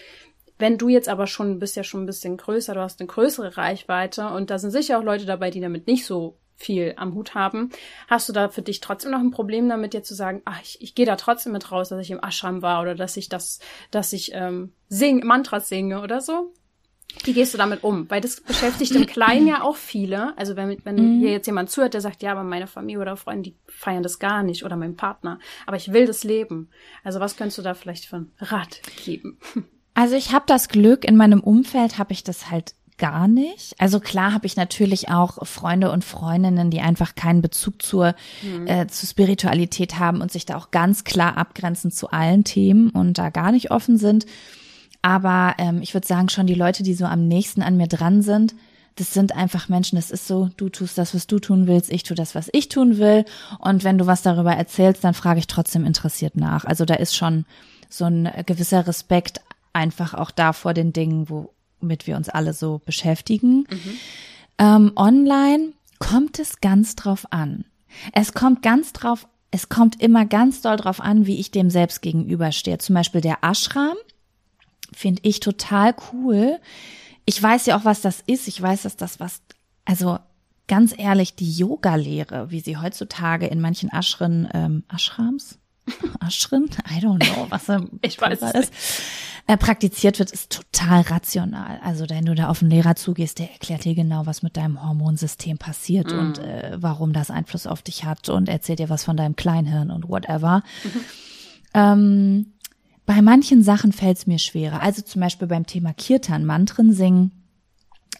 wenn 0.59 0.77
du 0.77 0.91
jetzt 0.91 1.09
aber 1.09 1.27
schon, 1.27 1.59
bist 1.59 1.75
ja 1.75 1.85
schon 1.85 2.03
ein 2.03 2.07
bisschen 2.07 2.37
größer, 2.37 2.75
du 2.75 2.81
hast 2.81 3.01
eine 3.01 3.07
größere 3.07 3.57
Reichweite 3.57 4.29
und 4.29 4.51
da 4.51 4.59
sind 4.59 4.73
sicher 4.73 4.99
auch 4.99 5.05
Leute 5.05 5.25
dabei, 5.25 5.51
die 5.51 5.63
damit 5.63 5.87
nicht 5.87 6.05
so 6.05 6.37
viel 6.57 6.95
am 6.97 7.15
Hut 7.15 7.35
haben. 7.35 7.71
Hast 8.09 8.29
du 8.29 8.33
da 8.33 8.49
für 8.49 8.63
dich 8.63 8.81
trotzdem 8.81 9.11
noch 9.11 9.21
ein 9.21 9.31
Problem 9.31 9.69
damit, 9.69 9.93
dir 9.93 10.03
zu 10.03 10.15
sagen, 10.15 10.43
ach, 10.45 10.61
ich, 10.63 10.81
ich 10.81 10.95
gehe 10.95 11.07
da 11.07 11.17
trotzdem 11.17 11.53
mit 11.53 11.71
raus, 11.71 11.89
dass 11.89 12.01
ich 12.01 12.11
im 12.11 12.23
Ashram 12.23 12.63
war 12.63 12.83
oder 12.83 12.95
dass 12.95 13.17
ich 13.17 13.29
das, 13.29 13.61
dass 13.91 14.13
ich 14.13 14.33
ähm, 14.35 14.73
sing, 14.89 15.25
Mantras 15.25 15.69
singe 15.69 16.01
oder 16.01 16.21
so? 16.21 16.53
Wie 17.23 17.33
gehst 17.33 17.55
du 17.55 17.59
damit 17.59 17.85
um? 17.85 18.11
Weil 18.11 18.21
das 18.21 18.41
beschäftigt 18.41 18.93
im 18.93 19.07
Kleinen 19.07 19.47
ja 19.47 19.63
auch 19.63 19.77
viele. 19.77 20.37
Also 20.37 20.57
wenn, 20.57 20.77
wenn 20.85 20.97
mhm. 20.97 21.21
hier 21.21 21.31
jetzt 21.31 21.47
jemand 21.47 21.71
zuhört, 21.71 21.95
der 21.95 22.01
sagt, 22.01 22.23
ja, 22.23 22.33
aber 22.33 22.43
meine 22.43 22.67
Familie 22.67 23.01
oder 23.01 23.17
Freunde, 23.17 23.51
die 23.51 23.57
feiern 23.67 24.03
das 24.03 24.19
gar 24.19 24.43
nicht 24.43 24.65
oder 24.65 24.77
mein 24.77 24.97
Partner. 24.97 25.39
Aber 25.67 25.77
ich 25.77 25.93
will 25.93 26.07
das 26.07 26.25
leben. 26.25 26.71
Also 27.05 27.21
was 27.21 27.37
könntest 27.37 27.59
du 27.59 27.63
da 27.63 27.75
vielleicht 27.75 28.07
für 28.07 28.17
einen 28.17 28.33
Rat 28.39 28.81
geben? 29.05 29.39
Also 29.97 30.17
ich 30.17 30.33
habe 30.33 30.45
das 30.49 30.69
Glück, 30.69 31.05
in 31.05 31.17
meinem 31.17 31.39
Umfeld 31.41 31.99
habe 31.99 32.13
ich 32.13 32.25
das 32.25 32.51
halt 32.51 32.75
gar 32.99 33.27
nicht. 33.29 33.75
Also 33.79 34.01
klar 34.01 34.33
habe 34.33 34.47
ich 34.47 34.57
natürlich 34.57 35.09
auch 35.09 35.45
Freunde 35.47 35.91
und 35.91 36.05
Freundinnen, 36.05 36.71
die 36.71 36.81
einfach 36.81 37.15
keinen 37.15 37.43
Bezug 37.43 37.83
zur, 37.83 38.15
mhm. 38.43 38.67
äh, 38.67 38.87
zur 38.87 39.09
Spiritualität 39.09 39.99
haben 39.99 40.21
und 40.21 40.31
sich 40.31 40.47
da 40.47 40.57
auch 40.57 40.71
ganz 40.71 41.05
klar 41.05 41.37
abgrenzen 41.37 41.91
zu 41.91 42.11
allen 42.11 42.45
Themen 42.45 42.91
und 42.91 43.19
da 43.19 43.31
gar 43.31 43.53
nicht 43.53 43.71
offen 43.71 43.99
sind. 43.99 44.27
Aber 45.03 45.55
ähm, 45.59 45.83
ich 45.83 45.93
würde 45.93 46.07
sagen, 46.07 46.29
schon 46.29 46.47
die 46.47 46.55
Leute, 46.55 46.83
die 46.83 46.95
so 46.95 47.05
am 47.05 47.27
nächsten 47.27 47.63
an 47.63 47.77
mir 47.77 47.89
dran 47.89 48.23
sind, 48.23 48.55
das 48.97 49.13
sind 49.13 49.35
einfach 49.35 49.69
Menschen, 49.69 49.97
das 49.97 50.11
ist 50.11 50.29
so, 50.29 50.51
du 50.57 50.69
tust 50.69 50.97
das, 50.97 51.15
was 51.15 51.27
du 51.27 51.41
tun 51.41 51.67
willst, 51.67 51.91
ich 51.91 52.05
tue 52.05 52.17
das, 52.17 52.35
was 52.35 52.49
ich 52.53 52.69
tun 52.69 52.99
will. 52.99 53.25
Und 53.59 53.83
wenn 53.83 53.99
du 53.99 54.07
was 54.07 54.23
darüber 54.23 54.53
erzählst, 54.53 55.03
dann 55.03 55.15
frage 55.15 55.41
ich 55.41 55.49
trotzdem 55.49 55.85
interessiert 55.85 56.37
nach. 56.37 56.65
Also 56.65 56.85
da 56.85 56.95
ist 56.95 57.17
schon 57.17 57.45
so 57.89 58.05
ein 58.05 58.31
gewisser 58.47 58.87
Respekt 58.87 59.41
einfach 59.73 60.15
auch 60.15 60.31
da 60.31 60.53
vor 60.53 60.75
den 60.75 60.93
Dingen, 60.93 61.29
wo, 61.29 61.51
womit 61.85 62.07
wir 62.07 62.17
uns 62.17 62.31
alle 62.31 62.55
so 62.55 62.81
beschäftigen. 62.85 63.67
Mhm. 63.71 63.99
Ähm, 64.59 64.93
online 64.97 65.73
kommt 65.99 66.39
es 66.39 66.61
ganz 66.61 66.97
drauf 66.97 67.27
an. 67.31 67.67
Es 68.13 68.33
kommt 68.33 68.63
ganz 68.63 68.93
drauf, 68.93 69.29
es 69.51 69.69
kommt 69.69 70.03
immer 70.03 70.25
ganz 70.25 70.63
doll 70.63 70.77
drauf 70.77 71.01
an, 71.01 71.27
wie 71.27 71.39
ich 71.39 71.51
dem 71.51 71.71
selbst 71.71 72.01
gegenüberstehe. 72.03 72.79
Zum 72.79 72.95
Beispiel 72.95 73.21
der 73.21 73.39
Ashram 73.43 73.97
finde 74.93 75.21
ich 75.25 75.41
total 75.41 75.95
cool. 76.13 76.59
Ich 77.27 77.41
weiß 77.41 77.67
ja 77.67 77.77
auch, 77.77 77.85
was 77.85 78.01
das 78.01 78.23
ist. 78.27 78.49
Ich 78.49 78.61
weiß, 78.61 78.83
dass 78.83 78.97
das 78.97 79.21
was, 79.21 79.43
also 79.85 80.19
ganz 80.67 80.95
ehrlich, 80.97 81.37
die 81.37 81.53
Yoga-Lehre, 81.53 82.51
wie 82.51 82.61
sie 82.61 82.79
heutzutage 82.79 83.47
in 83.47 83.61
manchen 83.61 83.91
Ashram, 83.91 84.49
ähm, 84.55 84.85
Ashrams, 84.93 85.59
Ashram, 86.21 86.65
I 86.91 87.01
don't 87.01 87.19
know, 87.19 87.47
was 87.51 87.69
ich 88.03 88.21
weiß 88.21 88.43
ist. 88.43 88.55
Nicht 88.55 88.73
äh, 89.47 89.57
praktiziert 89.57 90.19
wird, 90.19 90.31
ist 90.31 90.51
total 90.51 91.03
rational. 91.03 91.79
Also 91.83 92.09
wenn 92.09 92.25
du 92.25 92.35
da 92.35 92.49
auf 92.49 92.63
einen 92.63 92.71
Lehrer 92.71 92.97
zugehst, 92.97 93.39
der 93.39 93.51
erklärt 93.53 93.85
dir 93.85 93.95
genau, 93.95 94.27
was 94.27 94.43
mit 94.43 94.57
deinem 94.57 94.83
Hormonsystem 94.83 95.59
passiert 95.59 96.07
mm. 96.07 96.19
und 96.19 96.39
äh, 96.39 96.77
warum 96.81 97.13
das 97.13 97.31
Einfluss 97.31 97.67
auf 97.67 97.83
dich 97.83 98.05
hat 98.05 98.29
und 98.29 98.49
erzählt 98.49 98.79
dir 98.79 98.89
was 98.89 99.05
von 99.05 99.17
deinem 99.17 99.37
Kleinhirn 99.37 99.91
und 99.91 100.09
whatever. 100.09 100.63
Mhm. 100.83 101.01
Ähm, 101.75 102.47
bei 103.05 103.21
manchen 103.21 103.63
Sachen 103.63 103.93
fällt 103.93 104.17
es 104.17 104.27
mir 104.27 104.39
schwerer. 104.39 104.81
Also 104.81 105.03
zum 105.03 105.21
Beispiel 105.21 105.49
beim 105.49 105.67
Thema 105.67 105.93
Kirtan, 105.93 106.47
Mantren 106.47 106.95
singen. 106.95 107.33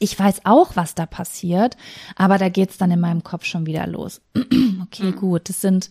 Ich 0.01 0.19
weiß 0.19 0.43
auch, 0.45 0.77
was 0.77 0.95
da 0.95 1.07
passiert, 1.07 1.79
aber 2.17 2.37
da 2.37 2.51
geht's 2.51 2.77
dann 2.77 2.91
in 2.91 3.01
meinem 3.01 3.23
Kopf 3.23 3.47
schon 3.47 3.65
wieder 3.65 3.87
los. 3.87 4.21
okay, 4.83 5.05
mhm. 5.05 5.17
gut, 5.17 5.49
das 5.49 5.63
sind 5.63 5.89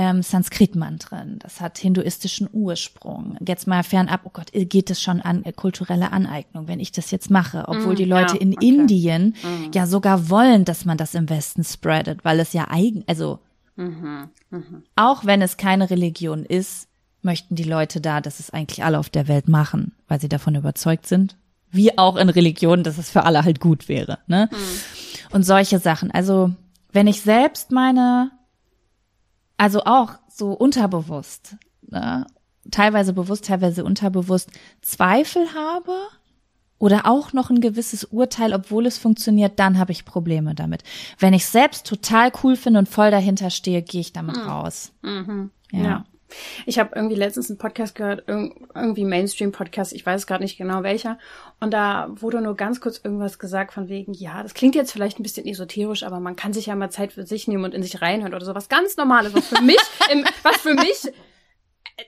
ähm, 0.00 0.22
Sanskrit-Mantren, 0.22 1.38
das 1.40 1.60
hat 1.60 1.76
hinduistischen 1.76 2.48
Ursprung. 2.50 3.36
Jetzt 3.46 3.66
mal 3.66 3.82
fernab, 3.82 4.22
oh 4.24 4.30
Gott, 4.32 4.50
geht 4.50 4.88
es 4.88 5.02
schon 5.02 5.20
an 5.20 5.44
äh, 5.44 5.52
kulturelle 5.52 6.10
Aneignung, 6.10 6.68
wenn 6.68 6.80
ich 6.80 6.90
das 6.90 7.10
jetzt 7.10 7.30
mache, 7.30 7.64
obwohl 7.68 7.92
mm, 7.92 7.96
die 7.96 8.06
Leute 8.06 8.36
ja, 8.36 8.40
in 8.40 8.54
okay. 8.54 8.66
Indien 8.66 9.34
mm. 9.42 9.72
ja 9.74 9.86
sogar 9.86 10.30
wollen, 10.30 10.64
dass 10.64 10.86
man 10.86 10.96
das 10.96 11.14
im 11.14 11.28
Westen 11.28 11.64
spreadet, 11.64 12.24
weil 12.24 12.40
es 12.40 12.54
ja 12.54 12.68
eigen, 12.70 13.04
also 13.06 13.40
mhm, 13.76 14.30
mhm. 14.48 14.84
auch 14.96 15.26
wenn 15.26 15.42
es 15.42 15.58
keine 15.58 15.90
Religion 15.90 16.46
ist, 16.46 16.88
möchten 17.20 17.54
die 17.54 17.64
Leute 17.64 18.00
da, 18.00 18.22
dass 18.22 18.40
es 18.40 18.48
eigentlich 18.48 18.82
alle 18.82 18.98
auf 18.98 19.10
der 19.10 19.28
Welt 19.28 19.48
machen, 19.48 19.92
weil 20.08 20.18
sie 20.18 20.30
davon 20.30 20.54
überzeugt 20.54 21.06
sind, 21.06 21.36
wie 21.70 21.98
auch 21.98 22.16
in 22.16 22.30
Religionen, 22.30 22.84
dass 22.84 22.96
es 22.96 23.10
für 23.10 23.24
alle 23.24 23.44
halt 23.44 23.60
gut 23.60 23.90
wäre, 23.90 24.18
ne? 24.28 24.48
Mhm. 24.50 25.34
Und 25.34 25.42
solche 25.42 25.78
Sachen. 25.78 26.10
Also, 26.10 26.52
wenn 26.90 27.06
ich 27.06 27.20
selbst 27.20 27.70
meine 27.70 28.30
also 29.60 29.84
auch 29.84 30.14
so 30.26 30.52
unterbewusst, 30.52 31.56
ne? 31.86 32.26
teilweise 32.70 33.12
bewusst, 33.12 33.44
teilweise 33.44 33.84
unterbewusst 33.84 34.50
Zweifel 34.80 35.52
habe 35.52 35.92
oder 36.78 37.04
auch 37.04 37.34
noch 37.34 37.50
ein 37.50 37.60
gewisses 37.60 38.04
Urteil, 38.04 38.54
obwohl 38.54 38.86
es 38.86 38.96
funktioniert, 38.96 39.58
dann 39.58 39.78
habe 39.78 39.92
ich 39.92 40.06
Probleme 40.06 40.54
damit. 40.54 40.82
Wenn 41.18 41.34
ich 41.34 41.44
selbst 41.44 41.86
total 41.86 42.32
cool 42.42 42.56
finde 42.56 42.78
und 42.78 42.88
voll 42.88 43.10
dahinter 43.10 43.50
stehe, 43.50 43.82
gehe 43.82 44.00
ich 44.00 44.14
damit 44.14 44.36
mhm. 44.36 44.42
raus. 44.44 44.92
Mhm. 45.02 45.50
Ja. 45.72 45.82
ja. 45.82 46.04
Ich 46.66 46.78
habe 46.78 46.92
irgendwie 46.94 47.16
letztens 47.16 47.50
einen 47.50 47.58
Podcast 47.58 47.94
gehört, 47.94 48.24
irgendwie 48.26 49.04
Mainstream-Podcast, 49.04 49.92
ich 49.92 50.04
weiß 50.04 50.26
gerade 50.26 50.42
nicht 50.42 50.58
genau 50.58 50.82
welcher. 50.82 51.18
Und 51.60 51.72
da 51.72 52.08
wurde 52.10 52.40
nur 52.40 52.56
ganz 52.56 52.80
kurz 52.80 53.00
irgendwas 53.02 53.38
gesagt 53.38 53.72
von 53.72 53.88
wegen, 53.88 54.12
ja, 54.12 54.42
das 54.42 54.54
klingt 54.54 54.74
jetzt 54.74 54.92
vielleicht 54.92 55.18
ein 55.18 55.22
bisschen 55.22 55.46
esoterisch, 55.46 56.02
aber 56.02 56.20
man 56.20 56.36
kann 56.36 56.52
sich 56.52 56.66
ja 56.66 56.76
mal 56.76 56.90
Zeit 56.90 57.12
für 57.12 57.26
sich 57.26 57.48
nehmen 57.48 57.64
und 57.64 57.74
in 57.74 57.82
sich 57.82 58.00
reinhören 58.02 58.34
oder 58.34 58.44
so. 58.44 58.54
Was 58.54 58.68
ganz 58.68 58.96
Normales, 58.96 59.34
was 59.34 59.48
für 59.48 59.62
mich, 59.62 59.80
im, 60.12 60.24
was 60.42 60.58
für 60.58 60.74
mich 60.74 61.12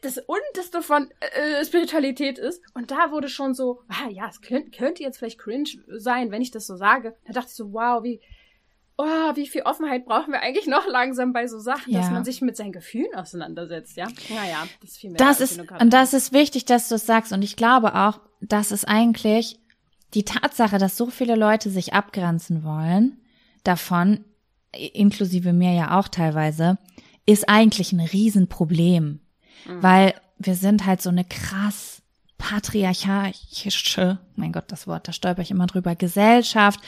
das 0.01 0.19
Unterste 0.19 0.83
von 0.83 1.11
äh, 1.21 1.65
Spiritualität 1.65 2.39
ist. 2.39 2.63
Und 2.75 2.91
da 2.91 3.11
wurde 3.11 3.29
schon 3.29 3.55
so, 3.55 3.83
ah 3.89 4.09
ja, 4.09 4.29
es 4.29 4.41
könnte, 4.41 4.71
könnte 4.71 5.03
jetzt 5.03 5.19
vielleicht 5.19 5.39
cringe 5.39 5.69
sein, 5.89 6.31
wenn 6.31 6.43
ich 6.43 6.51
das 6.51 6.67
so 6.67 6.77
sage. 6.77 7.15
Da 7.27 7.33
dachte 7.33 7.49
ich 7.51 7.55
so, 7.55 7.73
wow, 7.73 8.03
wie, 8.03 8.21
oh, 9.03 9.37
wie 9.37 9.47
viel 9.47 9.63
Offenheit 9.63 10.05
brauchen 10.05 10.33
wir 10.33 10.41
eigentlich 10.41 10.67
noch 10.67 10.87
langsam 10.87 11.33
bei 11.33 11.47
so 11.47 11.59
Sachen, 11.59 11.93
ja. 11.93 12.01
dass 12.01 12.11
man 12.11 12.25
sich 12.25 12.41
mit 12.41 12.57
seinen 12.57 12.73
Gefühlen 12.73 13.15
auseinandersetzt, 13.15 13.97
ja? 13.97 14.07
Naja, 14.31 14.67
das 14.81 14.91
ist 14.91 14.99
viel 14.99 15.11
mehr. 15.11 15.19
Das 15.19 15.41
ist, 15.41 15.59
und 15.59 15.93
das 15.93 16.15
ist 16.15 16.33
wichtig, 16.33 16.65
dass 16.65 16.89
du 16.89 16.95
es 16.95 17.07
sagst. 17.07 17.33
Und 17.33 17.43
ich 17.43 17.57
glaube 17.57 17.95
auch, 17.95 18.21
dass 18.41 18.71
es 18.71 18.85
eigentlich 18.85 19.59
die 20.15 20.25
Tatsache, 20.25 20.79
dass 20.79 20.97
so 20.97 21.11
viele 21.11 21.37
Leute 21.37 21.71
sich 21.71 21.95
abgrenzen 21.95 22.65
wollen, 22.65 23.21
davon, 23.65 24.25
inklusive 24.73 25.53
mir 25.53 25.73
ja 25.73 25.99
auch 25.99 26.09
teilweise, 26.09 26.79
ist 27.27 27.49
eigentlich 27.49 27.93
ein 27.93 28.01
Riesenproblem. 28.01 29.21
Mhm. 29.67 29.83
Weil 29.83 30.15
wir 30.39 30.55
sind 30.55 30.87
halt 30.87 31.03
so 31.03 31.11
eine 31.11 31.25
krass 31.25 32.03
patriarchische, 32.39 34.19
mein 34.35 34.53
Gott, 34.53 34.65
das 34.69 34.89
Wort, 34.89 35.07
da 35.07 35.13
stolper 35.13 35.43
ich 35.43 35.53
immer 35.53 35.69
drüber, 35.69 35.95
Gesellschaft. 35.95 36.81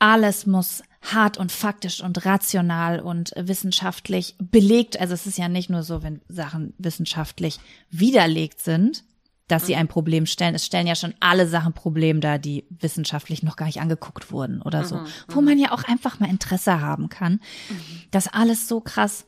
Alles 0.00 0.46
muss 0.46 0.82
hart 1.12 1.38
und 1.38 1.52
faktisch 1.52 2.02
und 2.02 2.24
rational 2.24 3.00
und 3.00 3.32
wissenschaftlich 3.36 4.34
belegt. 4.38 5.00
Also 5.00 5.14
es 5.14 5.26
ist 5.26 5.38
ja 5.38 5.48
nicht 5.48 5.70
nur 5.70 5.82
so, 5.82 6.02
wenn 6.02 6.20
Sachen 6.28 6.74
wissenschaftlich 6.78 7.58
widerlegt 7.90 8.60
sind, 8.60 9.04
dass 9.48 9.66
sie 9.66 9.74
mhm. 9.74 9.80
ein 9.80 9.88
Problem 9.88 10.26
stellen. 10.26 10.54
Es 10.54 10.66
stellen 10.66 10.86
ja 10.86 10.96
schon 10.96 11.14
alle 11.20 11.46
Sachen 11.46 11.72
Problem 11.72 12.20
dar, 12.20 12.38
die 12.38 12.66
wissenschaftlich 12.68 13.42
noch 13.42 13.56
gar 13.56 13.66
nicht 13.66 13.80
angeguckt 13.80 14.32
wurden 14.32 14.60
oder 14.62 14.84
so. 14.84 14.96
Mhm, 14.96 15.06
Wo 15.28 15.40
man 15.40 15.58
ja 15.58 15.72
auch 15.72 15.84
einfach 15.84 16.18
mal 16.18 16.28
Interesse 16.28 16.80
haben 16.80 17.08
kann, 17.08 17.34
mhm. 17.34 17.80
dass 18.10 18.28
alles 18.28 18.66
so 18.66 18.80
krass 18.80 19.26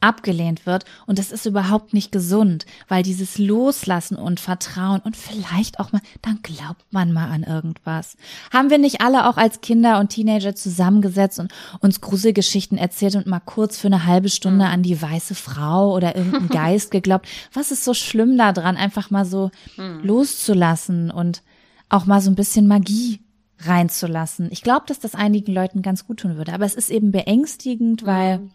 abgelehnt 0.00 0.66
wird. 0.66 0.84
Und 1.06 1.18
das 1.18 1.32
ist 1.32 1.46
überhaupt 1.46 1.92
nicht 1.92 2.12
gesund, 2.12 2.66
weil 2.88 3.02
dieses 3.02 3.38
Loslassen 3.38 4.16
und 4.16 4.40
Vertrauen 4.40 5.00
und 5.00 5.16
vielleicht 5.16 5.80
auch 5.80 5.92
mal, 5.92 6.00
dann 6.22 6.40
glaubt 6.42 6.84
man 6.90 7.12
mal 7.12 7.30
an 7.30 7.42
irgendwas. 7.42 8.16
Haben 8.52 8.70
wir 8.70 8.78
nicht 8.78 9.00
alle 9.00 9.28
auch 9.28 9.36
als 9.36 9.60
Kinder 9.60 9.98
und 9.98 10.10
Teenager 10.10 10.54
zusammengesetzt 10.54 11.40
und 11.40 11.52
uns 11.80 12.00
Gruselgeschichten 12.00 12.78
erzählt 12.78 13.16
und 13.16 13.26
mal 13.26 13.40
kurz 13.40 13.78
für 13.78 13.88
eine 13.88 14.06
halbe 14.06 14.28
Stunde 14.28 14.66
mhm. 14.66 14.72
an 14.72 14.82
die 14.82 15.00
weiße 15.00 15.34
Frau 15.34 15.94
oder 15.94 16.16
irgendeinen 16.16 16.48
Geist 16.48 16.90
geglaubt? 16.90 17.26
Was 17.52 17.70
ist 17.70 17.84
so 17.84 17.94
schlimm 17.94 18.36
daran, 18.36 18.76
einfach 18.76 19.10
mal 19.10 19.24
so 19.24 19.50
mhm. 19.76 20.00
loszulassen 20.02 21.10
und 21.10 21.42
auch 21.88 22.06
mal 22.06 22.20
so 22.20 22.30
ein 22.30 22.36
bisschen 22.36 22.68
Magie 22.68 23.20
reinzulassen. 23.60 24.48
Ich 24.52 24.62
glaube, 24.62 24.84
dass 24.86 25.00
das 25.00 25.16
einigen 25.16 25.52
Leuten 25.52 25.82
ganz 25.82 26.06
gut 26.06 26.20
tun 26.20 26.36
würde. 26.36 26.52
Aber 26.52 26.64
es 26.64 26.76
ist 26.76 26.90
eben 26.90 27.10
beängstigend, 27.10 28.06
weil 28.06 28.38
mhm 28.38 28.50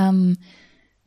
ähm, 0.00 0.38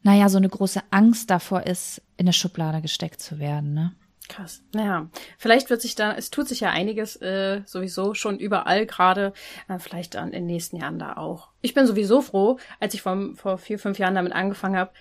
naja, 0.01 0.29
so 0.29 0.37
eine 0.37 0.49
große 0.49 0.81
Angst 0.91 1.29
davor 1.29 1.63
ist, 1.63 2.01
in 2.17 2.25
eine 2.25 2.33
Schublade 2.33 2.81
gesteckt 2.81 3.21
zu 3.21 3.39
werden, 3.39 3.73
ne? 3.73 3.93
Krass. 4.29 4.63
Naja, 4.73 5.09
vielleicht 5.37 5.69
wird 5.69 5.81
sich 5.81 5.95
da, 5.95 6.13
es 6.13 6.31
tut 6.31 6.47
sich 6.47 6.61
ja 6.61 6.69
einiges 6.69 7.17
äh, 7.17 7.61
sowieso 7.65 8.13
schon 8.13 8.39
überall 8.39 8.85
gerade, 8.85 9.33
äh, 9.67 9.79
vielleicht 9.79 10.15
dann 10.15 10.27
in 10.27 10.43
den 10.43 10.45
nächsten 10.45 10.77
Jahren 10.77 10.97
da 10.97 11.17
auch. 11.17 11.49
Ich 11.61 11.73
bin 11.73 11.85
sowieso 11.85 12.21
froh, 12.21 12.57
als 12.79 12.93
ich 12.93 13.01
vor, 13.01 13.17
vor 13.35 13.57
vier, 13.57 13.79
fünf 13.79 13.99
Jahren 13.99 14.15
damit 14.15 14.31
angefangen 14.31 14.77
habe, 14.77 14.91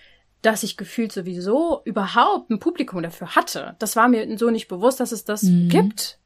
dass 0.42 0.64
ich 0.64 0.76
gefühlt 0.76 1.12
sowieso 1.12 1.82
überhaupt 1.84 2.50
ein 2.50 2.58
Publikum 2.58 3.00
dafür 3.00 3.36
hatte. 3.36 3.76
Das 3.78 3.94
war 3.94 4.08
mir 4.08 4.36
so 4.36 4.50
nicht 4.50 4.66
bewusst, 4.66 4.98
dass 4.98 5.12
es 5.12 5.24
das 5.24 5.44
mhm. 5.44 5.68
gibt 5.68 6.18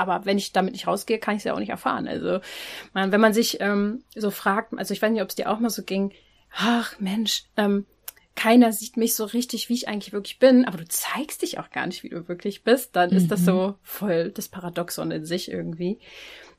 aber 0.00 0.24
wenn 0.24 0.38
ich 0.38 0.52
damit 0.52 0.72
nicht 0.72 0.86
rausgehe, 0.86 1.18
kann 1.18 1.34
ich 1.34 1.40
es 1.40 1.44
ja 1.44 1.52
auch 1.52 1.58
nicht 1.58 1.68
erfahren. 1.68 2.08
Also 2.08 2.40
man, 2.94 3.12
wenn 3.12 3.20
man 3.20 3.34
sich 3.34 3.60
ähm, 3.60 4.02
so 4.16 4.30
fragt, 4.30 4.72
also 4.76 4.94
ich 4.94 5.02
weiß 5.02 5.10
nicht, 5.12 5.20
ob 5.20 5.28
es 5.28 5.34
dir 5.34 5.50
auch 5.50 5.60
mal 5.60 5.68
so 5.68 5.82
ging, 5.82 6.12
ach 6.52 6.98
Mensch, 6.98 7.44
ähm, 7.56 7.86
keiner 8.36 8.72
sieht 8.72 8.96
mich 8.96 9.14
so 9.14 9.24
richtig, 9.24 9.68
wie 9.68 9.74
ich 9.74 9.88
eigentlich 9.88 10.12
wirklich 10.12 10.38
bin, 10.38 10.64
aber 10.64 10.78
du 10.78 10.88
zeigst 10.88 11.42
dich 11.42 11.58
auch 11.58 11.70
gar 11.70 11.86
nicht, 11.86 12.02
wie 12.02 12.08
du 12.08 12.26
wirklich 12.28 12.64
bist, 12.64 12.96
dann 12.96 13.10
mhm. 13.10 13.16
ist 13.16 13.30
das 13.30 13.44
so 13.44 13.68
mhm. 13.68 13.74
voll 13.82 14.30
das 14.30 14.48
Paradoxon 14.48 15.10
in 15.10 15.24
sich 15.24 15.50
irgendwie. 15.50 15.98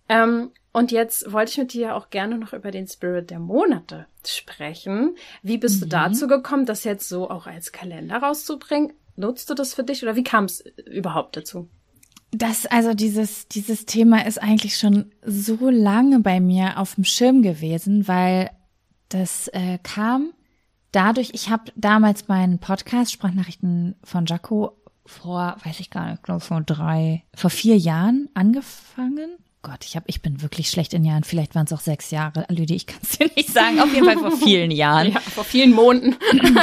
Ähm, 0.07 0.51
und 0.73 0.91
jetzt 0.91 1.31
wollte 1.31 1.51
ich 1.51 1.57
mit 1.57 1.73
dir 1.73 1.95
auch 1.95 2.09
gerne 2.09 2.37
noch 2.37 2.53
über 2.53 2.71
den 2.71 2.87
Spirit 2.87 3.29
der 3.29 3.39
Monate 3.39 4.05
sprechen. 4.25 5.15
Wie 5.41 5.57
bist 5.57 5.77
mhm. 5.77 5.81
du 5.81 5.87
dazu 5.87 6.27
gekommen, 6.27 6.65
das 6.65 6.83
jetzt 6.83 7.09
so 7.09 7.29
auch 7.29 7.47
als 7.47 7.71
Kalender 7.71 8.17
rauszubringen? 8.17 8.93
Nutzt 9.15 9.49
du 9.49 9.53
das 9.53 9.73
für 9.73 9.83
dich 9.83 10.03
oder 10.03 10.15
wie 10.15 10.23
kam 10.23 10.45
es 10.45 10.63
überhaupt 10.85 11.35
dazu? 11.35 11.67
Das, 12.31 12.65
also 12.65 12.93
dieses, 12.93 13.47
dieses 13.49 13.85
Thema 13.85 14.25
ist 14.25 14.41
eigentlich 14.41 14.77
schon 14.77 15.11
so 15.25 15.69
lange 15.69 16.19
bei 16.19 16.39
mir 16.39 16.77
auf 16.77 16.95
dem 16.95 17.03
Schirm 17.03 17.41
gewesen, 17.41 18.07
weil 18.07 18.51
das 19.13 19.47
äh, 19.49 19.77
kam 19.83 20.33
dadurch, 20.91 21.31
ich 21.33 21.49
habe 21.49 21.71
damals 21.75 22.27
meinen 22.27 22.59
Podcast 22.59 23.11
Sprachnachrichten 23.11 23.95
von 24.03 24.25
Jaco 24.25 24.77
vor, 25.05 25.57
weiß 25.63 25.79
ich 25.79 25.89
gar 25.89 26.11
nicht, 26.11 26.23
glaube 26.23 26.41
vor 26.41 26.61
drei, 26.61 27.23
vor 27.35 27.49
vier 27.49 27.77
Jahren 27.77 28.29
angefangen 28.33 29.37
Gott, 29.63 29.85
ich 29.85 29.95
hab, 29.95 30.03
ich 30.07 30.23
bin 30.23 30.41
wirklich 30.41 30.71
schlecht 30.71 30.91
in 30.95 31.05
Jahren. 31.05 31.23
Vielleicht 31.23 31.53
waren 31.53 31.65
es 31.65 31.73
auch 31.73 31.81
sechs 31.81 32.09
Jahre, 32.09 32.45
Lüdi, 32.49 32.73
ich 32.73 32.87
kann 32.87 32.99
es 33.03 33.19
dir 33.19 33.29
nicht 33.35 33.49
sagen. 33.49 33.79
Auf 33.79 33.93
jeden 33.93 34.05
Fall 34.05 34.17
vor 34.17 34.31
vielen 34.31 34.71
Jahren. 34.71 35.11
Ja, 35.11 35.19
vor 35.19 35.43
vielen 35.43 35.71
Monaten. 35.71 36.15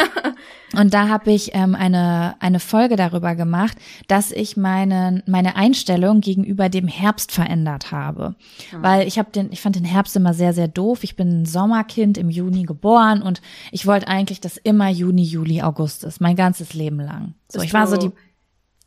Und 0.76 0.92
da 0.92 1.08
habe 1.08 1.32
ich 1.32 1.54
ähm, 1.54 1.76
eine 1.76 2.34
eine 2.40 2.58
Folge 2.58 2.96
darüber 2.96 3.36
gemacht, 3.36 3.78
dass 4.08 4.32
ich 4.32 4.56
meine 4.56 5.22
meine 5.26 5.54
Einstellung 5.54 6.20
gegenüber 6.20 6.68
dem 6.68 6.88
Herbst 6.88 7.30
verändert 7.30 7.92
habe, 7.92 8.34
mhm. 8.72 8.82
weil 8.82 9.06
ich 9.06 9.18
habe 9.18 9.30
den 9.30 9.52
ich 9.52 9.60
fand 9.60 9.76
den 9.76 9.84
Herbst 9.84 10.16
immer 10.16 10.34
sehr 10.34 10.52
sehr 10.52 10.68
doof. 10.68 11.04
Ich 11.04 11.14
bin 11.14 11.42
ein 11.42 11.46
Sommerkind 11.46 12.18
im 12.18 12.30
Juni 12.30 12.64
geboren 12.64 13.22
und 13.22 13.40
ich 13.70 13.86
wollte 13.86 14.08
eigentlich, 14.08 14.40
dass 14.40 14.56
immer 14.56 14.88
Juni, 14.88 15.22
Juli, 15.22 15.62
August 15.62 16.02
ist, 16.02 16.20
mein 16.20 16.36
ganzes 16.36 16.74
Leben 16.74 16.98
lang. 16.98 17.34
So, 17.48 17.60
bist 17.60 17.66
ich 17.66 17.72
war 17.72 17.84
du, 17.84 17.90
so 17.92 17.96
die. 17.96 18.10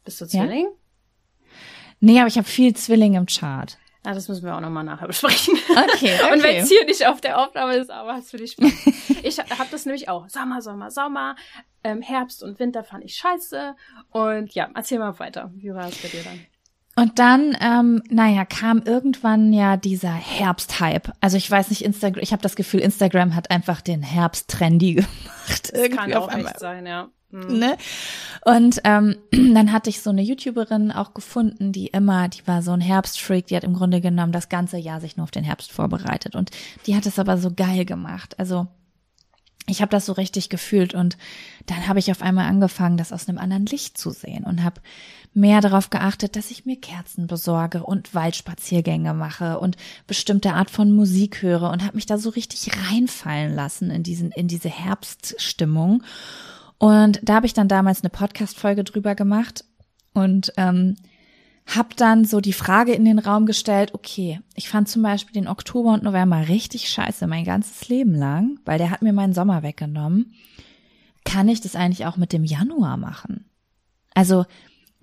Bist 0.03 0.19
du 0.19 0.27
Zwilling? 0.27 0.65
Ja? 0.65 1.47
Nee, 2.01 2.19
aber 2.19 2.27
ich 2.27 2.37
habe 2.37 2.47
viel 2.47 2.75
Zwilling 2.75 3.13
im 3.13 3.25
Chart. 3.25 3.77
Ah, 4.03 4.15
das 4.15 4.27
müssen 4.27 4.43
wir 4.43 4.55
auch 4.55 4.61
nochmal 4.61 4.83
nachher 4.83 5.07
besprechen. 5.07 5.55
Okay, 5.69 5.79
okay. 5.93 6.33
Und 6.33 6.43
wenn 6.43 6.63
es 6.63 6.69
hier 6.69 6.85
nicht 6.85 7.05
auf 7.05 7.21
der 7.21 7.39
Aufnahme 7.39 7.75
ist, 7.75 7.91
aber 7.91 8.17
es 8.17 8.31
für 8.31 8.37
dich 8.37 8.53
spannend. 8.53 8.73
ich 9.23 9.37
habe 9.39 9.67
das 9.69 9.85
nämlich 9.85 10.09
auch. 10.09 10.27
Sommer, 10.27 10.61
Sommer, 10.63 10.89
Sommer, 10.89 11.35
ähm, 11.83 12.01
Herbst 12.01 12.41
und 12.41 12.59
Winter 12.59 12.83
fand 12.83 13.03
ich 13.03 13.15
scheiße. 13.15 13.75
Und 14.09 14.55
ja, 14.55 14.69
erzähl 14.73 14.97
mal 14.97 15.19
weiter. 15.19 15.51
Wie 15.53 15.71
war 15.73 15.87
es 15.87 15.97
bei 16.01 16.07
dir 16.07 16.23
dann? 16.23 16.39
Und 16.95 17.19
dann, 17.19 17.55
ähm, 17.61 18.03
naja, 18.09 18.43
kam 18.43 18.81
irgendwann 18.83 19.53
ja 19.53 19.77
dieser 19.77 20.11
Herbst-Hype. 20.11 21.13
Also 21.21 21.37
ich 21.37 21.49
weiß 21.49 21.69
nicht, 21.69 21.83
Instagram, 21.85 22.21
ich 22.21 22.33
habe 22.33 22.41
das 22.41 22.55
Gefühl, 22.55 22.81
Instagram 22.81 23.35
hat 23.35 23.49
einfach 23.49 23.81
den 23.81 24.01
Herbst 24.01 24.49
trendy 24.49 24.93
gemacht. 24.95 25.19
Das 25.47 25.71
Irgendwie 25.71 25.95
kann 25.95 26.13
auch 26.15 26.33
echt 26.33 26.59
sein, 26.59 26.85
ja. 26.85 27.09
Mhm. 27.31 27.59
Ne? 27.59 27.77
Und 28.45 28.81
ähm, 28.83 29.15
dann 29.31 29.71
hatte 29.71 29.89
ich 29.89 30.01
so 30.01 30.09
eine 30.09 30.21
YouTuberin 30.21 30.91
auch 30.91 31.13
gefunden, 31.13 31.71
die 31.71 31.87
immer, 31.87 32.27
die 32.27 32.45
war 32.47 32.61
so 32.61 32.71
ein 32.71 32.81
Herbstfreak, 32.81 33.47
die 33.47 33.55
hat 33.55 33.63
im 33.63 33.73
Grunde 33.73 34.01
genommen 34.01 34.31
das 34.31 34.49
ganze 34.49 34.77
Jahr 34.77 35.01
sich 35.01 35.17
nur 35.17 35.23
auf 35.23 35.31
den 35.31 35.43
Herbst 35.43 35.71
vorbereitet. 35.71 36.35
Und 36.35 36.51
die 36.85 36.95
hat 36.95 37.05
es 37.05 37.19
aber 37.19 37.37
so 37.37 37.51
geil 37.53 37.85
gemacht. 37.85 38.39
Also 38.39 38.67
ich 39.67 39.81
habe 39.81 39.91
das 39.91 40.05
so 40.05 40.13
richtig 40.13 40.49
gefühlt 40.49 40.93
und 40.93 41.17
dann 41.67 41.87
habe 41.87 41.99
ich 41.99 42.11
auf 42.11 42.21
einmal 42.21 42.47
angefangen, 42.47 42.97
das 42.97 43.13
aus 43.13 43.29
einem 43.29 43.37
anderen 43.37 43.65
Licht 43.67 43.97
zu 43.97 44.09
sehen 44.09 44.43
und 44.43 44.63
habe 44.63 44.81
mehr 45.33 45.61
darauf 45.61 45.89
geachtet, 45.89 46.35
dass 46.35 46.51
ich 46.51 46.65
mir 46.65 46.79
Kerzen 46.79 47.27
besorge 47.27 47.83
und 47.83 48.13
Waldspaziergänge 48.13 49.13
mache 49.13 49.59
und 49.59 49.77
bestimmte 50.07 50.53
Art 50.53 50.69
von 50.71 50.91
Musik 50.91 51.41
höre 51.41 51.69
und 51.69 51.83
habe 51.83 51.95
mich 51.95 52.05
da 52.05 52.17
so 52.17 52.31
richtig 52.31 52.69
reinfallen 52.89 53.55
lassen 53.55 53.91
in 53.91 54.03
diesen 54.03 54.31
in 54.31 54.47
diese 54.47 54.69
Herbststimmung 54.69 56.03
und 56.81 57.19
da 57.21 57.35
habe 57.35 57.45
ich 57.45 57.53
dann 57.53 57.67
damals 57.67 58.01
eine 58.01 58.09
Podcast-Folge 58.09 58.83
drüber 58.83 59.13
gemacht 59.13 59.65
und 60.15 60.51
ähm, 60.57 60.95
habe 61.67 61.89
dann 61.95 62.25
so 62.25 62.41
die 62.41 62.53
Frage 62.53 62.93
in 62.93 63.05
den 63.05 63.19
Raum 63.19 63.45
gestellt, 63.45 63.93
okay, 63.93 64.39
ich 64.55 64.67
fand 64.67 64.89
zum 64.89 65.03
Beispiel 65.03 65.39
den 65.39 65.47
Oktober 65.47 65.93
und 65.93 66.01
November 66.01 66.47
richtig 66.47 66.89
scheiße, 66.89 67.27
mein 67.27 67.45
ganzes 67.45 67.87
Leben 67.87 68.15
lang, 68.15 68.59
weil 68.65 68.79
der 68.79 68.89
hat 68.89 69.03
mir 69.03 69.13
meinen 69.13 69.35
Sommer 69.35 69.61
weggenommen. 69.61 70.33
Kann 71.23 71.49
ich 71.49 71.61
das 71.61 71.75
eigentlich 71.75 72.07
auch 72.07 72.17
mit 72.17 72.33
dem 72.33 72.45
Januar 72.45 72.97
machen? 72.97 73.45
Also, 74.15 74.47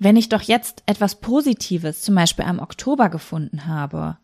wenn 0.00 0.16
ich 0.16 0.28
doch 0.28 0.42
jetzt 0.42 0.82
etwas 0.86 1.20
Positives 1.20 2.02
zum 2.02 2.16
Beispiel 2.16 2.44
am 2.44 2.58
Oktober 2.58 3.08
gefunden 3.08 3.68
habe, 3.68 4.16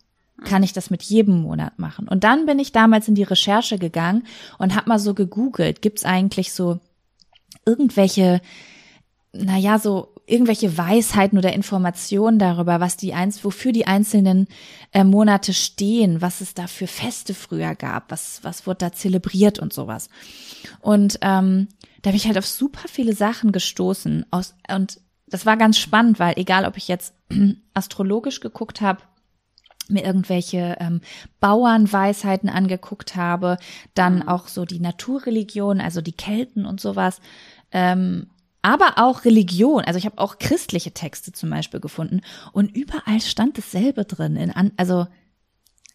kann 0.43 0.65
ich 0.65 0.73
das 0.73 0.91
mit 0.91 1.05
jedem 1.05 1.43
Monat 1.43 1.79
machen. 1.79 2.09
Und 2.09 2.25
dann 2.25 2.47
bin 2.47 2.59
ich 2.59 2.73
damals 2.73 3.07
in 3.07 3.15
die 3.15 3.23
Recherche 3.23 3.79
gegangen 3.79 4.25
und 4.59 4.75
habe 4.75 4.89
mal 4.89 4.99
so 4.99 5.15
gegoogelt, 5.15 5.83
gibt's 5.83 6.05
eigentlich 6.05 6.53
so 6.53 6.81
irgendwelche, 7.67 8.41
naja, 9.33 9.79
so 9.79 10.15
irgendwelche 10.27 10.79
Weisheiten 10.79 11.39
oder 11.39 11.53
Informationen 11.53 12.39
darüber, 12.39 12.81
was 12.81 12.97
die 12.97 13.13
eins, 13.13 13.45
wofür 13.45 13.73
die 13.73 13.87
einzelnen 13.87 14.49
äh, 14.93 15.05
Monate 15.05 15.53
stehen, 15.53 16.23
was 16.23 16.41
es 16.41 16.55
da 16.55 16.67
für 16.67 16.87
Feste 16.87 17.35
früher 17.35 17.75
gab, 17.75 18.11
was 18.11 18.43
was 18.43 18.67
wurde 18.67 18.79
da 18.79 18.93
zelebriert 18.93 19.59
und 19.59 19.73
sowas. 19.73 20.09
Und 20.81 21.19
ähm, 21.21 21.69
da 22.03 22.11
bin 22.11 22.17
ich 22.17 22.27
halt 22.27 22.39
auf 22.39 22.47
super 22.47 22.89
viele 22.89 23.15
Sachen 23.15 23.53
gestoßen 23.53 24.27
aus 24.31 24.55
und 24.73 25.01
das 25.27 25.47
war 25.47 25.57
ganz 25.57 25.79
spannend, 25.79 26.19
weil 26.19 26.35
egal, 26.39 26.65
ob 26.65 26.77
ich 26.77 26.89
jetzt 26.89 27.15
astrologisch 27.75 28.41
geguckt 28.41 28.81
habe 28.81 29.03
mir 29.89 30.05
irgendwelche 30.05 30.77
ähm, 30.81 31.01
Bauernweisheiten 31.41 32.49
angeguckt 32.49 33.17
habe, 33.17 33.59
dann 33.95 34.17
mhm. 34.17 34.29
auch 34.29 34.49
so 34.49 34.65
die 34.65 34.81
Naturreligion, 34.81 35.81
also 35.81 36.01
die 36.01 36.13
Kelten 36.13 36.67
und 36.67 36.81
sowas, 36.81 37.21
ähm, 37.73 38.29
aber 38.63 38.95
auch 38.97 39.25
Religion. 39.25 39.85
Also 39.85 39.99
ich 39.99 40.07
habe 40.07 40.19
auch 40.19 40.39
christliche 40.39 40.93
Texte 40.93 41.33
zum 41.33 41.51
Beispiel 41.51 41.81
gefunden 41.81 42.23
und 42.53 42.75
überall 42.75 43.21
stand 43.21 43.59
dasselbe 43.59 44.05
drin. 44.05 44.37
In 44.37 44.51
an, 44.51 44.73
also 44.77 45.07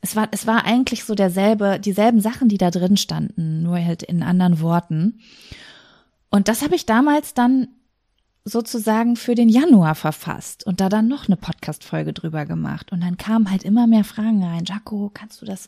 es 0.01 0.15
war 0.15 0.27
es 0.31 0.45
war 0.45 0.65
eigentlich 0.65 1.03
so 1.03 1.15
derselbe, 1.15 1.79
dieselben 1.79 2.21
Sachen, 2.21 2.47
die 2.47 2.57
da 2.57 2.69
drin 2.69 2.95
standen, 2.95 3.63
nur 3.63 3.83
halt 3.83 4.03
in 4.03 4.21
anderen 4.21 4.61
Worten. 4.61 5.19
Und 6.29 6.47
das 6.47 6.61
habe 6.61 6.75
ich 6.75 6.85
damals 6.85 7.33
dann 7.33 7.69
sozusagen 8.49 9.15
für 9.15 9.35
den 9.35 9.49
Januar 9.49 9.95
verfasst 9.95 10.65
und 10.65 10.81
da 10.81 10.89
dann 10.89 11.07
noch 11.07 11.27
eine 11.27 11.37
Podcast-Folge 11.37 12.13
drüber 12.13 12.45
gemacht. 12.45 12.91
Und 12.91 13.01
dann 13.01 13.17
kamen 13.17 13.49
halt 13.49 13.63
immer 13.63 13.87
mehr 13.87 14.03
Fragen 14.03 14.43
rein. 14.43 14.65
Jaco, 14.65 15.11
kannst 15.13 15.41
du 15.41 15.45
das, 15.45 15.67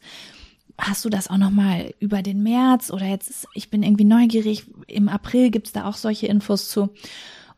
hast 0.77 1.05
du 1.05 1.09
das 1.09 1.29
auch 1.29 1.37
nochmal 1.37 1.93
über 1.99 2.21
den 2.21 2.43
März 2.43 2.91
oder 2.91 3.05
jetzt 3.05 3.29
ist, 3.29 3.47
ich 3.53 3.69
bin 3.69 3.83
irgendwie 3.83 4.05
neugierig, 4.05 4.65
im 4.87 5.09
April 5.09 5.51
gibt's 5.51 5.71
da 5.71 5.85
auch 5.85 5.95
solche 5.95 6.27
Infos 6.27 6.69
zu. 6.69 6.89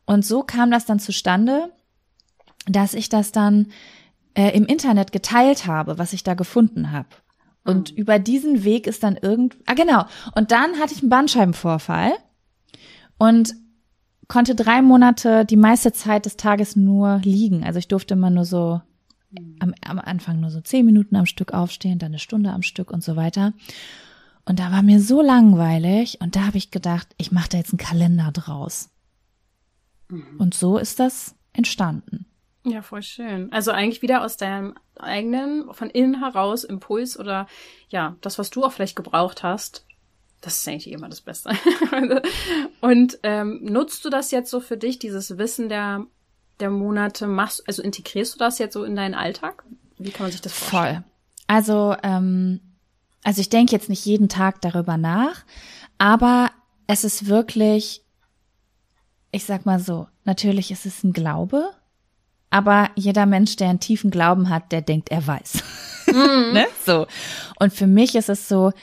Und 0.05 0.25
so 0.25 0.43
kam 0.43 0.71
das 0.71 0.85
dann 0.85 0.99
zustande, 0.99 1.71
dass 2.67 2.93
ich 2.93 3.09
das 3.09 3.31
dann 3.31 3.67
äh, 4.33 4.49
im 4.55 4.65
Internet 4.65 5.11
geteilt 5.11 5.65
habe, 5.67 5.97
was 5.97 6.13
ich 6.13 6.23
da 6.23 6.33
gefunden 6.33 6.91
habe. 6.91 7.07
Und 7.63 7.91
mhm. 7.91 7.97
über 7.97 8.19
diesen 8.19 8.63
Weg 8.63 8.87
ist 8.87 9.03
dann 9.03 9.17
irgend, 9.17 9.57
ah 9.65 9.73
genau. 9.73 10.05
Und 10.35 10.51
dann 10.51 10.79
hatte 10.79 10.93
ich 10.93 11.01
einen 11.01 11.09
Bandscheibenvorfall 11.09 12.13
und 13.17 13.55
konnte 14.27 14.55
drei 14.55 14.81
Monate 14.81 15.45
die 15.45 15.57
meiste 15.57 15.91
Zeit 15.91 16.25
des 16.25 16.37
Tages 16.37 16.75
nur 16.75 17.19
liegen. 17.23 17.63
Also 17.63 17.79
ich 17.79 17.87
durfte 17.87 18.13
immer 18.13 18.29
nur 18.29 18.45
so 18.45 18.81
am, 19.59 19.73
am 19.85 19.99
Anfang 19.99 20.39
nur 20.39 20.49
so 20.49 20.61
zehn 20.61 20.85
Minuten 20.85 21.15
am 21.15 21.25
Stück 21.25 21.53
aufstehen, 21.53 21.99
dann 21.99 22.11
eine 22.11 22.19
Stunde 22.19 22.51
am 22.51 22.61
Stück 22.61 22.91
und 22.91 23.03
so 23.03 23.15
weiter. 23.15 23.53
Und 24.45 24.59
da 24.59 24.71
war 24.71 24.83
mir 24.83 24.99
so 24.99 25.21
langweilig 25.21 26.19
und 26.21 26.35
da 26.35 26.45
habe 26.47 26.57
ich 26.57 26.71
gedacht, 26.71 27.07
ich 27.17 27.31
mache 27.31 27.49
da 27.49 27.57
jetzt 27.57 27.71
einen 27.71 27.77
Kalender 27.77 28.31
draus. 28.31 28.89
Mhm. 30.09 30.37
Und 30.37 30.53
so 30.53 30.77
ist 30.77 30.99
das 30.99 31.35
entstanden. 31.53 32.25
Ja, 32.65 32.81
voll 32.81 33.03
schön. 33.03 33.51
Also 33.51 33.71
eigentlich 33.71 34.01
wieder 34.01 34.23
aus 34.23 34.37
deinem 34.37 34.75
eigenen, 34.97 35.73
von 35.73 35.89
innen 35.89 36.19
heraus 36.19 36.63
Impuls 36.63 37.19
oder 37.19 37.47
ja, 37.89 38.15
das, 38.21 38.39
was 38.39 38.49
du 38.49 38.63
auch 38.63 38.71
vielleicht 38.71 38.95
gebraucht 38.95 39.43
hast, 39.43 39.85
das 40.43 40.57
ist 40.57 40.67
eigentlich 40.67 40.91
immer 40.91 41.07
das 41.07 41.21
Beste. 41.21 41.51
und 42.81 43.17
ähm, 43.23 43.61
nutzt 43.63 44.03
du 44.03 44.09
das 44.09 44.29
jetzt 44.31 44.51
so 44.51 44.59
für 44.59 44.75
dich, 44.75 44.99
dieses 44.99 45.37
Wissen 45.37 45.69
der, 45.69 46.05
der 46.59 46.69
Monate, 46.69 47.27
machst, 47.27 47.63
also 47.65 47.81
integrierst 47.81 48.35
du 48.35 48.39
das 48.39 48.59
jetzt 48.59 48.73
so 48.73 48.83
in 48.83 48.95
deinen 48.95 49.15
Alltag? 49.15 49.63
Wie 49.97 50.11
kann 50.11 50.25
man 50.25 50.31
sich 50.31 50.41
das 50.41 50.51
vorstellen? 50.51 50.95
Voll. 50.95 51.03
Also, 51.47 51.95
ähm, 52.03 52.59
also 53.23 53.39
ich 53.39 53.49
denke 53.49 53.71
jetzt 53.71 53.87
nicht 53.87 54.05
jeden 54.05 54.27
Tag 54.27 54.59
darüber 54.61 54.97
nach, 54.97 55.45
aber 55.97 56.51
es 56.87 57.05
ist 57.05 57.27
wirklich, 57.27 58.03
ich 59.31 59.45
sag 59.45 59.65
mal 59.65 59.79
so, 59.79 60.07
natürlich 60.25 60.71
ist 60.71 60.85
es 60.85 61.05
ein 61.05 61.13
Glaube, 61.13 61.69
aber 62.49 62.89
jeder 62.95 63.25
Mensch, 63.25 63.55
der 63.55 63.69
einen 63.69 63.79
tiefen 63.79 64.11
Glauben 64.11 64.49
hat, 64.49 64.73
der 64.73 64.81
denkt, 64.81 65.09
er 65.09 65.25
weiß. 65.25 65.63
Mhm. 66.05 66.53
ne? 66.53 66.67
So. 66.85 67.07
Und 67.59 67.71
für 67.71 67.87
mich 67.87 68.13
ist 68.15 68.27
es 68.27 68.49
so, 68.49 68.73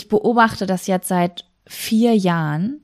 ich 0.00 0.08
beobachte 0.08 0.66
das 0.66 0.86
jetzt 0.86 1.08
seit 1.08 1.44
vier 1.66 2.16
Jahren 2.16 2.80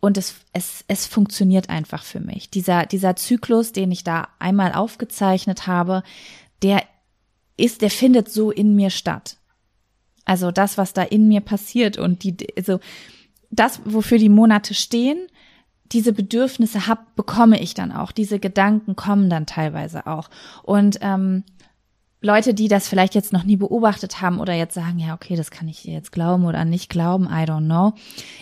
und 0.00 0.18
es, 0.18 0.34
es, 0.52 0.84
es 0.88 1.06
funktioniert 1.06 1.70
einfach 1.70 2.02
für 2.02 2.18
mich. 2.18 2.50
Dieser, 2.50 2.86
dieser 2.86 3.14
Zyklus, 3.14 3.70
den 3.70 3.92
ich 3.92 4.02
da 4.02 4.26
einmal 4.40 4.72
aufgezeichnet 4.72 5.68
habe, 5.68 6.02
der 6.62 6.82
ist, 7.56 7.82
der 7.82 7.90
findet 7.90 8.32
so 8.32 8.50
in 8.50 8.74
mir 8.74 8.90
statt. 8.90 9.36
Also 10.24 10.50
das, 10.50 10.76
was 10.76 10.92
da 10.92 11.02
in 11.02 11.28
mir 11.28 11.40
passiert 11.40 11.98
und 11.98 12.24
die, 12.24 12.36
also 12.56 12.80
das, 13.52 13.80
wofür 13.84 14.18
die 14.18 14.28
Monate 14.28 14.74
stehen, 14.74 15.28
diese 15.92 16.12
Bedürfnisse 16.12 16.88
hab, 16.88 17.14
bekomme 17.14 17.60
ich 17.60 17.74
dann 17.74 17.92
auch. 17.92 18.10
Diese 18.10 18.40
Gedanken 18.40 18.96
kommen 18.96 19.30
dann 19.30 19.46
teilweise 19.46 20.08
auch. 20.08 20.30
Und 20.64 20.98
ähm, 21.00 21.44
Leute, 22.22 22.52
die 22.52 22.68
das 22.68 22.86
vielleicht 22.86 23.14
jetzt 23.14 23.32
noch 23.32 23.44
nie 23.44 23.56
beobachtet 23.56 24.20
haben 24.20 24.40
oder 24.40 24.52
jetzt 24.52 24.74
sagen, 24.74 24.98
ja, 24.98 25.14
okay, 25.14 25.36
das 25.36 25.50
kann 25.50 25.68
ich 25.68 25.84
jetzt 25.84 26.12
glauben 26.12 26.44
oder 26.44 26.66
nicht 26.66 26.90
glauben, 26.90 27.24
I 27.24 27.44
don't 27.44 27.64
know. 27.64 27.94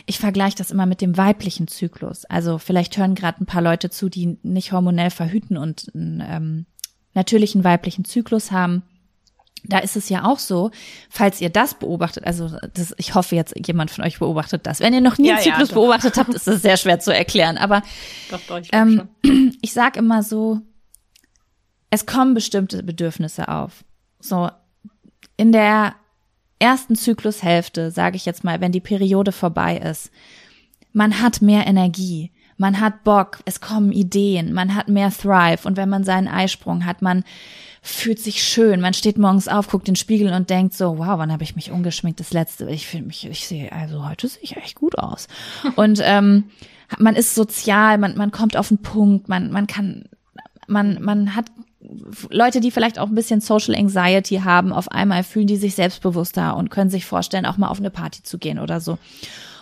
Ich 0.07 0.19
vergleiche 0.19 0.57
das 0.57 0.73
immer 0.73 0.87
mit 0.87 1.01
dem 1.01 1.17
weiblichen 1.17 1.69
Zyklus. 1.69 2.25
Also 2.25 2.59
vielleicht 2.59 2.97
hören 2.97 3.15
gerade 3.15 3.43
ein 3.43 3.47
paar 3.47 3.63
Leute 3.63 3.89
zu, 3.89 4.09
die 4.09 4.39
nicht 4.43 4.73
hormonell 4.73 5.11
verhüten 5.11 5.57
und 5.57 5.93
einen 5.95 6.23
ähm, 6.27 6.67
natürlichen 7.15 7.63
weiblichen 7.63 8.05
Zyklus 8.05 8.51
haben. 8.51 8.83
Da 9.65 9.79
ist 9.79 9.97
es 9.97 10.09
ja 10.09 10.25
auch 10.25 10.39
so, 10.39 10.71
falls 11.09 11.41
ihr 11.41 11.51
das 11.51 11.75
beobachtet, 11.75 12.25
also 12.27 12.51
das, 12.75 12.95
ich 12.97 13.15
hoffe 13.15 13.37
jetzt 13.37 13.55
jemand 13.65 13.91
von 13.91 14.05
euch 14.05 14.19
beobachtet 14.19 14.67
das. 14.67 14.81
Wenn 14.81 14.95
ihr 14.95 15.01
noch 15.01 15.19
nie 15.19 15.29
ja, 15.29 15.35
einen 15.35 15.45
Zyklus 15.45 15.69
ja, 15.71 15.75
beobachtet 15.75 16.17
habt, 16.17 16.35
ist 16.35 16.49
es 16.49 16.63
sehr 16.63 16.77
schwer 16.77 16.99
zu 16.99 17.15
erklären. 17.15 17.59
Aber 17.59 17.83
doch, 18.31 18.41
doch, 18.49 18.59
ich, 18.59 18.71
ähm, 18.73 19.09
ich 19.61 19.73
sag 19.73 19.97
immer 19.97 20.23
so, 20.23 20.63
es 21.91 22.07
kommen 22.07 22.35
bestimmte 22.35 22.83
Bedürfnisse 22.83 23.49
auf. 23.49 23.85
So, 24.21 24.51
in 25.37 25.53
der 25.53 25.95
ersten 26.59 26.97
Zyklushälfte, 26.97 27.91
sage 27.91 28.17
ich 28.17 28.27
jetzt 28.27 28.45
mal, 28.45 28.61
wenn 28.61 28.73
die 28.73 28.81
Periode 28.81 29.33
vorbei 29.33 29.79
ist, 29.79 30.11
man 30.93 31.21
hat 31.21 31.41
mehr 31.41 31.67
Energie, 31.67 32.33
man 32.57 32.81
hat 32.81 33.05
Bock, 33.05 33.39
es 33.45 33.61
kommen 33.61 33.93
Ideen, 33.93 34.53
man 34.53 34.75
hat 34.75 34.89
mehr 34.89 35.13
Thrive 35.13 35.65
und 35.65 35.77
wenn 35.77 35.89
man 35.89 36.03
seinen 36.03 36.27
Eisprung 36.27 36.85
hat, 36.85 37.03
man 37.03 37.23
fühlt 37.81 38.19
sich 38.19 38.43
schön, 38.43 38.81
man 38.81 38.95
steht 38.95 39.17
morgens 39.17 39.47
auf, 39.47 39.69
guckt 39.69 39.87
in 39.87 39.95
den 39.95 39.97
Spiegel 39.97 40.33
und 40.33 40.51
denkt 40.51 40.75
so, 40.75 40.99
wow, 40.99 41.19
wann 41.19 41.33
habe 41.33 41.45
ich 41.45 41.55
mich 41.55 41.71
ungeschminkt 41.71 42.19
das 42.19 42.33
letzte, 42.33 42.69
ich 42.69 42.89
finde 42.89 43.07
mich, 43.07 43.25
ich 43.25 43.47
sehe, 43.47 43.71
also 43.71 44.07
heute 44.09 44.27
sehe 44.27 44.43
ich 44.43 44.57
echt 44.57 44.75
gut 44.75 44.99
aus. 44.99 45.29
Und 45.77 46.01
ähm, 46.03 46.45
man 46.99 47.15
ist 47.15 47.35
sozial, 47.35 47.99
man, 47.99 48.17
man 48.17 48.33
kommt 48.33 48.57
auf 48.57 48.69
den 48.69 48.79
Punkt, 48.79 49.29
man, 49.29 49.53
man 49.53 49.67
kann, 49.67 50.07
man, 50.67 51.01
man 51.01 51.37
hat 51.37 51.47
Leute, 52.31 52.61
die 52.61 52.71
vielleicht 52.71 52.99
auch 52.99 53.09
ein 53.09 53.15
bisschen 53.15 53.41
Social 53.41 53.75
Anxiety 53.75 54.37
haben, 54.37 54.73
auf 54.73 54.91
einmal 54.91 55.25
fühlen 55.25 55.47
die 55.47 55.57
sich 55.57 55.75
selbstbewusster 55.75 56.57
und 56.57 56.71
können 56.71 56.91
sich 56.91 57.07
vorstellen, 57.07 57.47
auch 57.47 57.57
mal 57.57 57.69
auf 57.69 57.79
eine 57.79 57.91
Party 57.91 58.23
zu 58.23 58.39
gehen 58.39 58.59
oder 58.59 58.81
so. 58.81 58.99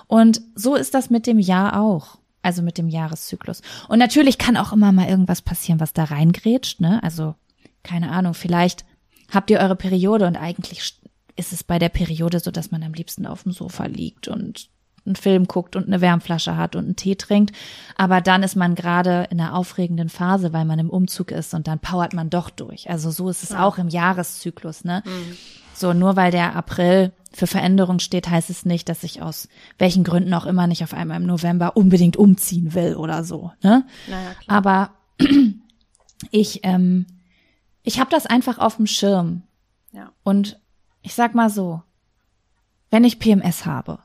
Und 0.06 0.40
so 0.54 0.74
ist 0.74 0.94
das 0.94 1.10
mit 1.10 1.26
dem 1.26 1.38
Jahr 1.38 1.80
auch. 1.80 2.18
Also 2.42 2.62
mit 2.62 2.78
dem 2.78 2.88
Jahreszyklus. 2.88 3.60
Und 3.88 3.98
natürlich 3.98 4.38
kann 4.38 4.56
auch 4.56 4.72
immer 4.72 4.92
mal 4.92 5.08
irgendwas 5.08 5.42
passieren, 5.42 5.80
was 5.80 5.92
da 5.92 6.04
reingrätscht, 6.04 6.80
ne? 6.80 7.02
Also, 7.02 7.34
keine 7.82 8.12
Ahnung, 8.12 8.34
vielleicht 8.34 8.84
habt 9.32 9.50
ihr 9.50 9.58
eure 9.58 9.74
Periode 9.74 10.28
und 10.28 10.36
eigentlich 10.36 11.00
ist 11.34 11.52
es 11.52 11.64
bei 11.64 11.80
der 11.80 11.88
Periode 11.88 12.38
so, 12.38 12.52
dass 12.52 12.70
man 12.70 12.84
am 12.84 12.92
liebsten 12.92 13.26
auf 13.26 13.42
dem 13.42 13.50
Sofa 13.50 13.86
liegt 13.86 14.28
und 14.28 14.68
einen 15.06 15.16
Film 15.16 15.46
guckt 15.46 15.76
und 15.76 15.86
eine 15.86 16.00
Wärmflasche 16.00 16.56
hat 16.56 16.76
und 16.76 16.84
einen 16.84 16.96
Tee 16.96 17.16
trinkt. 17.16 17.54
Aber 17.96 18.20
dann 18.20 18.42
ist 18.42 18.56
man 18.56 18.74
gerade 18.74 19.28
in 19.30 19.40
einer 19.40 19.54
aufregenden 19.54 20.08
Phase, 20.08 20.52
weil 20.52 20.64
man 20.64 20.78
im 20.78 20.90
Umzug 20.90 21.30
ist 21.30 21.54
und 21.54 21.68
dann 21.68 21.78
powert 21.78 22.12
man 22.12 22.30
doch 22.30 22.50
durch. 22.50 22.90
Also 22.90 23.10
so 23.10 23.28
ist 23.28 23.42
es 23.42 23.50
ja. 23.50 23.64
auch 23.64 23.78
im 23.78 23.88
Jahreszyklus, 23.88 24.84
ne? 24.84 25.02
Mhm. 25.04 25.36
So, 25.74 25.92
nur 25.92 26.16
weil 26.16 26.30
der 26.30 26.56
April 26.56 27.12
für 27.32 27.46
Veränderung 27.46 27.98
steht, 27.98 28.30
heißt 28.30 28.48
es 28.48 28.64
nicht, 28.64 28.88
dass 28.88 29.02
ich 29.02 29.20
aus 29.20 29.48
welchen 29.78 30.04
Gründen 30.04 30.32
auch 30.32 30.46
immer 30.46 30.66
nicht 30.66 30.82
auf 30.82 30.94
einmal 30.94 31.18
im 31.18 31.26
November 31.26 31.76
unbedingt 31.76 32.16
umziehen 32.16 32.72
will 32.72 32.96
oder 32.96 33.24
so. 33.24 33.52
Ne? 33.62 33.84
Naja. 34.08 34.30
Aber 34.46 34.90
ich, 36.30 36.60
ähm, 36.62 37.04
ich 37.82 38.00
habe 38.00 38.10
das 38.10 38.24
einfach 38.24 38.56
auf 38.58 38.76
dem 38.76 38.86
Schirm. 38.86 39.42
Ja. 39.92 40.12
Und 40.22 40.58
ich 41.02 41.14
sag 41.14 41.34
mal 41.34 41.50
so, 41.50 41.82
wenn 42.90 43.04
ich 43.04 43.18
PMS 43.18 43.66
habe, 43.66 43.98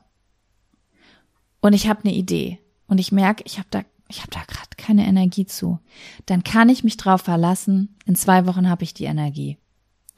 und 1.62 1.72
ich 1.72 1.88
habe 1.88 2.04
eine 2.04 2.12
Idee 2.12 2.58
und 2.86 2.98
ich 2.98 3.12
merke, 3.12 3.42
ich 3.46 3.58
habe 3.58 3.68
da 3.70 3.82
ich 4.08 4.20
habe 4.20 4.30
da 4.30 4.40
gerade 4.40 4.68
keine 4.76 5.06
Energie 5.06 5.46
zu, 5.46 5.78
dann 6.26 6.44
kann 6.44 6.68
ich 6.68 6.84
mich 6.84 6.98
drauf 6.98 7.22
verlassen, 7.22 7.96
in 8.04 8.14
zwei 8.14 8.46
Wochen 8.46 8.68
habe 8.68 8.84
ich 8.84 8.92
die 8.92 9.04
Energie. 9.04 9.56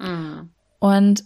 Mhm. 0.01 0.51
Und 0.80 1.24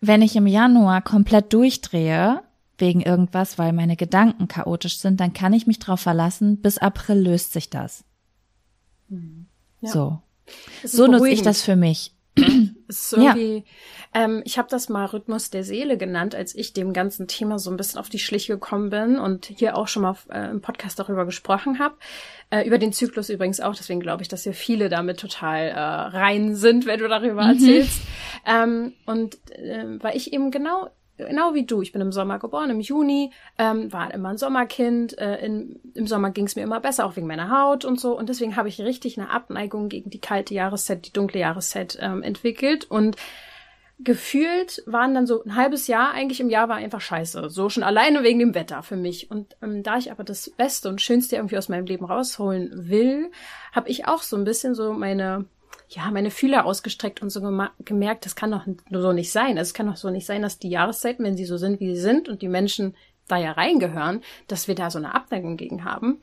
wenn 0.00 0.22
ich 0.22 0.34
im 0.34 0.46
Januar 0.46 1.02
komplett 1.02 1.52
durchdrehe, 1.52 2.42
wegen 2.78 3.00
irgendwas, 3.00 3.58
weil 3.58 3.72
meine 3.72 3.96
Gedanken 3.96 4.48
chaotisch 4.48 4.98
sind, 4.98 5.20
dann 5.20 5.32
kann 5.32 5.52
ich 5.52 5.66
mich 5.66 5.78
drauf 5.78 6.00
verlassen, 6.00 6.60
bis 6.60 6.78
April 6.78 7.18
löst 7.18 7.52
sich 7.52 7.70
das. 7.70 8.04
Mhm. 9.08 9.46
Ja. 9.80 9.90
So. 9.90 10.22
So 10.84 11.06
nutze 11.06 11.28
ich 11.28 11.42
das 11.42 11.62
für 11.62 11.76
mich. 11.76 12.15
ist 12.88 13.12
irgendwie, 13.12 13.64
ja. 14.14 14.24
ähm, 14.24 14.42
ich 14.44 14.58
habe 14.58 14.68
das 14.70 14.88
mal 14.88 15.06
Rhythmus 15.06 15.50
der 15.50 15.64
Seele 15.64 15.96
genannt, 15.96 16.34
als 16.34 16.54
ich 16.54 16.72
dem 16.72 16.92
ganzen 16.92 17.26
Thema 17.28 17.58
so 17.58 17.70
ein 17.70 17.76
bisschen 17.76 17.98
auf 17.98 18.08
die 18.08 18.18
Schliche 18.18 18.54
gekommen 18.54 18.90
bin 18.90 19.18
und 19.18 19.46
hier 19.46 19.76
auch 19.76 19.88
schon 19.88 20.02
mal 20.02 20.16
äh, 20.30 20.50
im 20.50 20.60
Podcast 20.60 20.98
darüber 20.98 21.24
gesprochen 21.24 21.78
habe. 21.78 21.96
Äh, 22.50 22.66
über 22.66 22.78
den 22.78 22.92
Zyklus 22.92 23.30
übrigens 23.30 23.60
auch, 23.60 23.74
deswegen 23.74 24.00
glaube 24.00 24.22
ich, 24.22 24.28
dass 24.28 24.44
hier 24.44 24.54
viele 24.54 24.88
damit 24.88 25.18
total 25.18 25.68
äh, 25.68 25.78
rein 25.78 26.54
sind, 26.54 26.86
wenn 26.86 27.00
du 27.00 27.08
darüber 27.08 27.44
mhm. 27.44 27.50
erzählst. 27.50 28.02
Ähm, 28.46 28.92
und 29.06 29.36
äh, 29.50 29.84
weil 30.00 30.16
ich 30.16 30.32
eben 30.32 30.50
genau 30.50 30.90
genau 31.16 31.54
wie 31.54 31.64
du. 31.64 31.82
Ich 31.82 31.92
bin 31.92 32.00
im 32.00 32.12
Sommer 32.12 32.38
geboren, 32.38 32.70
im 32.70 32.80
Juni, 32.80 33.32
ähm, 33.58 33.92
war 33.92 34.12
immer 34.12 34.30
ein 34.30 34.38
Sommerkind. 34.38 35.18
Äh, 35.18 35.44
in, 35.44 35.80
Im 35.94 36.06
Sommer 36.06 36.30
ging 36.30 36.46
es 36.46 36.56
mir 36.56 36.62
immer 36.62 36.80
besser, 36.80 37.06
auch 37.06 37.16
wegen 37.16 37.26
meiner 37.26 37.50
Haut 37.50 37.84
und 37.84 38.00
so. 38.00 38.16
Und 38.16 38.28
deswegen 38.28 38.56
habe 38.56 38.68
ich 38.68 38.80
richtig 38.80 39.18
eine 39.18 39.30
Abneigung 39.30 39.88
gegen 39.88 40.10
die 40.10 40.20
kalte 40.20 40.54
Jahreszeit, 40.54 41.06
die 41.06 41.12
dunkle 41.12 41.40
Jahreszeit 41.40 41.98
ähm, 42.00 42.22
entwickelt. 42.22 42.90
Und 42.90 43.16
gefühlt 43.98 44.82
waren 44.86 45.14
dann 45.14 45.26
so 45.26 45.42
ein 45.42 45.56
halbes 45.56 45.86
Jahr, 45.86 46.12
eigentlich 46.12 46.40
im 46.40 46.50
Jahr 46.50 46.68
war 46.68 46.76
einfach 46.76 47.00
scheiße. 47.00 47.48
So 47.48 47.68
schon 47.70 47.82
alleine 47.82 48.22
wegen 48.22 48.38
dem 48.38 48.54
Wetter 48.54 48.82
für 48.82 48.96
mich. 48.96 49.30
Und 49.30 49.56
ähm, 49.62 49.82
da 49.82 49.96
ich 49.96 50.10
aber 50.10 50.24
das 50.24 50.50
Beste 50.50 50.88
und 50.88 51.00
Schönste 51.00 51.36
irgendwie 51.36 51.56
aus 51.56 51.68
meinem 51.68 51.86
Leben 51.86 52.04
rausholen 52.04 52.88
will, 52.90 53.30
habe 53.72 53.88
ich 53.88 54.06
auch 54.06 54.22
so 54.22 54.36
ein 54.36 54.44
bisschen 54.44 54.74
so 54.74 54.92
meine 54.92 55.46
ja, 55.88 56.10
meine 56.10 56.30
Fühler 56.30 56.66
ausgestreckt 56.66 57.22
und 57.22 57.30
so 57.30 57.40
gemerkt, 57.84 58.26
das 58.26 58.36
kann 58.36 58.50
doch 58.50 58.66
so 58.90 59.12
nicht 59.12 59.30
sein. 59.30 59.56
Es 59.56 59.74
kann 59.74 59.86
doch 59.86 59.96
so 59.96 60.10
nicht 60.10 60.26
sein, 60.26 60.42
dass 60.42 60.58
die 60.58 60.70
Jahreszeiten, 60.70 61.24
wenn 61.24 61.36
sie 61.36 61.44
so 61.44 61.56
sind, 61.56 61.80
wie 61.80 61.94
sie 61.94 62.00
sind 62.00 62.28
und 62.28 62.42
die 62.42 62.48
Menschen 62.48 62.96
da 63.28 63.36
ja 63.36 63.52
reingehören, 63.52 64.22
dass 64.46 64.68
wir 64.68 64.74
da 64.74 64.90
so 64.90 64.98
eine 64.98 65.14
Abneigung 65.14 65.56
gegen 65.56 65.84
haben. 65.84 66.20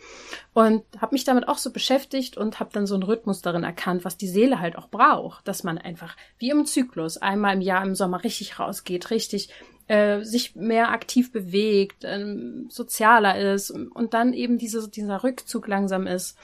Und 0.53 0.83
habe 0.99 1.15
mich 1.15 1.23
damit 1.23 1.47
auch 1.47 1.57
so 1.57 1.71
beschäftigt 1.71 2.37
und 2.37 2.59
habe 2.59 2.69
dann 2.73 2.87
so 2.87 2.93
einen 2.93 3.03
Rhythmus 3.03 3.41
darin 3.41 3.63
erkannt, 3.63 4.05
was 4.05 4.17
die 4.17 4.27
Seele 4.27 4.59
halt 4.59 4.77
auch 4.77 4.87
braucht, 4.87 5.47
dass 5.47 5.63
man 5.63 5.77
einfach 5.77 6.15
wie 6.37 6.49
im 6.49 6.65
Zyklus 6.65 7.17
einmal 7.17 7.55
im 7.55 7.61
Jahr 7.61 7.83
im 7.83 7.95
Sommer 7.95 8.23
richtig 8.23 8.59
rausgeht, 8.59 9.11
richtig 9.11 9.49
äh, 9.87 10.21
sich 10.21 10.55
mehr 10.55 10.91
aktiv 10.91 11.31
bewegt, 11.31 12.03
ähm, 12.03 12.67
sozialer 12.69 13.53
ist 13.53 13.69
und 13.71 14.13
dann 14.13 14.33
eben 14.33 14.57
diese, 14.57 14.87
dieser 14.89 15.23
Rückzug 15.23 15.67
langsam 15.67 16.07
ist. 16.07 16.37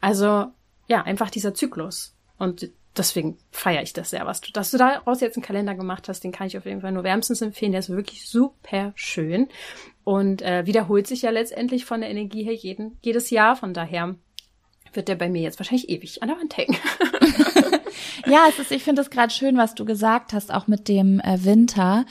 Also 0.00 0.46
ja, 0.88 1.02
einfach 1.02 1.30
dieser 1.30 1.52
Zyklus. 1.52 2.15
Und 2.38 2.70
deswegen 2.96 3.38
feiere 3.50 3.82
ich 3.82 3.92
das 3.92 4.10
sehr, 4.10 4.26
was 4.26 4.40
du, 4.40 4.52
dass 4.52 4.70
du 4.70 4.78
daraus 4.78 5.20
jetzt 5.20 5.36
einen 5.36 5.44
Kalender 5.44 5.74
gemacht 5.74 6.08
hast, 6.08 6.24
den 6.24 6.32
kann 6.32 6.46
ich 6.46 6.56
auf 6.56 6.66
jeden 6.66 6.80
Fall 6.80 6.92
nur 6.92 7.04
wärmstens 7.04 7.42
empfehlen. 7.42 7.72
Der 7.72 7.80
ist 7.80 7.90
wirklich 7.90 8.28
super 8.28 8.92
schön 8.94 9.48
und 10.04 10.42
äh, 10.42 10.66
wiederholt 10.66 11.06
sich 11.06 11.22
ja 11.22 11.30
letztendlich 11.30 11.84
von 11.84 12.00
der 12.00 12.10
Energie 12.10 12.44
her 12.44 12.54
jeden, 12.54 12.98
jedes 13.02 13.30
Jahr. 13.30 13.56
Von 13.56 13.74
daher 13.74 14.14
wird 14.92 15.08
der 15.08 15.16
bei 15.16 15.28
mir 15.28 15.42
jetzt 15.42 15.58
wahrscheinlich 15.58 15.88
ewig 15.88 16.22
an 16.22 16.28
der 16.28 16.38
Wand 16.38 16.56
hängen. 16.56 16.76
ja, 18.26 18.46
es 18.48 18.58
ist, 18.58 18.70
ich 18.72 18.82
finde 18.82 19.02
es 19.02 19.10
gerade 19.10 19.32
schön, 19.32 19.56
was 19.56 19.74
du 19.74 19.84
gesagt 19.84 20.32
hast, 20.32 20.52
auch 20.52 20.66
mit 20.66 20.88
dem 20.88 21.20
äh, 21.20 21.44
Winter, 21.44 22.06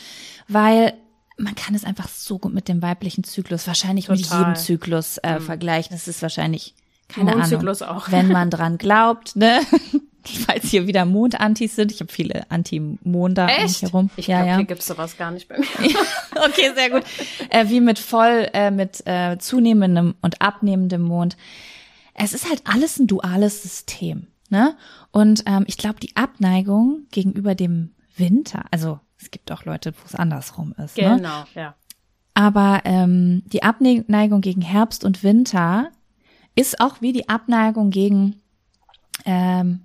weil 0.48 0.94
man 1.38 1.56
kann 1.56 1.76
es 1.76 1.84
einfach 1.84 2.08
so 2.08 2.40
gut 2.40 2.54
mit 2.54 2.70
dem 2.70 2.82
weiblichen 2.82 3.24
Zyklus, 3.24 3.68
wahrscheinlich 3.68 4.06
Total. 4.06 4.22
mit 4.22 4.30
jedem 4.30 4.56
Zyklus 4.56 5.18
äh, 5.18 5.40
mhm. 5.40 5.44
vergleichen. 5.44 5.96
Es 5.96 6.08
ist 6.08 6.22
wahrscheinlich 6.22 6.76
keine 7.08 7.36
Ahnung, 7.36 7.68
auch. 7.68 8.12
wenn 8.12 8.30
man 8.30 8.50
dran 8.50 8.78
glaubt, 8.78 9.36
ne? 9.36 9.62
falls 10.46 10.66
hier 10.70 10.88
wieder 10.88 11.06
Mondantis 11.06 11.76
sind. 11.76 11.92
Ich 11.92 12.00
habe 12.00 12.12
viele 12.12 12.50
Anti-Monde 12.50 13.48
mich 13.62 13.82
herum. 13.82 14.10
Ich 14.16 14.28
ja, 14.28 14.38
glaube, 14.38 14.50
ja. 14.50 14.56
hier 14.58 14.66
gibt's 14.66 14.88
sowas 14.88 15.18
gar 15.18 15.32
nicht 15.32 15.48
bei 15.48 15.58
mir. 15.58 15.66
okay, 16.46 16.72
sehr 16.76 16.90
gut. 16.90 17.04
Äh, 17.50 17.70
wie 17.70 17.82
mit 17.82 18.00
voll, 18.00 18.50
äh, 18.54 18.72
mit 18.72 19.06
äh, 19.06 19.38
zunehmendem 19.38 20.16
und 20.22 20.42
abnehmendem 20.42 21.02
Mond. 21.02 21.38
Es 22.14 22.34
ist 22.34 22.50
halt 22.50 22.62
alles 22.66 23.00
ein 23.00 23.08
duales 23.08 23.62
System. 23.62 24.28
Ne? 24.50 24.76
Und 25.12 25.44
ähm, 25.48 25.66
ich 25.68 25.78
glaube, 25.78 26.00
die 26.00 26.16
Abneigung 26.16 27.08
gegenüber 27.12 27.56
dem 27.56 27.92
Winter, 28.16 28.66
also 28.72 29.00
es 29.20 29.32
gibt 29.32 29.52
auch 29.52 29.66
Leute, 29.66 29.94
wo 29.94 30.06
es 30.06 30.16
andersrum 30.16 30.74
ist. 30.78 30.98
Ne? 30.98 31.16
Genau, 31.18 31.40
ne? 31.40 31.46
ja. 31.56 31.76
Aber 32.34 32.82
ähm, 32.84 33.44
die 33.48 33.64
Abneigung 33.64 34.42
gegen 34.42 34.62
Herbst 34.62 35.06
und 35.06 35.24
Winter 35.24 35.90
ist 36.54 36.80
auch 36.80 37.02
wie 37.02 37.14
die 37.14 37.30
Abneigung 37.30 37.92
gegen 37.92 38.42
ähm, 39.26 39.82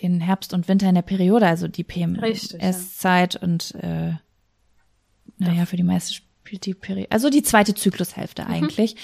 den 0.00 0.20
Herbst 0.20 0.54
und 0.54 0.68
Winter 0.68 0.88
in 0.88 0.94
der 0.94 1.02
Periode, 1.02 1.46
also 1.46 1.68
die 1.68 1.84
PMS-Zeit 1.84 3.34
ja. 3.34 3.40
und 3.40 3.74
äh, 3.76 4.12
naja, 5.38 5.66
für 5.66 5.76
die 5.76 5.82
meisten 5.82 6.14
spielt 6.14 6.66
die 6.66 6.74
Periode, 6.74 7.10
also 7.10 7.30
die 7.30 7.42
zweite 7.42 7.74
Zyklushälfte 7.74 8.44
mhm. 8.44 8.50
eigentlich. 8.50 8.96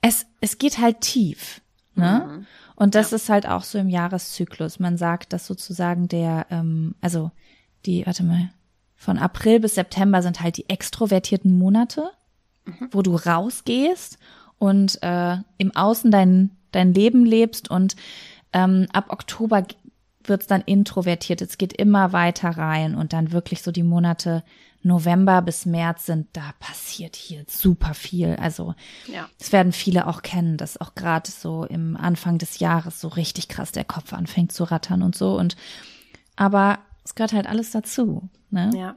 Es, 0.00 0.26
es 0.40 0.58
geht 0.58 0.78
halt 0.78 1.00
tief. 1.00 1.60
Ne? 1.94 2.26
Mhm. 2.28 2.46
Und 2.76 2.94
das 2.94 3.10
ja. 3.10 3.16
ist 3.16 3.28
halt 3.28 3.48
auch 3.48 3.62
so 3.62 3.78
im 3.78 3.88
Jahreszyklus. 3.88 4.78
Man 4.78 4.98
sagt, 4.98 5.32
dass 5.32 5.46
sozusagen 5.46 6.08
der, 6.08 6.46
ähm, 6.50 6.94
also 7.00 7.30
die, 7.86 8.04
warte 8.04 8.22
mal, 8.22 8.50
von 8.94 9.18
April 9.18 9.60
bis 9.60 9.74
September 9.74 10.22
sind 10.22 10.40
halt 10.40 10.56
die 10.56 10.68
extrovertierten 10.68 11.56
Monate, 11.56 12.10
mhm. 12.64 12.88
wo 12.90 13.02
du 13.02 13.16
rausgehst 13.16 14.18
und 14.58 15.02
äh, 15.02 15.36
im 15.58 15.74
Außen 15.74 16.10
dein, 16.10 16.50
dein 16.72 16.94
Leben 16.94 17.24
lebst 17.24 17.70
und 17.70 17.96
ähm, 18.52 18.86
ab 18.92 19.06
Oktober 19.08 19.66
wird's 20.28 20.46
dann 20.46 20.62
introvertiert. 20.62 21.40
Es 21.42 21.58
geht 21.58 21.72
immer 21.72 22.12
weiter 22.12 22.50
rein 22.50 22.94
und 22.94 23.12
dann 23.12 23.32
wirklich 23.32 23.62
so 23.62 23.72
die 23.72 23.82
Monate 23.82 24.42
November 24.86 25.42
bis 25.42 25.66
März 25.66 26.06
sind, 26.06 26.28
da 26.32 26.52
passiert 26.60 27.16
hier 27.16 27.44
super 27.48 27.92
viel. 27.92 28.36
Also 28.36 28.74
ja. 29.12 29.28
das 29.38 29.52
werden 29.52 29.72
viele 29.72 30.06
auch 30.06 30.22
kennen, 30.22 30.56
dass 30.56 30.80
auch 30.80 30.94
gerade 30.94 31.30
so 31.30 31.64
im 31.64 31.96
Anfang 31.96 32.38
des 32.38 32.60
Jahres 32.60 33.00
so 33.00 33.08
richtig 33.08 33.48
krass 33.48 33.72
der 33.72 33.84
Kopf 33.84 34.12
anfängt 34.12 34.52
zu 34.52 34.64
rattern 34.64 35.02
und 35.02 35.16
so. 35.16 35.36
Und 35.36 35.56
aber 36.36 36.78
es 37.06 37.14
gehört 37.14 37.32
halt 37.32 37.46
alles 37.46 37.70
dazu. 37.70 38.28
Ne? 38.50 38.70
Ja. 38.74 38.96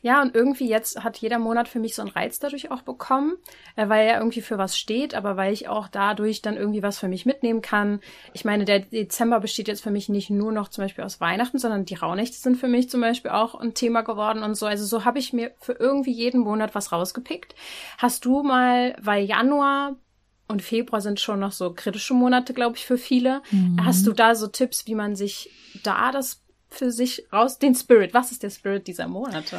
Ja, 0.00 0.22
und 0.22 0.34
irgendwie 0.34 0.68
jetzt 0.68 1.04
hat 1.04 1.18
jeder 1.18 1.38
Monat 1.38 1.68
für 1.68 1.80
mich 1.80 1.94
so 1.94 2.00
einen 2.00 2.10
Reiz 2.10 2.38
dadurch 2.38 2.70
auch 2.70 2.80
bekommen, 2.80 3.34
äh, 3.76 3.88
weil 3.90 4.06
er 4.06 4.18
irgendwie 4.18 4.40
für 4.40 4.56
was 4.56 4.78
steht, 4.78 5.14
aber 5.14 5.36
weil 5.36 5.52
ich 5.52 5.68
auch 5.68 5.88
dadurch 5.88 6.40
dann 6.40 6.56
irgendwie 6.56 6.82
was 6.82 6.98
für 6.98 7.08
mich 7.08 7.26
mitnehmen 7.26 7.60
kann. 7.60 8.00
Ich 8.32 8.46
meine, 8.46 8.64
der 8.64 8.78
Dezember 8.78 9.38
besteht 9.38 9.68
jetzt 9.68 9.82
für 9.82 9.90
mich 9.90 10.08
nicht 10.08 10.30
nur 10.30 10.52
noch 10.52 10.68
zum 10.68 10.84
Beispiel 10.84 11.04
aus 11.04 11.20
Weihnachten, 11.20 11.58
sondern 11.58 11.84
die 11.84 11.94
Rauhnächte 11.94 12.38
sind 12.38 12.56
für 12.56 12.68
mich 12.68 12.88
zum 12.88 13.02
Beispiel 13.02 13.32
auch 13.32 13.54
ein 13.54 13.74
Thema 13.74 14.00
geworden 14.00 14.42
und 14.42 14.54
so. 14.54 14.64
Also 14.64 14.86
so 14.86 15.04
habe 15.04 15.18
ich 15.18 15.34
mir 15.34 15.50
für 15.58 15.72
irgendwie 15.72 16.12
jeden 16.12 16.40
Monat 16.40 16.74
was 16.74 16.92
rausgepickt. 16.92 17.54
Hast 17.98 18.24
du 18.24 18.42
mal, 18.42 18.96
weil 18.98 19.24
Januar 19.24 19.96
und 20.48 20.62
Februar 20.62 21.02
sind 21.02 21.20
schon 21.20 21.40
noch 21.40 21.52
so 21.52 21.74
kritische 21.74 22.14
Monate, 22.14 22.54
glaube 22.54 22.76
ich, 22.76 22.86
für 22.86 22.96
viele. 22.96 23.42
Mhm. 23.50 23.84
Hast 23.84 24.06
du 24.06 24.12
da 24.12 24.34
so 24.34 24.46
Tipps, 24.46 24.86
wie 24.86 24.94
man 24.94 25.16
sich 25.16 25.50
da 25.82 26.10
das 26.12 26.42
für 26.70 26.90
sich 26.90 27.24
raus, 27.32 27.58
den 27.58 27.74
Spirit. 27.74 28.14
Was 28.14 28.32
ist 28.32 28.42
der 28.42 28.50
Spirit 28.50 28.86
dieser 28.86 29.08
Monate? 29.08 29.58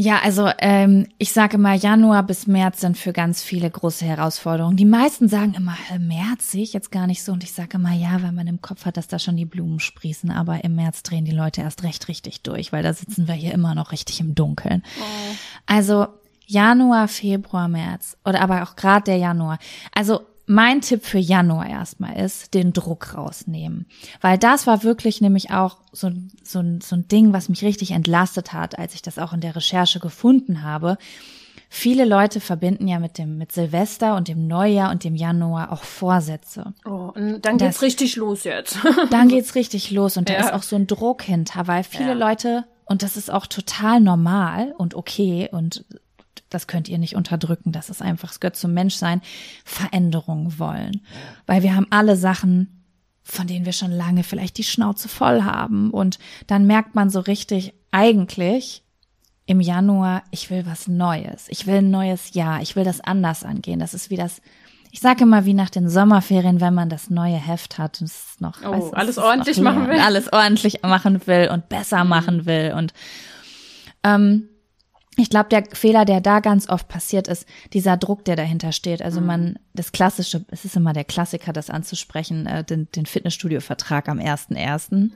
Ja, 0.00 0.20
also 0.22 0.48
ähm, 0.58 1.08
ich 1.18 1.32
sage 1.32 1.58
mal, 1.58 1.76
Januar 1.76 2.22
bis 2.22 2.46
März 2.46 2.82
sind 2.82 2.96
für 2.96 3.12
ganz 3.12 3.42
viele 3.42 3.68
große 3.68 4.04
Herausforderungen. 4.04 4.76
Die 4.76 4.84
meisten 4.84 5.28
sagen 5.28 5.54
immer, 5.54 5.76
März 5.98 6.52
sehe 6.52 6.62
ich 6.62 6.72
jetzt 6.72 6.92
gar 6.92 7.08
nicht 7.08 7.24
so. 7.24 7.32
Und 7.32 7.42
ich 7.42 7.52
sage 7.52 7.78
immer, 7.78 7.92
ja, 7.92 8.22
weil 8.22 8.30
man 8.30 8.46
im 8.46 8.62
Kopf 8.62 8.84
hat, 8.84 8.96
dass 8.96 9.08
da 9.08 9.18
schon 9.18 9.36
die 9.36 9.44
Blumen 9.44 9.80
sprießen. 9.80 10.30
Aber 10.30 10.62
im 10.62 10.76
März 10.76 11.02
drehen 11.02 11.24
die 11.24 11.32
Leute 11.32 11.62
erst 11.62 11.82
recht 11.82 12.06
richtig 12.06 12.42
durch, 12.42 12.72
weil 12.72 12.84
da 12.84 12.92
sitzen 12.92 13.26
wir 13.26 13.34
hier 13.34 13.52
immer 13.52 13.74
noch 13.74 13.90
richtig 13.90 14.20
im 14.20 14.36
Dunkeln. 14.36 14.84
Oh. 15.00 15.34
Also 15.66 16.06
Januar, 16.46 17.08
Februar, 17.08 17.66
März 17.66 18.16
oder 18.24 18.40
aber 18.40 18.62
auch 18.62 18.76
gerade 18.76 19.04
der 19.04 19.16
Januar. 19.16 19.58
Also 19.92 20.20
mein 20.48 20.80
Tipp 20.80 21.04
für 21.04 21.18
Januar 21.18 21.68
erstmal 21.68 22.16
ist, 22.18 22.54
den 22.54 22.72
Druck 22.72 23.14
rausnehmen. 23.14 23.86
Weil 24.22 24.38
das 24.38 24.66
war 24.66 24.82
wirklich 24.82 25.20
nämlich 25.20 25.50
auch 25.50 25.76
so, 25.92 26.10
so, 26.42 26.62
so 26.82 26.96
ein 26.96 27.06
Ding, 27.08 27.34
was 27.34 27.50
mich 27.50 27.62
richtig 27.62 27.90
entlastet 27.90 28.54
hat, 28.54 28.78
als 28.78 28.94
ich 28.94 29.02
das 29.02 29.18
auch 29.18 29.34
in 29.34 29.42
der 29.42 29.54
Recherche 29.54 30.00
gefunden 30.00 30.62
habe. 30.62 30.96
Viele 31.68 32.06
Leute 32.06 32.40
verbinden 32.40 32.88
ja 32.88 32.98
mit 32.98 33.18
dem, 33.18 33.36
mit 33.36 33.52
Silvester 33.52 34.16
und 34.16 34.28
dem 34.28 34.46
Neujahr 34.46 34.90
und 34.90 35.04
dem 35.04 35.14
Januar 35.14 35.70
auch 35.70 35.82
Vorsätze. 35.82 36.72
Oh, 36.86 37.12
und 37.14 37.42
dann 37.42 37.58
geht's 37.58 37.76
das, 37.76 37.82
richtig 37.82 38.16
los 38.16 38.44
jetzt. 38.44 38.78
dann 39.10 39.28
geht's 39.28 39.54
richtig 39.54 39.90
los 39.90 40.16
und 40.16 40.30
da 40.30 40.32
ja. 40.32 40.40
ist 40.40 40.54
auch 40.54 40.62
so 40.62 40.76
ein 40.76 40.86
Druck 40.86 41.20
hinter, 41.22 41.66
weil 41.66 41.84
viele 41.84 42.08
ja. 42.08 42.14
Leute, 42.14 42.64
und 42.86 43.02
das 43.02 43.18
ist 43.18 43.30
auch 43.30 43.46
total 43.46 44.00
normal 44.00 44.74
und 44.78 44.94
okay 44.94 45.50
und 45.52 45.84
das 46.50 46.66
könnt 46.66 46.88
ihr 46.88 46.98
nicht 46.98 47.14
unterdrücken, 47.14 47.72
das 47.72 47.90
ist 47.90 48.02
einfach, 48.02 48.30
es 48.30 48.40
gehört 48.40 48.56
zum 48.56 48.72
Menschsein, 48.72 49.20
Veränderungen 49.64 50.58
wollen. 50.58 51.02
Weil 51.46 51.62
wir 51.62 51.74
haben 51.74 51.86
alle 51.90 52.16
Sachen, 52.16 52.84
von 53.22 53.46
denen 53.46 53.66
wir 53.66 53.72
schon 53.72 53.90
lange 53.90 54.24
vielleicht 54.24 54.56
die 54.56 54.64
Schnauze 54.64 55.08
voll 55.08 55.42
haben. 55.42 55.90
Und 55.90 56.18
dann 56.46 56.66
merkt 56.66 56.94
man 56.94 57.10
so 57.10 57.20
richtig, 57.20 57.74
eigentlich 57.90 58.82
im 59.46 59.60
Januar, 59.60 60.22
ich 60.30 60.50
will 60.50 60.64
was 60.66 60.88
Neues. 60.88 61.46
Ich 61.48 61.66
will 61.66 61.76
ein 61.76 61.90
neues 61.90 62.34
Jahr. 62.34 62.60
Ich 62.62 62.76
will 62.76 62.84
das 62.84 63.00
anders 63.00 63.44
angehen. 63.44 63.80
Das 63.80 63.94
ist 63.94 64.10
wie 64.10 64.16
das, 64.16 64.40
ich 64.90 65.00
sage 65.00 65.24
immer 65.24 65.44
wie 65.44 65.54
nach 65.54 65.70
den 65.70 65.88
Sommerferien, 65.88 66.60
wenn 66.60 66.74
man 66.74 66.88
das 66.88 67.10
neue 67.10 67.36
Heft 67.36 67.78
hat, 67.78 68.00
und 68.00 68.06
es 68.06 68.36
noch, 68.40 68.62
oh, 68.62 68.70
weiß, 68.70 68.92
alles 68.94 69.18
ordentlich 69.18 69.58
machen 69.58 69.88
will. 69.88 69.98
Alles 70.00 70.32
ordentlich 70.32 70.82
machen 70.82 71.26
will 71.26 71.50
und 71.52 71.68
besser 71.68 72.04
mhm. 72.04 72.10
machen 72.10 72.46
will 72.46 72.74
und, 72.76 72.92
ähm, 74.04 74.48
ich 75.18 75.30
glaube, 75.30 75.48
der 75.48 75.64
Fehler, 75.72 76.04
der 76.04 76.20
da 76.20 76.40
ganz 76.40 76.68
oft 76.68 76.88
passiert, 76.88 77.28
ist 77.28 77.46
dieser 77.72 77.96
Druck, 77.96 78.24
der 78.24 78.36
dahinter 78.36 78.72
steht. 78.72 79.02
Also 79.02 79.20
man, 79.20 79.44
mhm. 79.44 79.56
das 79.74 79.92
Klassische, 79.92 80.44
es 80.48 80.64
ist 80.64 80.76
immer 80.76 80.92
der 80.92 81.04
Klassiker, 81.04 81.52
das 81.52 81.70
anzusprechen, 81.70 82.46
äh, 82.46 82.64
den, 82.64 82.88
den 82.92 83.06
Fitnessstudio-Vertrag 83.06 84.08
am 84.08 84.18
1.1. 84.18 84.94
Mhm. 84.94 85.12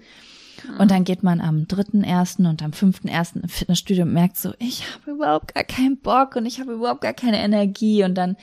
Und 0.78 0.90
dann 0.90 1.04
geht 1.04 1.22
man 1.22 1.40
am 1.40 1.62
3.1. 1.64 2.48
und 2.48 2.62
am 2.62 2.72
5.1. 2.72 3.42
im 3.42 3.48
Fitnessstudio 3.48 4.04
und 4.04 4.12
merkt 4.12 4.36
so, 4.36 4.52
ich 4.58 4.84
habe 4.92 5.12
überhaupt 5.12 5.54
gar 5.54 5.64
keinen 5.64 5.98
Bock 5.98 6.36
und 6.36 6.46
ich 6.46 6.60
habe 6.60 6.72
überhaupt 6.72 7.00
gar 7.00 7.14
keine 7.14 7.38
Energie. 7.38 8.04
Und 8.04 8.14
dann 8.14 8.36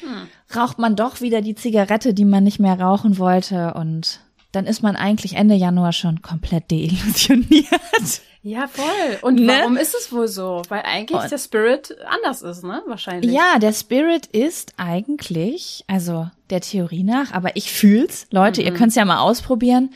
hm. 0.00 0.56
raucht 0.56 0.78
man 0.78 0.96
doch 0.96 1.20
wieder 1.20 1.42
die 1.42 1.54
Zigarette, 1.54 2.14
die 2.14 2.24
man 2.24 2.44
nicht 2.44 2.60
mehr 2.60 2.78
rauchen 2.78 3.18
wollte. 3.18 3.74
Und 3.74 4.20
dann 4.52 4.66
ist 4.66 4.82
man 4.82 4.96
eigentlich 4.96 5.34
Ende 5.34 5.54
Januar 5.54 5.92
schon 5.92 6.22
komplett 6.22 6.70
deillusioniert. 6.70 7.66
Ja, 8.46 8.68
voll. 8.68 9.18
Und 9.22 9.40
ne? 9.40 9.48
warum 9.48 9.76
ist 9.76 9.96
es 9.96 10.12
wohl 10.12 10.28
so? 10.28 10.62
Weil 10.68 10.82
eigentlich 10.82 11.20
Und 11.20 11.32
der 11.32 11.38
Spirit 11.38 11.96
anders 12.06 12.42
ist, 12.42 12.62
ne? 12.62 12.80
Wahrscheinlich. 12.86 13.32
Ja, 13.32 13.58
der 13.58 13.72
Spirit 13.72 14.26
ist 14.26 14.74
eigentlich, 14.76 15.82
also 15.88 16.30
der 16.50 16.60
Theorie 16.60 17.02
nach, 17.02 17.32
aber 17.32 17.56
ich 17.56 17.72
fühl's, 17.72 18.28
Leute, 18.30 18.60
mhm. 18.60 18.68
ihr 18.68 18.74
könnt's 18.74 18.94
ja 18.94 19.04
mal 19.04 19.18
ausprobieren, 19.18 19.90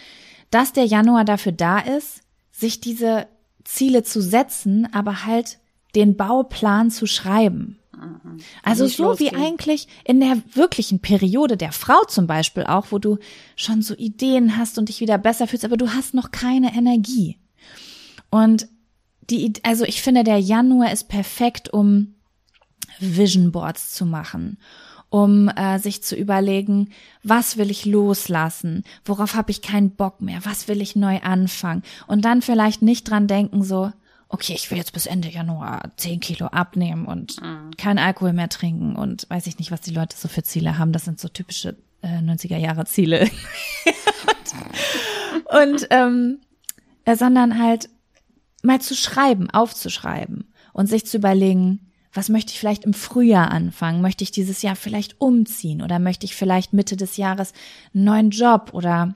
dass 0.51 0.73
der 0.73 0.85
Januar 0.85 1.25
dafür 1.25 1.53
da 1.53 1.79
ist, 1.79 2.23
sich 2.51 2.81
diese 2.81 3.29
Ziele 3.63 4.03
zu 4.03 4.21
setzen, 4.21 4.89
aber 4.93 5.25
halt 5.27 5.59
den 5.95 6.17
Bauplan 6.17 6.91
zu 6.91 7.07
schreiben. 7.07 7.79
Mhm. 7.97 8.39
Also 8.65 8.89
so 8.89 9.11
losgehen. 9.11 9.37
wie 9.37 9.37
eigentlich 9.37 9.87
in 10.03 10.19
der 10.19 10.43
wirklichen 10.55 10.99
Periode 10.99 11.57
der 11.57 11.71
Frau 11.71 12.03
zum 12.09 12.27
Beispiel 12.27 12.65
auch, 12.65 12.87
wo 12.91 12.99
du 12.99 13.19
schon 13.55 13.83
so 13.83 13.95
Ideen 13.95 14.57
hast 14.57 14.77
und 14.77 14.89
dich 14.89 14.99
wieder 14.99 15.19
besser 15.19 15.47
fühlst, 15.47 15.65
aber 15.65 15.77
du 15.77 15.91
hast 15.91 16.15
noch 16.15 16.33
keine 16.33 16.75
Energie. 16.75 17.40
Und 18.31 18.69
die, 19.29 19.53
also 19.63 19.85
ich 19.85 20.03
finde, 20.03 20.25
der 20.25 20.39
Januar 20.39 20.93
ist 20.93 21.09
perfekt, 21.09 21.69
um 21.69 22.15
Vision 22.99 23.53
Boards 23.53 23.93
zu 23.93 24.05
machen, 24.05 24.59
um 25.09 25.49
äh, 25.49 25.79
sich 25.79 26.03
zu 26.03 26.17
überlegen, 26.17 26.91
was 27.23 27.57
will 27.57 27.71
ich 27.71 27.85
loslassen, 27.85 28.85
worauf 29.05 29.35
habe 29.35 29.51
ich 29.51 29.63
keinen 29.63 29.91
Bock 29.91 30.21
mehr, 30.21 30.41
was 30.45 30.69
will 30.69 30.81
ich 30.81 30.97
neu 30.97 31.21
anfangen 31.21 31.83
und 32.07 32.25
dann 32.25 32.43
vielleicht 32.43 32.83
nicht 32.83 33.11
dran 33.11 33.27
denken 33.27 33.63
so, 33.63 33.93
okay, 34.29 34.53
ich 34.55 34.71
will 34.71 34.79
jetzt 34.79 34.93
bis 34.93 35.07
Ende 35.07 35.29
Januar 35.29 35.91
zehn 35.97 36.21
Kilo 36.21 36.47
abnehmen 36.47 37.05
und 37.05 37.43
mhm. 37.43 37.73
kein 37.77 37.99
Alkohol 37.99 38.33
mehr 38.33 38.49
trinken 38.49 38.95
und 38.95 39.29
weiß 39.29 39.47
ich 39.49 39.59
nicht, 39.59 39.73
was 39.73 39.81
die 39.81 39.93
Leute 39.93 40.17
so 40.17 40.29
für 40.29 40.45
Ziele 40.45 40.79
haben. 40.79 40.93
Das 40.93 41.05
sind 41.05 41.19
so 41.19 41.29
typische 41.29 41.77
äh, 42.03 42.19
90er 42.19 42.57
Jahre 42.57 42.85
Ziele. 42.85 43.29
und, 45.43 45.81
und 45.81 45.87
ähm, 45.91 46.39
äh, 47.05 47.17
sondern 47.17 47.61
halt 47.61 47.89
mal 48.63 48.81
zu 48.81 48.95
schreiben, 48.95 49.51
aufzuschreiben 49.51 50.53
und 50.73 50.87
sich 50.87 51.07
zu 51.07 51.17
überlegen, 51.17 51.91
was 52.13 52.29
möchte 52.29 52.53
ich 52.53 52.59
vielleicht 52.59 52.85
im 52.85 52.95
Frühjahr 52.95 53.51
anfangen? 53.51 54.03
Möchte 54.03 54.25
ich 54.25 54.33
dieses 54.33 54.63
Jahr 54.63 54.77
vielleicht 54.77 55.21
umziehen 55.21 55.81
oder 55.81 55.99
möchte 55.99 56.27
ich 56.27 56.35
vielleicht 56.35 56.73
Mitte 56.73 56.97
des 56.97 57.17
Jahres 57.17 57.53
einen 57.95 58.05
neuen 58.05 58.31
Job 58.31 58.71
oder 58.73 59.15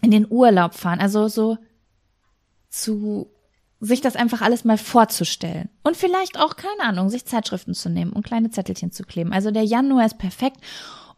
in 0.00 0.10
den 0.10 0.26
Urlaub 0.30 0.74
fahren? 0.74 1.00
Also 1.00 1.28
so 1.28 1.58
zu 2.68 3.30
sich 3.80 4.00
das 4.00 4.16
einfach 4.16 4.40
alles 4.40 4.64
mal 4.64 4.78
vorzustellen 4.78 5.68
und 5.82 5.96
vielleicht 5.96 6.38
auch 6.38 6.56
keine 6.56 6.82
Ahnung, 6.88 7.10
sich 7.10 7.26
Zeitschriften 7.26 7.74
zu 7.74 7.90
nehmen 7.90 8.12
und 8.12 8.24
kleine 8.24 8.50
Zettelchen 8.50 8.92
zu 8.92 9.02
kleben. 9.02 9.32
Also 9.32 9.50
der 9.50 9.64
Januar 9.64 10.06
ist 10.06 10.18
perfekt, 10.18 10.58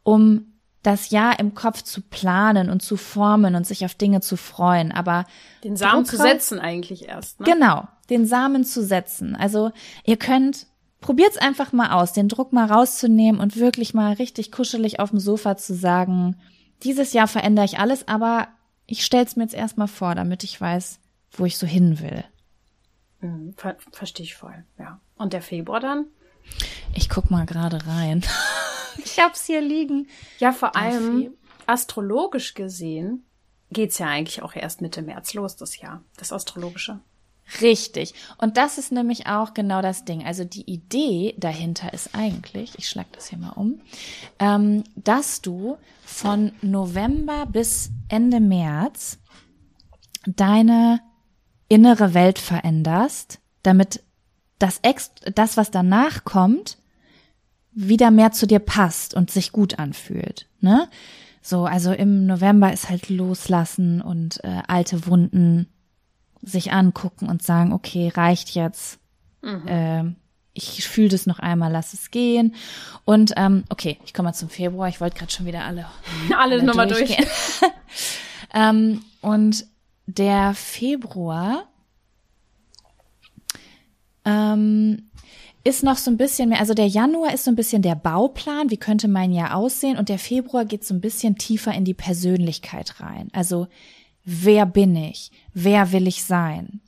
um 0.02 0.55
das 0.86 1.10
Jahr 1.10 1.40
im 1.40 1.54
Kopf 1.54 1.82
zu 1.82 2.00
planen 2.00 2.70
und 2.70 2.80
zu 2.80 2.96
formen 2.96 3.56
und 3.56 3.66
sich 3.66 3.84
auf 3.84 3.94
Dinge 3.94 4.20
zu 4.20 4.36
freuen, 4.36 4.92
aber 4.92 5.26
den 5.64 5.76
Samen 5.76 6.04
zu 6.04 6.16
setzen 6.16 6.60
eigentlich 6.60 7.08
erst. 7.08 7.40
Ne? 7.40 7.46
Genau, 7.46 7.88
den 8.08 8.24
Samen 8.24 8.64
zu 8.64 8.84
setzen. 8.84 9.34
Also 9.34 9.72
ihr 10.04 10.16
könnt 10.16 10.68
probiert's 11.00 11.38
einfach 11.38 11.72
mal 11.72 11.90
aus, 11.90 12.12
den 12.12 12.28
Druck 12.28 12.52
mal 12.52 12.66
rauszunehmen 12.66 13.40
und 13.40 13.56
wirklich 13.56 13.94
mal 13.94 14.12
richtig 14.12 14.52
kuschelig 14.52 15.00
auf 15.00 15.10
dem 15.10 15.18
Sofa 15.18 15.56
zu 15.56 15.74
sagen, 15.74 16.36
dieses 16.84 17.12
Jahr 17.12 17.26
verändere 17.26 17.64
ich 17.64 17.80
alles, 17.80 18.06
aber 18.06 18.46
ich 18.86 19.04
stell's 19.04 19.34
mir 19.34 19.42
jetzt 19.42 19.54
erstmal 19.54 19.88
vor, 19.88 20.14
damit 20.14 20.44
ich 20.44 20.60
weiß, 20.60 21.00
wo 21.32 21.46
ich 21.46 21.58
so 21.58 21.66
hin 21.66 21.98
will. 22.00 22.24
Mhm, 23.20 23.54
ver 23.56 23.76
Verstehe 23.90 24.24
ich 24.24 24.36
voll, 24.36 24.64
ja. 24.78 25.00
Und 25.16 25.32
der 25.32 25.42
Februar 25.42 25.80
dann? 25.80 26.06
Ich 26.94 27.08
guck 27.08 27.30
mal 27.30 27.46
gerade 27.46 27.86
rein. 27.86 28.24
ich 29.04 29.18
hab's 29.18 29.46
hier 29.46 29.60
liegen. 29.60 30.08
Ja, 30.38 30.52
vor 30.52 30.76
allem 30.76 31.34
astrologisch 31.66 32.54
gesehen 32.54 33.24
geht's 33.70 33.98
ja 33.98 34.06
eigentlich 34.06 34.42
auch 34.42 34.54
erst 34.54 34.80
Mitte 34.80 35.02
März 35.02 35.34
los, 35.34 35.56
das 35.56 35.78
Jahr, 35.78 36.02
das 36.16 36.32
Astrologische. 36.32 37.00
Richtig. 37.60 38.14
Und 38.38 38.56
das 38.56 38.76
ist 38.76 38.90
nämlich 38.90 39.26
auch 39.28 39.54
genau 39.54 39.80
das 39.80 40.04
Ding. 40.04 40.24
Also 40.24 40.44
die 40.44 40.68
Idee 40.70 41.34
dahinter 41.38 41.92
ist 41.92 42.14
eigentlich, 42.14 42.72
ich 42.76 42.88
schlag 42.88 43.06
das 43.12 43.28
hier 43.28 43.38
mal 43.38 43.52
um, 43.52 43.80
ähm, 44.40 44.82
dass 44.96 45.42
du 45.42 45.76
von 46.04 46.52
November 46.60 47.46
bis 47.46 47.90
Ende 48.08 48.40
März 48.40 49.18
deine 50.26 51.00
innere 51.68 52.14
Welt 52.14 52.38
veränderst, 52.38 53.38
damit 53.62 54.02
das, 54.58 54.78
Ex 54.82 55.10
das 55.34 55.56
was 55.56 55.70
danach 55.70 56.24
kommt, 56.24 56.78
wieder 57.72 58.10
mehr 58.10 58.32
zu 58.32 58.46
dir 58.46 58.58
passt 58.58 59.14
und 59.14 59.30
sich 59.30 59.52
gut 59.52 59.78
anfühlt. 59.78 60.46
Ne? 60.60 60.88
So, 61.42 61.66
also 61.66 61.92
im 61.92 62.26
November 62.26 62.72
ist 62.72 62.88
halt 62.88 63.08
loslassen 63.08 64.00
und 64.00 64.42
äh, 64.42 64.62
alte 64.66 65.06
Wunden 65.06 65.68
sich 66.42 66.72
angucken 66.72 67.28
und 67.28 67.42
sagen, 67.42 67.72
okay, 67.72 68.10
reicht 68.14 68.50
jetzt. 68.50 68.98
Mhm. 69.42 69.68
Äh, 69.68 70.04
ich 70.54 70.88
fühle 70.88 71.10
das 71.10 71.26
noch 71.26 71.38
einmal, 71.38 71.70
lass 71.70 71.92
es 71.92 72.10
gehen. 72.10 72.54
Und 73.04 73.34
ähm, 73.36 73.64
okay, 73.68 73.98
ich 74.06 74.14
komme 74.14 74.30
mal 74.30 74.32
zum 74.32 74.48
Februar. 74.48 74.88
Ich 74.88 75.00
wollte 75.00 75.18
gerade 75.18 75.30
schon 75.30 75.44
wieder 75.44 75.64
alle 75.64 75.86
alle, 76.36 76.62
nochmal 76.62 76.88
durch. 76.88 77.16
ähm, 78.54 79.02
und 79.20 79.66
der 80.06 80.54
Februar 80.54 81.68
ähm, 84.26 85.08
ist 85.64 85.82
noch 85.82 85.96
so 85.96 86.10
ein 86.10 86.16
bisschen 86.16 86.50
mehr, 86.50 86.60
also 86.60 86.74
der 86.74 86.86
Januar 86.86 87.32
ist 87.32 87.44
so 87.44 87.50
ein 87.50 87.56
bisschen 87.56 87.82
der 87.82 87.94
Bauplan, 87.94 88.70
wie 88.70 88.76
könnte 88.76 89.08
mein 89.08 89.32
Jahr 89.32 89.56
aussehen 89.56 89.96
und 89.96 90.08
der 90.08 90.18
Februar 90.18 90.64
geht 90.64 90.84
so 90.84 90.94
ein 90.94 91.00
bisschen 91.00 91.36
tiefer 91.36 91.72
in 91.72 91.84
die 91.84 91.94
Persönlichkeit 91.94 93.00
rein. 93.00 93.28
Also 93.32 93.66
wer 94.24 94.66
bin 94.66 94.94
ich? 94.94 95.30
Wer 95.54 95.92
will 95.92 96.06
ich 96.06 96.22
sein? 96.22 96.80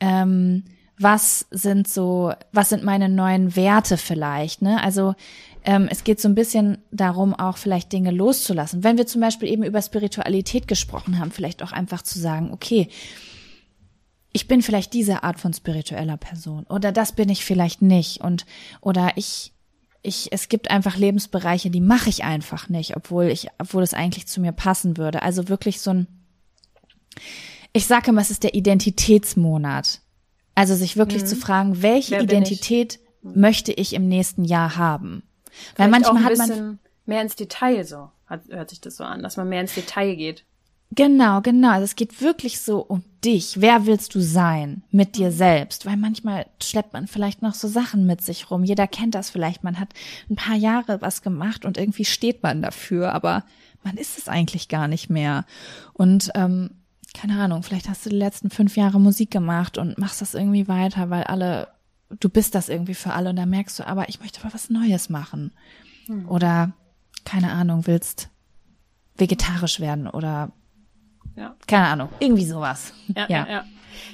Ähm, 0.00 0.64
was 0.98 1.46
sind 1.50 1.88
so, 1.88 2.32
was 2.52 2.68
sind 2.68 2.82
meine 2.82 3.08
neuen 3.08 3.54
Werte 3.56 3.96
vielleicht? 3.96 4.62
Ne? 4.62 4.82
Also 4.82 5.14
ähm, 5.64 5.88
es 5.90 6.04
geht 6.04 6.20
so 6.20 6.28
ein 6.28 6.34
bisschen 6.34 6.78
darum, 6.90 7.34
auch 7.34 7.56
vielleicht 7.56 7.92
Dinge 7.92 8.10
loszulassen. 8.10 8.84
Wenn 8.84 8.98
wir 8.98 9.06
zum 9.06 9.20
Beispiel 9.20 9.48
eben 9.48 9.62
über 9.62 9.80
Spiritualität 9.80 10.68
gesprochen 10.68 11.18
haben, 11.18 11.30
vielleicht 11.30 11.62
auch 11.62 11.72
einfach 11.72 12.02
zu 12.02 12.18
sagen, 12.18 12.50
okay, 12.52 12.88
ich 14.38 14.46
bin 14.46 14.62
vielleicht 14.62 14.92
diese 14.92 15.24
Art 15.24 15.40
von 15.40 15.52
spiritueller 15.52 16.16
Person 16.16 16.62
oder 16.68 16.92
das 16.92 17.10
bin 17.10 17.28
ich 17.28 17.44
vielleicht 17.44 17.82
nicht 17.82 18.20
und 18.20 18.46
oder 18.80 19.10
ich 19.16 19.52
ich 20.02 20.28
es 20.30 20.48
gibt 20.48 20.70
einfach 20.70 20.96
Lebensbereiche, 20.96 21.70
die 21.70 21.80
mache 21.80 22.08
ich 22.08 22.22
einfach 22.22 22.68
nicht, 22.68 22.96
obwohl 22.96 23.24
ich 23.24 23.48
obwohl 23.58 23.82
es 23.82 23.94
eigentlich 23.94 24.28
zu 24.28 24.40
mir 24.40 24.52
passen 24.52 24.96
würde. 24.96 25.22
Also 25.22 25.48
wirklich 25.48 25.80
so 25.80 25.90
ein 25.90 26.06
ich 27.72 27.88
sage 27.88 28.10
immer, 28.10 28.20
es 28.20 28.30
ist 28.30 28.44
der 28.44 28.54
Identitätsmonat. 28.54 30.02
Also 30.54 30.76
sich 30.76 30.96
wirklich 30.96 31.24
mhm. 31.24 31.26
zu 31.26 31.34
fragen, 31.34 31.82
welche 31.82 32.12
Wer 32.12 32.22
Identität 32.22 32.94
ich? 32.94 33.34
möchte 33.34 33.72
ich 33.72 33.92
im 33.92 34.06
nächsten 34.06 34.44
Jahr 34.44 34.76
haben? 34.76 35.24
Vielleicht 35.50 35.78
Weil 35.78 35.88
manchmal 35.88 36.22
hat 36.22 36.38
man 36.38 36.78
mehr 37.06 37.22
ins 37.22 37.34
Detail 37.34 37.84
so, 37.84 38.12
hört 38.28 38.70
sich 38.70 38.80
das 38.80 38.98
so 38.98 39.02
an, 39.02 39.24
dass 39.24 39.36
man 39.36 39.48
mehr 39.48 39.62
ins 39.62 39.74
Detail 39.74 40.14
geht. 40.14 40.44
Genau, 40.90 41.42
genau. 41.42 41.72
Also 41.72 41.84
es 41.84 41.96
geht 41.96 42.22
wirklich 42.22 42.60
so 42.60 42.80
um 42.80 43.02
dich. 43.24 43.60
Wer 43.60 43.86
willst 43.86 44.14
du 44.14 44.20
sein 44.20 44.82
mit 44.90 45.16
dir 45.16 45.30
selbst? 45.30 45.84
Weil 45.84 45.96
manchmal 45.96 46.46
schleppt 46.62 46.92
man 46.92 47.06
vielleicht 47.06 47.42
noch 47.42 47.54
so 47.54 47.68
Sachen 47.68 48.06
mit 48.06 48.22
sich 48.22 48.50
rum. 48.50 48.64
Jeder 48.64 48.86
kennt 48.86 49.14
das 49.14 49.28
vielleicht. 49.30 49.64
Man 49.64 49.78
hat 49.78 49.90
ein 50.30 50.36
paar 50.36 50.56
Jahre 50.56 51.00
was 51.02 51.22
gemacht 51.22 51.64
und 51.64 51.76
irgendwie 51.76 52.06
steht 52.06 52.42
man 52.42 52.62
dafür, 52.62 53.12
aber 53.12 53.44
man 53.84 53.96
ist 53.96 54.18
es 54.18 54.28
eigentlich 54.28 54.68
gar 54.68 54.88
nicht 54.88 55.10
mehr. 55.10 55.44
Und 55.92 56.30
ähm, 56.34 56.70
keine 57.14 57.40
Ahnung, 57.40 57.62
vielleicht 57.62 57.88
hast 57.88 58.06
du 58.06 58.10
die 58.10 58.16
letzten 58.16 58.50
fünf 58.50 58.76
Jahre 58.76 59.00
Musik 59.00 59.30
gemacht 59.30 59.76
und 59.78 59.98
machst 59.98 60.20
das 60.22 60.34
irgendwie 60.34 60.68
weiter, 60.68 61.10
weil 61.10 61.24
alle, 61.24 61.68
du 62.20 62.28
bist 62.28 62.54
das 62.54 62.68
irgendwie 62.68 62.94
für 62.94 63.12
alle 63.12 63.30
und 63.30 63.36
da 63.36 63.46
merkst 63.46 63.78
du, 63.78 63.86
aber 63.86 64.08
ich 64.08 64.20
möchte 64.20 64.42
mal 64.42 64.54
was 64.54 64.70
Neues 64.70 65.10
machen. 65.10 65.52
Hm. 66.06 66.28
Oder, 66.28 66.72
keine 67.24 67.52
Ahnung, 67.52 67.86
willst 67.86 68.30
vegetarisch 69.16 69.80
werden 69.80 70.06
oder 70.06 70.52
ja. 71.38 71.54
keine 71.66 71.86
Ahnung, 71.86 72.08
irgendwie 72.18 72.44
sowas. 72.44 72.92
Ja, 73.16 73.26
ja. 73.28 73.46
ja. 73.48 73.64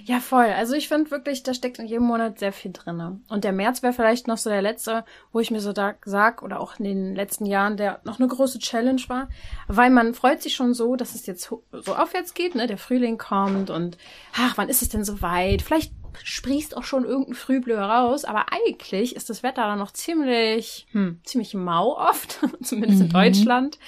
Ja, 0.04 0.20
voll. 0.20 0.46
Also 0.46 0.74
ich 0.74 0.88
finde 0.88 1.10
wirklich, 1.10 1.42
da 1.42 1.54
steckt 1.54 1.78
in 1.78 1.86
jedem 1.86 2.04
Monat 2.06 2.38
sehr 2.38 2.52
viel 2.52 2.72
drinne. 2.72 3.20
Und 3.28 3.44
der 3.44 3.52
März 3.52 3.82
wäre 3.82 3.92
vielleicht 3.92 4.28
noch 4.28 4.38
so 4.38 4.50
der 4.50 4.62
letzte, 4.62 5.04
wo 5.32 5.40
ich 5.40 5.50
mir 5.50 5.60
so 5.60 5.72
da 5.72 5.94
sag, 6.04 6.42
oder 6.42 6.60
auch 6.60 6.78
in 6.78 6.84
den 6.84 7.14
letzten 7.14 7.46
Jahren, 7.46 7.76
der 7.76 8.00
noch 8.04 8.18
eine 8.18 8.28
große 8.28 8.58
Challenge 8.58 9.02
war. 9.08 9.28
Weil 9.66 9.90
man 9.90 10.14
freut 10.14 10.42
sich 10.42 10.54
schon 10.54 10.74
so, 10.74 10.96
dass 10.96 11.14
es 11.14 11.26
jetzt 11.26 11.44
so 11.44 11.64
aufwärts 11.94 12.34
geht, 12.34 12.54
ne? 12.54 12.66
Der 12.66 12.78
Frühling 12.78 13.18
kommt 13.18 13.70
und 13.70 13.96
ach, 14.36 14.56
wann 14.56 14.68
ist 14.68 14.82
es 14.82 14.90
denn 14.90 15.04
so 15.04 15.22
weit? 15.22 15.62
Vielleicht 15.62 15.92
sprießt 16.22 16.76
auch 16.76 16.84
schon 16.84 17.04
irgendein 17.04 17.34
Frühblüher 17.34 17.82
raus, 17.82 18.24
aber 18.24 18.46
eigentlich 18.52 19.16
ist 19.16 19.30
das 19.30 19.42
Wetter 19.42 19.62
dann 19.66 19.78
noch 19.78 19.92
ziemlich, 19.92 20.86
hm, 20.92 21.20
ziemlich 21.24 21.54
mau 21.54 21.96
oft, 21.96 22.40
zumindest 22.62 23.00
mhm. 23.00 23.06
in 23.06 23.12
Deutschland. 23.12 23.78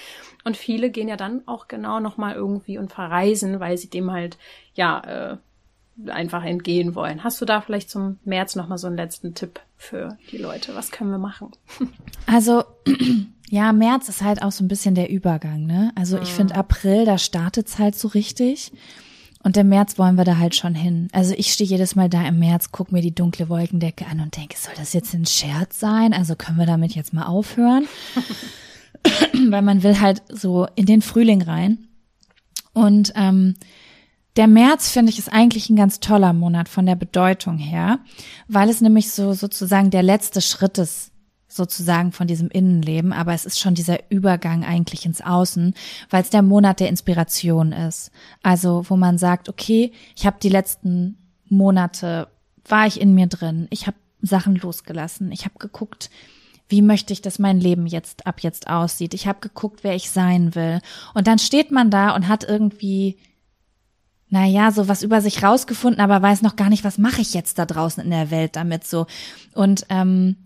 Und 0.44 0.56
viele 0.56 0.90
gehen 0.90 1.08
ja 1.08 1.16
dann 1.16 1.42
auch 1.46 1.68
genau 1.68 2.00
nochmal 2.00 2.34
irgendwie 2.34 2.78
und 2.78 2.92
verreisen, 2.92 3.58
weil 3.60 3.76
sie 3.78 3.90
dem 3.90 4.12
halt, 4.12 4.38
ja, 4.74 5.00
äh, 5.32 5.36
einfach 6.08 6.44
entgehen 6.44 6.94
wollen. 6.94 7.24
Hast 7.24 7.40
du 7.40 7.44
da 7.44 7.60
vielleicht 7.60 7.90
zum 7.90 8.18
März 8.24 8.54
noch 8.54 8.68
mal 8.68 8.78
so 8.78 8.86
einen 8.86 8.96
letzten 8.96 9.34
Tipp 9.34 9.60
für 9.76 10.18
die 10.30 10.38
Leute? 10.38 10.74
Was 10.74 10.90
können 10.90 11.10
wir 11.10 11.18
machen? 11.18 11.50
Also 12.28 12.64
ja, 13.50 13.72
März 13.72 14.08
ist 14.08 14.22
halt 14.22 14.42
auch 14.42 14.50
so 14.50 14.64
ein 14.64 14.68
bisschen 14.68 14.96
der 14.96 15.10
Übergang, 15.10 15.64
ne? 15.64 15.92
Also 15.94 16.18
ich 16.18 16.32
finde 16.32 16.56
April, 16.56 17.04
da 17.04 17.18
startet's 17.18 17.78
halt 17.78 17.94
so 17.94 18.08
richtig. 18.08 18.72
Und 19.46 19.56
im 19.56 19.68
März 19.68 19.96
wollen 19.96 20.16
wir 20.16 20.24
da 20.24 20.38
halt 20.38 20.56
schon 20.56 20.74
hin. 20.74 21.06
Also 21.12 21.32
ich 21.36 21.52
stehe 21.52 21.70
jedes 21.70 21.94
Mal 21.94 22.08
da 22.08 22.26
im 22.26 22.40
März, 22.40 22.72
guck 22.72 22.90
mir 22.90 23.00
die 23.00 23.14
dunkle 23.14 23.48
Wolkendecke 23.48 24.04
an 24.04 24.18
und 24.18 24.36
denke, 24.36 24.56
soll 24.58 24.74
das 24.76 24.92
jetzt 24.92 25.14
ein 25.14 25.24
Scherz 25.24 25.78
sein? 25.78 26.12
Also 26.12 26.34
können 26.34 26.58
wir 26.58 26.66
damit 26.66 26.96
jetzt 26.96 27.14
mal 27.14 27.26
aufhören? 27.26 27.86
Weil 29.48 29.62
man 29.62 29.84
will 29.84 30.00
halt 30.00 30.20
so 30.28 30.66
in 30.74 30.86
den 30.86 31.00
Frühling 31.00 31.42
rein. 31.42 31.86
Und 32.72 33.12
ähm, 33.14 33.54
der 34.34 34.48
März 34.48 34.90
finde 34.90 35.12
ich 35.12 35.18
ist 35.20 35.32
eigentlich 35.32 35.70
ein 35.70 35.76
ganz 35.76 36.00
toller 36.00 36.32
Monat 36.32 36.68
von 36.68 36.84
der 36.84 36.96
Bedeutung 36.96 37.56
her, 37.56 38.00
weil 38.48 38.68
es 38.68 38.80
nämlich 38.80 39.12
so 39.12 39.32
sozusagen 39.32 39.90
der 39.90 40.02
letzte 40.02 40.40
Schritt 40.40 40.76
ist 40.76 41.12
sozusagen 41.56 42.12
von 42.12 42.26
diesem 42.26 42.48
Innenleben, 42.48 43.12
aber 43.12 43.34
es 43.34 43.44
ist 43.44 43.58
schon 43.58 43.74
dieser 43.74 44.10
Übergang 44.10 44.64
eigentlich 44.64 45.06
ins 45.06 45.20
Außen, 45.20 45.74
weil 46.10 46.22
es 46.22 46.30
der 46.30 46.42
Monat 46.42 46.80
der 46.80 46.88
Inspiration 46.88 47.72
ist. 47.72 48.10
Also 48.42 48.84
wo 48.88 48.96
man 48.96 49.18
sagt, 49.18 49.48
okay, 49.48 49.92
ich 50.16 50.26
habe 50.26 50.36
die 50.42 50.48
letzten 50.48 51.16
Monate 51.48 52.28
war 52.68 52.86
ich 52.86 53.00
in 53.00 53.14
mir 53.14 53.26
drin, 53.26 53.68
ich 53.70 53.86
habe 53.86 53.96
Sachen 54.22 54.56
losgelassen, 54.56 55.30
ich 55.30 55.44
habe 55.44 55.58
geguckt, 55.58 56.10
wie 56.68 56.82
möchte 56.82 57.12
ich, 57.12 57.22
dass 57.22 57.38
mein 57.38 57.60
Leben 57.60 57.86
jetzt 57.86 58.26
ab 58.26 58.40
jetzt 58.40 58.68
aussieht. 58.68 59.14
Ich 59.14 59.28
habe 59.28 59.38
geguckt, 59.38 59.84
wer 59.84 59.94
ich 59.94 60.10
sein 60.10 60.56
will. 60.56 60.80
Und 61.14 61.28
dann 61.28 61.38
steht 61.38 61.70
man 61.70 61.90
da 61.90 62.16
und 62.16 62.26
hat 62.26 62.42
irgendwie 62.42 63.18
naja, 64.28 64.72
so 64.72 64.88
was 64.88 65.02
über 65.02 65.20
sich 65.20 65.42
rausgefunden, 65.42 66.00
aber 66.00 66.20
weiß 66.20 66.42
noch 66.42 66.56
gar 66.56 66.68
nicht, 66.68 66.84
was 66.84 66.98
mache 66.98 67.20
ich 67.20 67.32
jetzt 67.32 67.58
da 67.58 67.66
draußen 67.66 68.02
in 68.02 68.10
der 68.10 68.30
Welt 68.30 68.56
damit 68.56 68.84
so. 68.84 69.06
Und 69.54 69.86
ähm, 69.88 70.36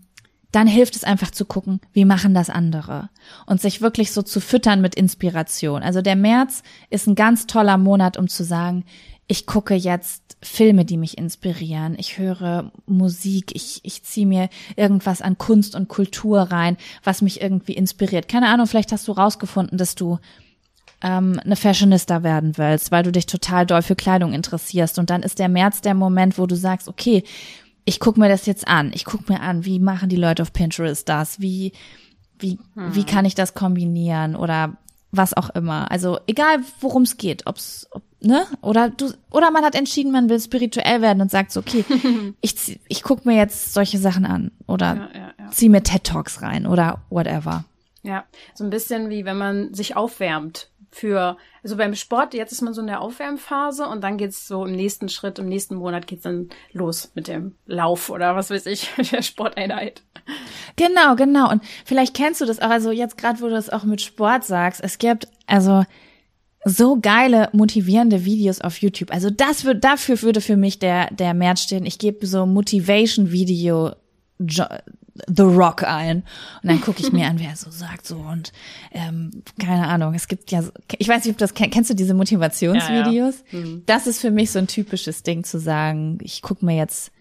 dann 0.51 0.67
hilft 0.67 0.95
es 0.95 1.03
einfach 1.03 1.31
zu 1.31 1.45
gucken, 1.45 1.79
wie 1.93 2.05
machen 2.05 2.33
das 2.33 2.49
andere 2.49 3.09
und 3.45 3.61
sich 3.61 3.81
wirklich 3.81 4.11
so 4.11 4.21
zu 4.21 4.39
füttern 4.41 4.81
mit 4.81 4.95
Inspiration. 4.95 5.81
Also 5.81 6.01
der 6.01 6.15
März 6.15 6.63
ist 6.89 7.07
ein 7.07 7.15
ganz 7.15 7.47
toller 7.47 7.77
Monat, 7.77 8.17
um 8.17 8.27
zu 8.27 8.43
sagen, 8.43 8.83
ich 9.27 9.45
gucke 9.45 9.75
jetzt 9.75 10.31
Filme, 10.43 10.83
die 10.83 10.97
mich 10.97 11.17
inspirieren. 11.17 11.95
Ich 11.97 12.17
höre 12.17 12.71
Musik. 12.85 13.55
Ich, 13.55 13.79
ich 13.83 14.03
ziehe 14.03 14.25
mir 14.25 14.49
irgendwas 14.75 15.21
an 15.21 15.37
Kunst 15.37 15.75
und 15.75 15.87
Kultur 15.87 16.41
rein, 16.41 16.77
was 17.03 17.21
mich 17.21 17.41
irgendwie 17.41 17.73
inspiriert. 17.73 18.27
Keine 18.27 18.49
Ahnung, 18.49 18.67
vielleicht 18.67 18.91
hast 18.91 19.07
du 19.07 19.13
rausgefunden, 19.13 19.77
dass 19.77 19.95
du 19.95 20.19
ähm, 21.01 21.39
eine 21.43 21.55
Fashionista 21.55 22.23
werden 22.23 22.57
willst, 22.57 22.91
weil 22.91 23.03
du 23.03 23.11
dich 23.11 23.25
total 23.25 23.65
doll 23.65 23.83
für 23.83 23.95
Kleidung 23.95 24.33
interessierst. 24.33 24.99
Und 24.99 25.09
dann 25.09 25.23
ist 25.23 25.39
der 25.39 25.49
März 25.49 25.81
der 25.81 25.93
Moment, 25.93 26.37
wo 26.37 26.45
du 26.45 26.55
sagst, 26.55 26.87
okay, 26.87 27.23
ich 27.85 27.99
guck 27.99 28.17
mir 28.17 28.29
das 28.29 28.45
jetzt 28.45 28.67
an. 28.67 28.91
Ich 28.93 29.05
guck 29.05 29.29
mir 29.29 29.41
an, 29.41 29.65
wie 29.65 29.79
machen 29.79 30.09
die 30.09 30.15
Leute 30.15 30.41
auf 30.43 30.53
Pinterest 30.53 31.07
das? 31.07 31.39
Wie, 31.39 31.73
wie, 32.39 32.59
hm. 32.75 32.95
wie 32.95 33.03
kann 33.03 33.25
ich 33.25 33.35
das 33.35 33.53
kombinieren? 33.53 34.35
Oder 34.35 34.77
was 35.11 35.35
auch 35.35 35.49
immer. 35.51 35.91
Also 35.91 36.19
egal, 36.27 36.59
worum 36.79 37.03
es 37.03 37.17
geht, 37.17 37.45
ob's, 37.47 37.87
ob, 37.91 38.03
ne? 38.21 38.45
Oder 38.61 38.89
du, 38.89 39.11
oder 39.29 39.51
man 39.51 39.63
hat 39.63 39.75
entschieden, 39.75 40.11
man 40.11 40.29
will 40.29 40.39
spirituell 40.39 41.01
werden 41.01 41.21
und 41.21 41.31
sagt 41.31 41.51
so, 41.51 41.59
okay, 41.59 41.83
ich, 42.41 42.79
ich 42.87 43.03
guck 43.03 43.25
mir 43.25 43.35
jetzt 43.35 43.73
solche 43.73 43.97
Sachen 43.97 44.25
an 44.25 44.51
oder 44.67 44.95
ja, 44.95 45.09
ja, 45.13 45.33
ja. 45.37 45.51
zieh 45.51 45.69
mir 45.69 45.83
TED 45.83 46.03
Talks 46.03 46.41
rein 46.41 46.65
oder 46.65 47.01
whatever. 47.09 47.65
Ja, 48.03 48.23
so 48.55 48.63
ein 48.63 48.69
bisschen 48.69 49.09
wie 49.09 49.25
wenn 49.25 49.37
man 49.37 49.73
sich 49.73 49.95
aufwärmt 49.95 50.70
für, 50.91 51.37
also 51.63 51.77
beim 51.77 51.95
Sport, 51.95 52.33
jetzt 52.33 52.51
ist 52.51 52.61
man 52.61 52.73
so 52.73 52.81
in 52.81 52.87
der 52.87 53.01
Aufwärmphase 53.01 53.87
und 53.87 54.03
dann 54.03 54.17
geht's 54.17 54.47
so 54.47 54.65
im 54.65 54.75
nächsten 54.75 55.09
Schritt, 55.09 55.39
im 55.39 55.47
nächsten 55.47 55.75
Monat 55.75 56.05
geht's 56.05 56.23
dann 56.23 56.49
los 56.73 57.11
mit 57.15 57.27
dem 57.27 57.55
Lauf 57.65 58.09
oder 58.09 58.35
was 58.35 58.49
weiß 58.49 58.65
ich, 58.65 58.89
der 59.11 59.21
Sporteinheit. 59.21 60.03
Genau, 60.75 61.15
genau. 61.15 61.49
Und 61.49 61.63
vielleicht 61.85 62.13
kennst 62.13 62.41
du 62.41 62.45
das 62.45 62.59
auch, 62.61 62.69
also 62.69 62.91
jetzt 62.91 63.17
gerade, 63.17 63.39
wo 63.41 63.45
du 63.45 63.53
das 63.53 63.69
auch 63.69 63.83
mit 63.83 64.01
Sport 64.01 64.43
sagst, 64.43 64.81
es 64.83 64.97
gibt, 64.97 65.27
also 65.47 65.85
so 66.63 66.99
geile, 67.01 67.49
motivierende 67.53 68.25
Videos 68.25 68.61
auf 68.61 68.77
YouTube. 68.77 69.11
Also 69.11 69.29
das 69.29 69.65
wird, 69.65 69.83
dafür 69.83 70.21
würde 70.21 70.41
für 70.41 70.57
mich 70.57 70.77
der, 70.77 71.11
der 71.11 71.33
März 71.33 71.61
stehen. 71.63 71.85
Ich 71.85 71.97
gebe 71.97 72.27
so 72.27 72.45
Motivation 72.45 73.31
Video 73.31 73.93
The 75.27 75.43
Rock 75.43 75.83
ein. 75.83 76.23
Und 76.63 76.69
dann 76.69 76.81
gucke 76.81 77.01
ich 77.01 77.11
mir 77.11 77.27
an, 77.27 77.39
wer 77.39 77.49
er 77.49 77.55
so 77.55 77.71
sagt 77.71 78.07
so 78.07 78.17
und 78.17 78.51
ähm, 78.91 79.43
keine 79.59 79.87
Ahnung, 79.87 80.13
es 80.13 80.27
gibt 80.27 80.51
ja, 80.51 80.63
ich 80.97 81.07
weiß 81.07 81.25
nicht, 81.25 81.33
ob 81.33 81.37
das 81.37 81.53
kennst 81.53 81.89
du 81.89 81.93
diese 81.93 82.13
Motivationsvideos? 82.13 83.43
Ja, 83.51 83.59
ja. 83.59 83.65
Mhm. 83.65 83.83
Das 83.85 84.07
ist 84.07 84.19
für 84.19 84.31
mich 84.31 84.51
so 84.51 84.59
ein 84.59 84.67
typisches 84.67 85.23
Ding 85.23 85.43
zu 85.43 85.59
sagen, 85.59 86.17
ich 86.21 86.41
gucke 86.41 86.65
mir 86.65 86.75
jetzt, 86.75 87.11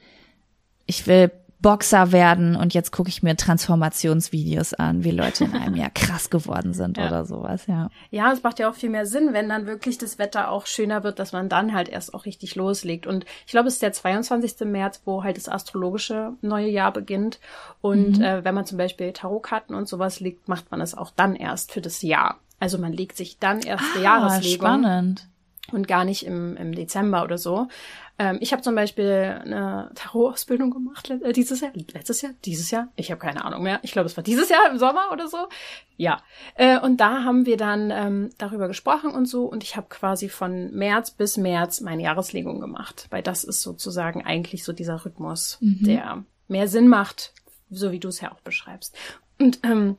ich 0.87 1.07
will 1.07 1.31
Boxer 1.63 2.11
werden 2.13 2.57
und 2.57 2.73
jetzt 2.73 2.91
gucke 2.91 3.11
ich 3.11 3.23
mir 3.23 3.37
Transformationsvideos 3.37 4.75
an, 4.75 5.05
wie 5.05 5.11
Leute 5.11 5.45
in 5.45 5.55
einem 5.55 5.77
Jahr 5.77 5.91
krass 5.91 6.31
geworden 6.31 6.73
sind 6.73 6.97
ja. 6.99 7.09
oder 7.09 7.27
sowas, 7.27 7.67
ja. 7.67 7.91
Ja, 8.11 8.33
es 8.33 8.43
macht 8.43 8.59
ja 8.59 8.71
auch 8.71 8.75
viel 8.75 8.89
mehr 8.89 9.05
Sinn, 9.05 9.33
wenn 9.33 9.49
dann 9.49 9.67
wirklich 9.67 9.99
das 9.99 10.19
Wetter 10.19 10.51
auch 10.51 10.67
schöner 10.67 11.05
wird, 11.05 11.19
dass 11.19 11.33
man 11.33 11.49
dann 11.49 11.75
halt 11.75 11.89
erst 11.89 12.15
auch 12.15 12.25
richtig 12.25 12.55
loslegt. 12.55 13.07
Und 13.07 13.27
ich 13.47 13.53
glaube, 13.53 13.69
es 13.69 13.75
ist 13.75 13.83
der 13.83 13.93
22. 13.93 14.61
März, 14.61 15.03
wo 15.05 15.23
halt 15.23 15.37
das 15.37 15.49
astrologische 15.49 16.33
neue 16.41 16.69
Jahr 16.69 16.93
beginnt. 16.93 17.41
Und 17.83 18.19
mhm. 18.19 18.25
äh, 18.25 18.45
wenn 18.45 18.55
man 18.55 18.65
zum 18.65 18.79
Beispiel 18.79 19.13
Tarotkarten 19.13 19.75
und 19.75 19.87
sowas 19.87 20.21
legt, 20.21 20.49
macht 20.49 20.71
man 20.71 20.81
es 20.81 20.97
auch 20.97 21.11
dann 21.15 21.37
erst 21.37 21.73
für 21.73 21.83
das 21.83 22.01
Jahr. 22.01 22.39
Also 22.59 22.79
man 22.79 22.93
legt 22.93 23.17
sich 23.17 23.39
dann 23.39 23.61
erst 23.61 23.85
ah, 23.85 23.99
die 23.99 24.03
Jahreslegung. 24.03 24.67
Spannend 24.67 25.31
und 25.73 25.89
gar 25.89 26.05
nicht 26.05 26.27
im, 26.27 26.57
im 26.57 26.75
Dezember 26.75 27.23
oder 27.23 27.39
so. 27.39 27.69
Ähm, 28.21 28.37
ich 28.43 28.53
habe 28.53 28.61
zum 28.61 28.75
Beispiel 28.75 29.41
eine 29.45 29.91
Tarot-Ausbildung 29.95 30.71
gemacht 30.71 31.09
äh, 31.09 31.33
dieses 31.33 31.63
Jahr, 31.63 31.73
letztes 31.75 32.21
Jahr, 32.21 32.33
dieses 32.45 32.71
Jahr. 32.71 32.89
Ich 32.95 33.11
habe 33.11 33.19
keine 33.19 33.43
Ahnung 33.47 33.63
mehr. 33.63 33.81
Ich 33.83 33.93
glaube, 33.93 34.07
es 34.07 34.17
war 34.17 34.23
dieses 34.23 34.51
Jahr 34.51 34.71
im 34.71 34.79
Sommer 34.79 35.09
oder 35.11 35.27
so. 35.27 35.49
Ja. 35.97 36.21
Äh, 36.55 36.79
und 36.79 36.99
da 36.99 37.25
haben 37.25 37.47
wir 37.47 37.57
dann 37.57 37.91
ähm, 37.91 38.29
darüber 38.37 38.69
gesprochen 38.69 39.13
und 39.13 39.25
so. 39.25 39.47
Und 39.47 39.65
ich 39.65 39.75
habe 39.77 39.87
quasi 39.89 40.29
von 40.29 40.71
März 40.71 41.13
bis 41.13 41.39
März 41.39 41.81
meine 41.81 42.03
Jahreslegung 42.03 42.61
gemacht, 42.61 43.07
weil 43.09 43.23
das 43.23 43.43
ist 43.43 43.63
sozusagen 43.63 44.23
eigentlich 44.23 44.65
so 44.65 44.75
dieser 44.75 45.03
Rhythmus, 45.03 45.57
mhm. 45.63 45.79
der 45.81 46.25
mehr 46.47 46.69
Sinn 46.69 46.89
macht, 46.89 47.33
so 47.71 47.91
wie 47.91 48.01
du 48.01 48.09
es 48.09 48.21
ja 48.21 48.33
auch 48.33 48.41
beschreibst. 48.41 48.95
Und 49.39 49.61
ähm, 49.63 49.97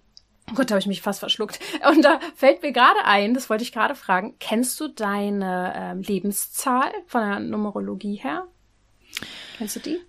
Oh 0.52 0.56
Gott, 0.56 0.70
da 0.70 0.76
habe 0.76 0.82
ich 0.82 0.88
mich 0.88 1.02
fast 1.02 1.20
verschluckt. 1.20 1.60
Und 1.90 2.04
da 2.04 2.20
fällt 2.36 2.62
mir 2.62 2.72
gerade 2.72 3.06
ein, 3.06 3.34
das 3.34 3.50
wollte 3.50 3.64
ich 3.64 3.72
gerade 3.72 3.96
fragen, 3.96 4.36
kennst 4.40 4.80
du 4.80 4.88
deine 4.88 5.74
ähm, 5.76 6.02
Lebenszahl 6.02 6.92
von 7.08 7.22
der 7.22 7.40
Numerologie 7.40 8.16
her? 8.16 8.46
Kennst 9.58 9.78
du 9.78 9.80
die? 9.80 10.00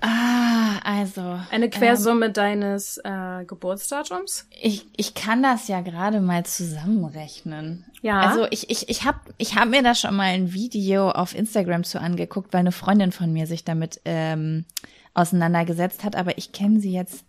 Ah, 0.00 0.78
also. 0.84 1.40
Eine 1.50 1.68
Quersumme 1.70 2.26
ähm, 2.26 2.32
deines 2.32 2.98
äh, 2.98 3.44
Geburtsdatums? 3.44 4.46
Ich, 4.60 4.86
ich 4.96 5.14
kann 5.14 5.42
das 5.42 5.66
ja 5.66 5.80
gerade 5.80 6.20
mal 6.20 6.46
zusammenrechnen. 6.46 7.84
Ja. 8.02 8.20
Also 8.20 8.46
ich, 8.50 8.70
ich, 8.70 8.88
ich 8.88 9.04
habe 9.04 9.18
ich 9.38 9.56
hab 9.56 9.68
mir 9.68 9.82
da 9.82 9.96
schon 9.96 10.14
mal 10.14 10.24
ein 10.24 10.52
Video 10.52 11.10
auf 11.10 11.34
Instagram 11.34 11.82
zu 11.82 12.00
angeguckt, 12.00 12.52
weil 12.52 12.60
eine 12.60 12.70
Freundin 12.72 13.10
von 13.10 13.32
mir 13.32 13.48
sich 13.48 13.64
damit 13.64 14.00
ähm, 14.04 14.66
auseinandergesetzt 15.14 16.04
hat, 16.04 16.14
aber 16.14 16.38
ich 16.38 16.52
kenne 16.52 16.78
sie 16.78 16.92
jetzt 16.92 17.24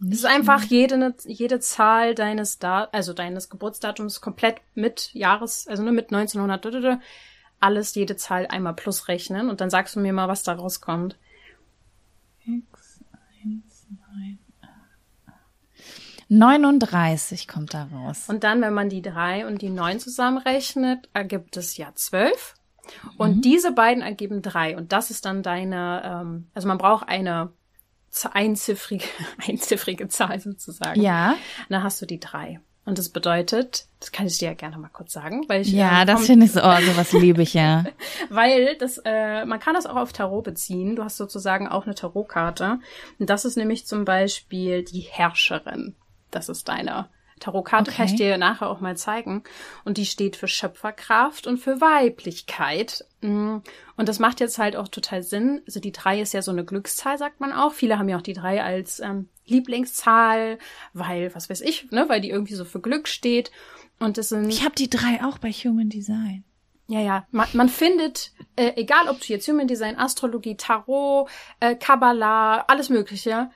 es 0.00 0.18
ist 0.18 0.26
einfach 0.26 0.62
jede, 0.64 1.14
jede 1.26 1.60
Zahl 1.60 2.14
deines 2.14 2.58
da 2.58 2.84
also 2.92 3.12
deines 3.12 3.50
Geburtsdatums 3.50 4.20
komplett 4.20 4.60
mit 4.74 5.12
Jahres, 5.12 5.66
also 5.66 5.82
nur 5.82 5.92
mit 5.92 6.12
1900, 6.12 7.00
alles, 7.60 7.94
jede 7.94 8.16
Zahl 8.16 8.46
einmal 8.46 8.74
plus 8.74 9.08
rechnen 9.08 9.50
und 9.50 9.60
dann 9.60 9.70
sagst 9.70 9.96
du 9.96 10.00
mir 10.00 10.12
mal, 10.12 10.28
was 10.28 10.44
da 10.44 10.52
rauskommt. 10.52 11.16
X, 12.46 13.00
1, 13.42 13.86
9, 14.14 14.38
39 16.28 17.48
kommt 17.48 17.74
da 17.74 17.88
raus. 17.92 18.28
Und 18.28 18.44
dann, 18.44 18.60
wenn 18.60 18.74
man 18.74 18.88
die 18.88 19.02
drei 19.02 19.46
und 19.46 19.62
die 19.62 19.70
neun 19.70 19.98
zusammenrechnet, 19.98 21.08
ergibt 21.12 21.56
es 21.56 21.76
ja 21.76 21.92
zwölf. 21.94 22.54
Und 23.16 23.36
mhm. 23.36 23.40
diese 23.42 23.72
beiden 23.72 24.02
ergeben 24.02 24.42
drei. 24.42 24.76
Und 24.76 24.92
das 24.92 25.10
ist 25.10 25.24
dann 25.24 25.42
deine, 25.42 26.02
ähm, 26.04 26.46
also 26.54 26.68
man 26.68 26.78
braucht 26.78 27.08
eine 27.08 27.50
einziffrige, 28.30 29.04
einziffrige 29.48 30.08
Zahl 30.08 30.40
sozusagen. 30.40 31.00
Ja. 31.00 31.36
dann 31.68 31.82
hast 31.82 32.00
du 32.02 32.06
die 32.06 32.20
drei. 32.20 32.60
Und 32.84 32.96
das 32.96 33.10
bedeutet, 33.10 33.86
das 34.00 34.12
kann 34.12 34.26
ich 34.26 34.38
dir 34.38 34.48
ja 34.48 34.54
gerne 34.54 34.78
mal 34.78 34.88
kurz 34.88 35.12
sagen, 35.12 35.44
weil 35.46 35.60
ich 35.60 35.72
ja, 35.72 36.02
äh, 36.02 36.06
das 36.06 36.24
finde 36.24 36.46
ich 36.46 36.52
so, 36.52 36.60
oh, 36.62 36.80
sowas 36.80 37.12
liebe 37.12 37.42
ich 37.42 37.52
ja. 37.52 37.84
weil 38.30 38.76
das, 38.78 38.98
äh, 39.04 39.44
man 39.44 39.60
kann 39.60 39.74
das 39.74 39.84
auch 39.84 39.96
auf 39.96 40.14
Tarot 40.14 40.44
beziehen. 40.44 40.96
Du 40.96 41.04
hast 41.04 41.18
sozusagen 41.18 41.68
auch 41.68 41.84
eine 41.84 41.94
Tarotkarte. 41.94 42.78
Und 43.18 43.28
das 43.28 43.44
ist 43.44 43.58
nämlich 43.58 43.86
zum 43.86 44.06
Beispiel 44.06 44.84
die 44.84 45.00
Herrscherin. 45.00 45.96
Das 46.30 46.48
ist 46.48 46.68
deine 46.68 47.10
Tarotkarte 47.38 47.90
okay. 47.90 47.96
kann 47.96 48.06
ich 48.06 48.14
dir 48.16 48.38
nachher 48.38 48.68
auch 48.68 48.80
mal 48.80 48.96
zeigen. 48.96 49.42
Und 49.84 49.98
die 49.98 50.06
steht 50.06 50.36
für 50.36 50.48
Schöpferkraft 50.48 51.46
und 51.46 51.58
für 51.58 51.80
Weiblichkeit. 51.80 53.04
Mm. 53.20 53.58
Und 53.96 54.08
das 54.08 54.18
macht 54.18 54.40
jetzt 54.40 54.58
halt 54.58 54.76
auch 54.76 54.88
total 54.88 55.22
Sinn. 55.22 55.62
Also 55.66 55.80
die 55.80 55.92
drei 55.92 56.20
ist 56.20 56.34
ja 56.34 56.42
so 56.42 56.50
eine 56.50 56.64
Glückszahl, 56.64 57.18
sagt 57.18 57.40
man 57.40 57.52
auch. 57.52 57.72
Viele 57.72 57.98
haben 57.98 58.08
ja 58.08 58.16
auch 58.16 58.22
die 58.22 58.32
drei 58.32 58.62
als 58.62 59.00
ähm, 59.00 59.28
Lieblingszahl, 59.46 60.58
weil, 60.92 61.34
was 61.34 61.50
weiß 61.50 61.60
ich, 61.62 61.90
ne, 61.90 62.08
weil 62.08 62.20
die 62.20 62.30
irgendwie 62.30 62.54
so 62.54 62.64
für 62.64 62.80
Glück 62.80 63.08
steht. 63.08 63.50
Und 63.98 64.18
das 64.18 64.28
sind. 64.28 64.48
Ich 64.48 64.64
habe 64.64 64.74
die 64.74 64.90
drei 64.90 65.24
auch 65.24 65.38
bei 65.38 65.50
Human 65.50 65.88
Design. 65.88 66.44
Ja, 66.90 67.00
ja. 67.00 67.26
Man, 67.30 67.46
man 67.52 67.68
findet, 67.68 68.32
äh, 68.56 68.72
egal 68.76 69.08
ob 69.08 69.20
du 69.20 69.26
jetzt 69.26 69.46
Human 69.46 69.66
Design, 69.66 69.98
Astrologie, 69.98 70.56
Tarot, 70.56 71.28
äh, 71.60 71.74
Kabbalah, 71.74 72.64
alles 72.66 72.88
Mögliche, 72.88 73.50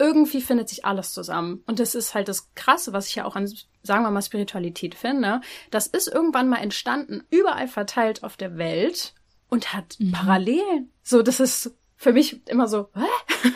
irgendwie 0.00 0.40
findet 0.40 0.68
sich 0.68 0.84
alles 0.84 1.12
zusammen. 1.12 1.62
Und 1.66 1.78
das 1.78 1.94
ist 1.94 2.14
halt 2.14 2.28
das 2.28 2.52
Krasse, 2.54 2.92
was 2.92 3.06
ich 3.06 3.16
ja 3.16 3.26
auch 3.26 3.36
an, 3.36 3.46
sagen 3.82 4.02
wir 4.02 4.10
mal, 4.10 4.22
Spiritualität 4.22 4.94
finde. 4.94 5.42
Das 5.70 5.86
ist 5.86 6.08
irgendwann 6.08 6.48
mal 6.48 6.56
entstanden, 6.56 7.22
überall 7.30 7.68
verteilt 7.68 8.24
auf 8.24 8.36
der 8.36 8.56
Welt 8.56 9.14
und 9.50 9.74
hat 9.74 9.96
mhm. 9.98 10.12
Parallelen. 10.12 10.90
So, 11.02 11.22
das 11.22 11.38
ist 11.38 11.76
für 12.00 12.14
mich 12.14 12.40
immer 12.48 12.66
so, 12.66 12.88
Hä? 12.94 13.04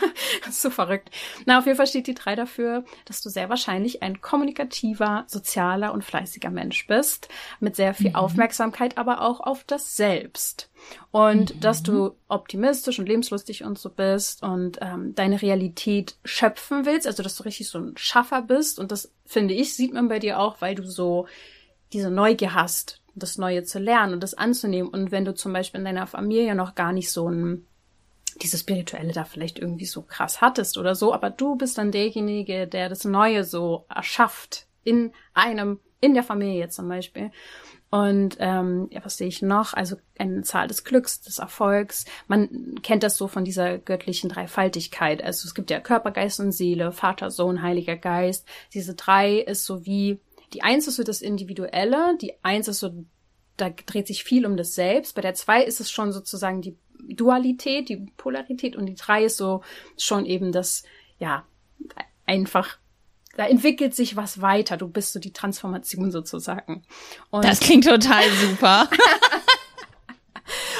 das 0.45 0.49
ist 0.49 0.61
so 0.61 0.69
verrückt. 0.69 1.09
Na, 1.47 1.57
auf 1.57 1.65
jeden 1.65 1.77
Fall 1.77 1.87
steht 1.87 2.05
die 2.05 2.13
drei 2.13 2.35
dafür, 2.35 2.85
dass 3.05 3.23
du 3.23 3.29
sehr 3.29 3.49
wahrscheinlich 3.49 4.03
ein 4.03 4.21
kommunikativer, 4.21 5.23
sozialer 5.25 5.91
und 5.91 6.03
fleißiger 6.03 6.51
Mensch 6.51 6.85
bist, 6.85 7.27
mit 7.59 7.75
sehr 7.75 7.95
viel 7.95 8.11
mhm. 8.11 8.17
Aufmerksamkeit, 8.17 8.99
aber 8.99 9.21
auch 9.21 9.39
auf 9.39 9.63
das 9.63 9.97
Selbst. 9.97 10.69
Und 11.09 11.55
mhm. 11.55 11.59
dass 11.59 11.81
du 11.81 12.11
optimistisch 12.27 12.99
und 12.99 13.09
lebenslustig 13.09 13.63
und 13.63 13.79
so 13.79 13.89
bist 13.89 14.43
und 14.43 14.77
ähm, 14.79 15.15
deine 15.15 15.41
Realität 15.41 16.15
schöpfen 16.23 16.85
willst, 16.85 17.07
also 17.07 17.23
dass 17.23 17.37
du 17.37 17.45
richtig 17.45 17.67
so 17.67 17.79
ein 17.79 17.97
Schaffer 17.97 18.43
bist. 18.43 18.77
Und 18.77 18.91
das, 18.91 19.11
finde 19.25 19.55
ich, 19.55 19.73
sieht 19.73 19.91
man 19.91 20.07
bei 20.07 20.19
dir 20.19 20.37
auch, 20.39 20.61
weil 20.61 20.75
du 20.75 20.83
so 20.83 21.25
diese 21.93 22.11
Neugier 22.11 22.53
hast, 22.53 23.01
das 23.15 23.39
Neue 23.39 23.63
zu 23.63 23.79
lernen 23.79 24.13
und 24.13 24.21
das 24.21 24.35
anzunehmen. 24.35 24.91
Und 24.91 25.09
wenn 25.09 25.25
du 25.25 25.33
zum 25.33 25.51
Beispiel 25.51 25.79
in 25.79 25.85
deiner 25.85 26.05
Familie 26.05 26.53
noch 26.53 26.75
gar 26.75 26.93
nicht 26.93 27.11
so 27.11 27.27
ein 27.27 27.65
diese 28.41 28.57
Spirituelle 28.57 29.13
da 29.13 29.23
vielleicht 29.23 29.59
irgendwie 29.59 29.85
so 29.85 30.01
krass 30.01 30.41
hattest 30.41 30.77
oder 30.77 30.95
so, 30.95 31.13
aber 31.13 31.29
du 31.29 31.55
bist 31.55 31.77
dann 31.77 31.91
derjenige, 31.91 32.67
der 32.67 32.89
das 32.89 33.05
Neue 33.05 33.43
so 33.43 33.85
erschafft 33.93 34.67
in 34.83 35.13
einem, 35.33 35.79
in 36.01 36.13
der 36.13 36.23
Familie 36.23 36.69
zum 36.69 36.87
Beispiel. 36.89 37.31
Und 37.89 38.35
ähm, 38.39 38.89
ja, 38.91 39.05
was 39.05 39.17
sehe 39.17 39.27
ich 39.27 39.41
noch? 39.41 39.73
Also 39.73 39.95
eine 40.17 40.41
Zahl 40.41 40.67
des 40.67 40.83
Glücks, 40.83 41.21
des 41.21 41.39
Erfolgs. 41.39 42.05
Man 42.27 42.75
kennt 42.83 43.03
das 43.03 43.15
so 43.15 43.27
von 43.27 43.45
dieser 43.45 43.77
göttlichen 43.77 44.29
Dreifaltigkeit. 44.29 45.23
Also 45.23 45.47
es 45.47 45.55
gibt 45.55 45.69
ja 45.69 45.79
Körper, 45.79 46.11
Geist 46.11 46.39
und 46.41 46.51
Seele, 46.51 46.91
Vater, 46.91 47.31
Sohn, 47.31 47.61
Heiliger 47.61 47.95
Geist. 47.95 48.45
Diese 48.73 48.95
drei 48.95 49.37
ist 49.37 49.65
so 49.65 49.85
wie, 49.85 50.19
die 50.53 50.61
eins 50.61 50.87
ist 50.87 50.97
so 50.97 51.03
das 51.03 51.21
Individuelle, 51.21 52.17
die 52.21 52.33
eins 52.43 52.67
ist 52.67 52.79
so, 52.79 52.91
da 53.55 53.69
dreht 53.69 54.07
sich 54.07 54.25
viel 54.25 54.45
um 54.45 54.57
das 54.57 54.75
Selbst. 54.75 55.15
Bei 55.15 55.21
der 55.21 55.33
zwei 55.33 55.63
ist 55.63 55.79
es 55.79 55.89
schon 55.89 56.11
sozusagen 56.11 56.61
die 56.61 56.75
Dualität, 57.09 57.89
die 57.89 58.07
Polarität 58.17 58.75
und 58.75 58.85
die 58.85 58.95
drei 58.95 59.25
ist 59.25 59.37
so 59.37 59.61
schon 59.97 60.25
eben 60.25 60.51
das, 60.51 60.83
ja, 61.19 61.45
einfach 62.25 62.77
da 63.35 63.45
entwickelt 63.45 63.93
sich 63.93 64.15
was 64.15 64.41
weiter. 64.41 64.77
Du 64.77 64.87
bist 64.87 65.13
so 65.13 65.19
die 65.19 65.33
Transformation 65.33 66.11
sozusagen. 66.11 66.83
Und 67.29 67.43
das 67.43 67.59
klingt 67.59 67.85
total 67.85 68.23
super. 68.31 68.89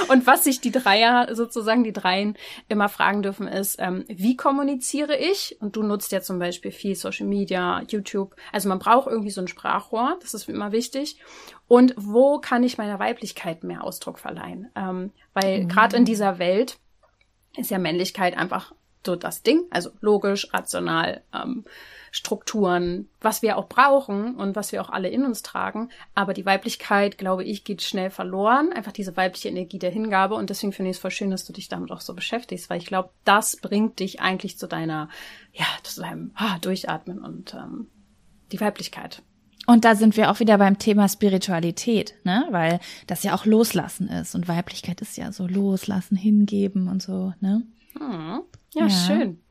Und 0.10 0.28
was 0.28 0.43
sich 0.43 0.62
die 0.62 0.72
Dreier 0.72 1.34
sozusagen, 1.34 1.84
die 1.84 1.93
Dreien 1.93 2.38
immer 2.68 2.89
fragen 2.89 3.22
dürfen, 3.22 3.47
ist, 3.47 3.78
ähm, 3.80 4.06
wie 4.08 4.36
kommuniziere 4.36 5.16
ich? 5.18 5.58
Und 5.60 5.76
du 5.76 5.84
nutzt 5.84 6.12
ja 6.12 6.22
zum 6.22 6.39
Beispiel 6.39 6.72
viel 6.72 6.95
Social 6.95 7.28
Media, 7.28 7.82
YouTube. 7.88 8.36
Also 8.51 8.70
man 8.70 8.80
braucht 8.80 9.08
irgendwie 9.08 9.32
so 9.32 9.41
ein 9.41 9.47
Sprachrohr, 9.47 10.18
das 10.22 10.34
ist 10.34 10.49
immer 10.49 10.72
wichtig. 10.72 11.20
Und 11.68 11.93
wo 11.97 12.39
kann 12.39 12.64
ich 12.64 12.78
meiner 12.78 12.99
Weiblichkeit 12.99 13.64
mehr 13.64 13.84
Ausdruck 13.84 14.20
verleihen? 14.20 14.70
Ähm, 14.76 15.12
weil 15.34 15.64
mhm. 15.64 15.68
gerade 15.68 15.97
in 15.97 16.06
dieser 16.06 16.39
Welt 16.39 16.78
ist 17.58 17.72
ja 17.72 17.80
Männlichkeit 17.80 18.38
einfach 18.38 18.74
so 19.06 19.16
das 19.16 19.43
Ding, 19.43 19.64
also 19.70 19.91
logisch, 20.01 20.51
rational, 20.53 21.24
ähm, 21.34 21.64
Strukturen, 22.16 23.09
was 23.20 23.41
wir 23.41 23.57
auch 23.57 23.68
brauchen 23.68 24.36
und 24.36 24.55
was 24.55 24.72
wir 24.72 24.82
auch 24.82 24.89
alle 24.89 25.09
in 25.09 25.26
uns 25.26 25.41
tragen. 25.41 25.89
Aber 26.13 26.34
die 26.34 26.45
Weiblichkeit, 26.45 27.18
glaube 27.18 27.43
ich, 27.43 27.66
geht 27.66 27.82
schnell 27.82 28.09
verloren. 28.09 28.72
Einfach 28.72 28.93
diese 28.93 29.18
weibliche 29.18 29.49
Energie 29.49 29.80
der 29.80 29.91
Hingabe. 29.91 30.36
Und 30.36 30.49
deswegen 30.49 30.72
finde 30.72 30.91
ich 30.91 30.95
es 30.95 31.01
voll 31.01 31.11
schön, 31.11 31.30
dass 31.30 31.43
du 31.43 31.51
dich 31.51 31.68
damit 31.68 31.91
auch 31.91 31.99
so 31.99 32.13
beschäftigst, 32.13 32.70
weil 32.70 32.78
ich 32.78 32.86
glaube, 32.86 33.09
das 33.26 33.57
bringt 33.57 33.99
dich 33.99 34.22
eigentlich 34.22 34.57
zu 34.57 34.66
deiner, 34.66 35.09
ja, 35.51 35.66
zu 35.84 35.99
deinem 35.99 36.32
ah, 36.36 36.57
Durchatmen 36.59 37.20
und 37.22 37.53
ähm, 37.53 37.88
die 38.53 38.61
Weiblichkeit. 38.61 39.22
Und 39.68 39.84
da 39.84 39.95
sind 39.95 40.16
wir 40.16 40.32
auch 40.32 40.39
wieder 40.39 40.57
beim 40.57 40.80
Thema 40.80 41.09
Spiritualität, 41.09 42.16
ne? 42.24 42.47
Weil 42.51 42.80
das 43.07 43.24
ja 43.24 43.36
auch 43.36 43.45
Loslassen 43.45 44.07
ist. 44.07 44.36
Und 44.36 44.47
Weiblichkeit 44.47 45.01
ist 45.01 45.18
ja 45.18 45.34
so 45.34 45.47
Loslassen, 45.47 46.16
hingeben 46.16 46.88
und 46.88 47.01
so, 47.01 47.34
ne? 47.41 47.63
Hm. 47.99 48.41
Ja, 48.76 48.88
ja, 48.88 48.89
schön. 48.89 49.41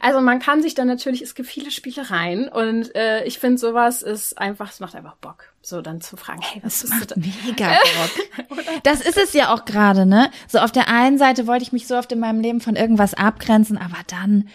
Also 0.00 0.22
man 0.22 0.38
kann 0.38 0.62
sich 0.62 0.74
dann 0.74 0.86
natürlich, 0.88 1.20
es 1.20 1.34
gibt 1.34 1.48
viele 1.48 1.70
Spielereien 1.70 2.48
und 2.48 2.94
äh, 2.94 3.24
ich 3.24 3.38
finde 3.38 3.58
sowas 3.58 4.00
ist 4.00 4.38
einfach, 4.38 4.70
es 4.70 4.80
macht 4.80 4.94
einfach 4.94 5.16
Bock, 5.16 5.52
so 5.60 5.82
dann 5.82 6.00
zu 6.00 6.16
fragen, 6.16 6.40
hey, 6.40 6.62
was 6.64 6.80
das 6.80 6.88
macht 6.88 7.14
mega 7.16 7.68
Bock. 8.48 8.64
das 8.84 9.02
ist 9.02 9.18
es 9.18 9.34
ja 9.34 9.52
auch 9.52 9.66
gerade, 9.66 10.06
ne? 10.06 10.30
So 10.48 10.60
auf 10.60 10.72
der 10.72 10.88
einen 10.88 11.18
Seite 11.18 11.46
wollte 11.46 11.62
ich 11.62 11.72
mich 11.72 11.86
so 11.86 11.98
oft 11.98 12.10
in 12.10 12.20
meinem 12.20 12.40
Leben 12.40 12.62
von 12.62 12.74
irgendwas 12.74 13.12
abgrenzen, 13.12 13.76
aber 13.76 13.98
dann, 14.06 14.48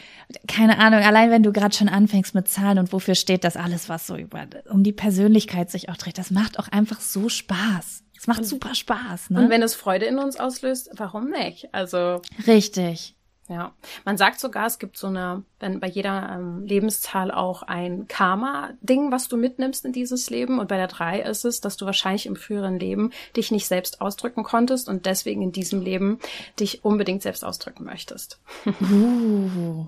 keine 0.48 0.80
Ahnung, 0.80 1.02
allein 1.02 1.30
wenn 1.30 1.44
du 1.44 1.54
gerade 1.54 1.76
schon 1.76 1.88
anfängst 1.90 2.34
mit 2.34 2.48
Zahlen 2.48 2.80
und 2.80 2.92
wofür 2.92 3.14
steht 3.14 3.44
das 3.44 3.58
alles, 3.58 3.90
was 3.90 4.08
so 4.08 4.16
über 4.16 4.48
um 4.72 4.84
die 4.84 4.94
Persönlichkeit 4.94 5.70
sich 5.70 5.90
auch 5.90 5.98
dreht, 5.98 6.18
das 6.18 6.32
macht 6.32 6.58
auch 6.58 6.70
einfach 6.70 7.00
so 7.00 7.30
Spaß. 7.30 8.02
Es 8.18 8.26
macht 8.26 8.46
super 8.46 8.74
Spaß, 8.74 9.30
ne? 9.30 9.42
Und 9.42 9.50
wenn 9.52 9.62
es 9.62 9.76
Freude 9.76 10.08
in 10.08 10.18
uns 10.18 10.38
auslöst, 10.40 10.90
warum 10.96 11.30
nicht? 11.30 11.70
Also 11.74 12.24
richtig. 12.48 13.16
Ja, 13.48 13.74
man 14.06 14.18
sagt 14.18 14.40
sogar, 14.40 14.66
es 14.66 14.80
gibt 14.80 14.98
so 14.98 15.06
eine, 15.06 15.44
wenn 15.60 15.80
bei 15.80 15.88
jeder 15.88 16.32
ähm, 16.34 16.66
Lebenszahl 16.66 17.30
auch 17.30 17.62
ein 17.62 18.08
Karma-Ding, 18.08 19.12
was 19.12 19.28
du 19.28 19.38
mitnimmst 19.38 19.86
in 19.86 19.92
dieses 19.92 20.32
Leben. 20.32 20.58
Und 20.58 20.68
bei 20.68 20.78
der 20.78 20.88
drei 20.88 21.20
ist 21.22 21.46
es, 21.46 21.62
dass 21.62 21.78
du 21.78 21.86
wahrscheinlich 21.86 22.26
im 22.26 22.36
früheren 22.36 22.80
Leben 22.80 23.12
dich 23.36 23.52
nicht 23.52 23.68
selbst 23.68 24.02
ausdrücken 24.02 24.44
konntest 24.44 24.90
und 24.90 25.06
deswegen 25.06 25.44
in 25.44 25.52
diesem 25.52 25.82
Leben 25.82 26.20
dich 26.60 26.84
unbedingt 26.84 27.22
selbst 27.22 27.46
ausdrücken 27.46 27.84
möchtest. 27.84 28.40
Uh, 28.66 29.86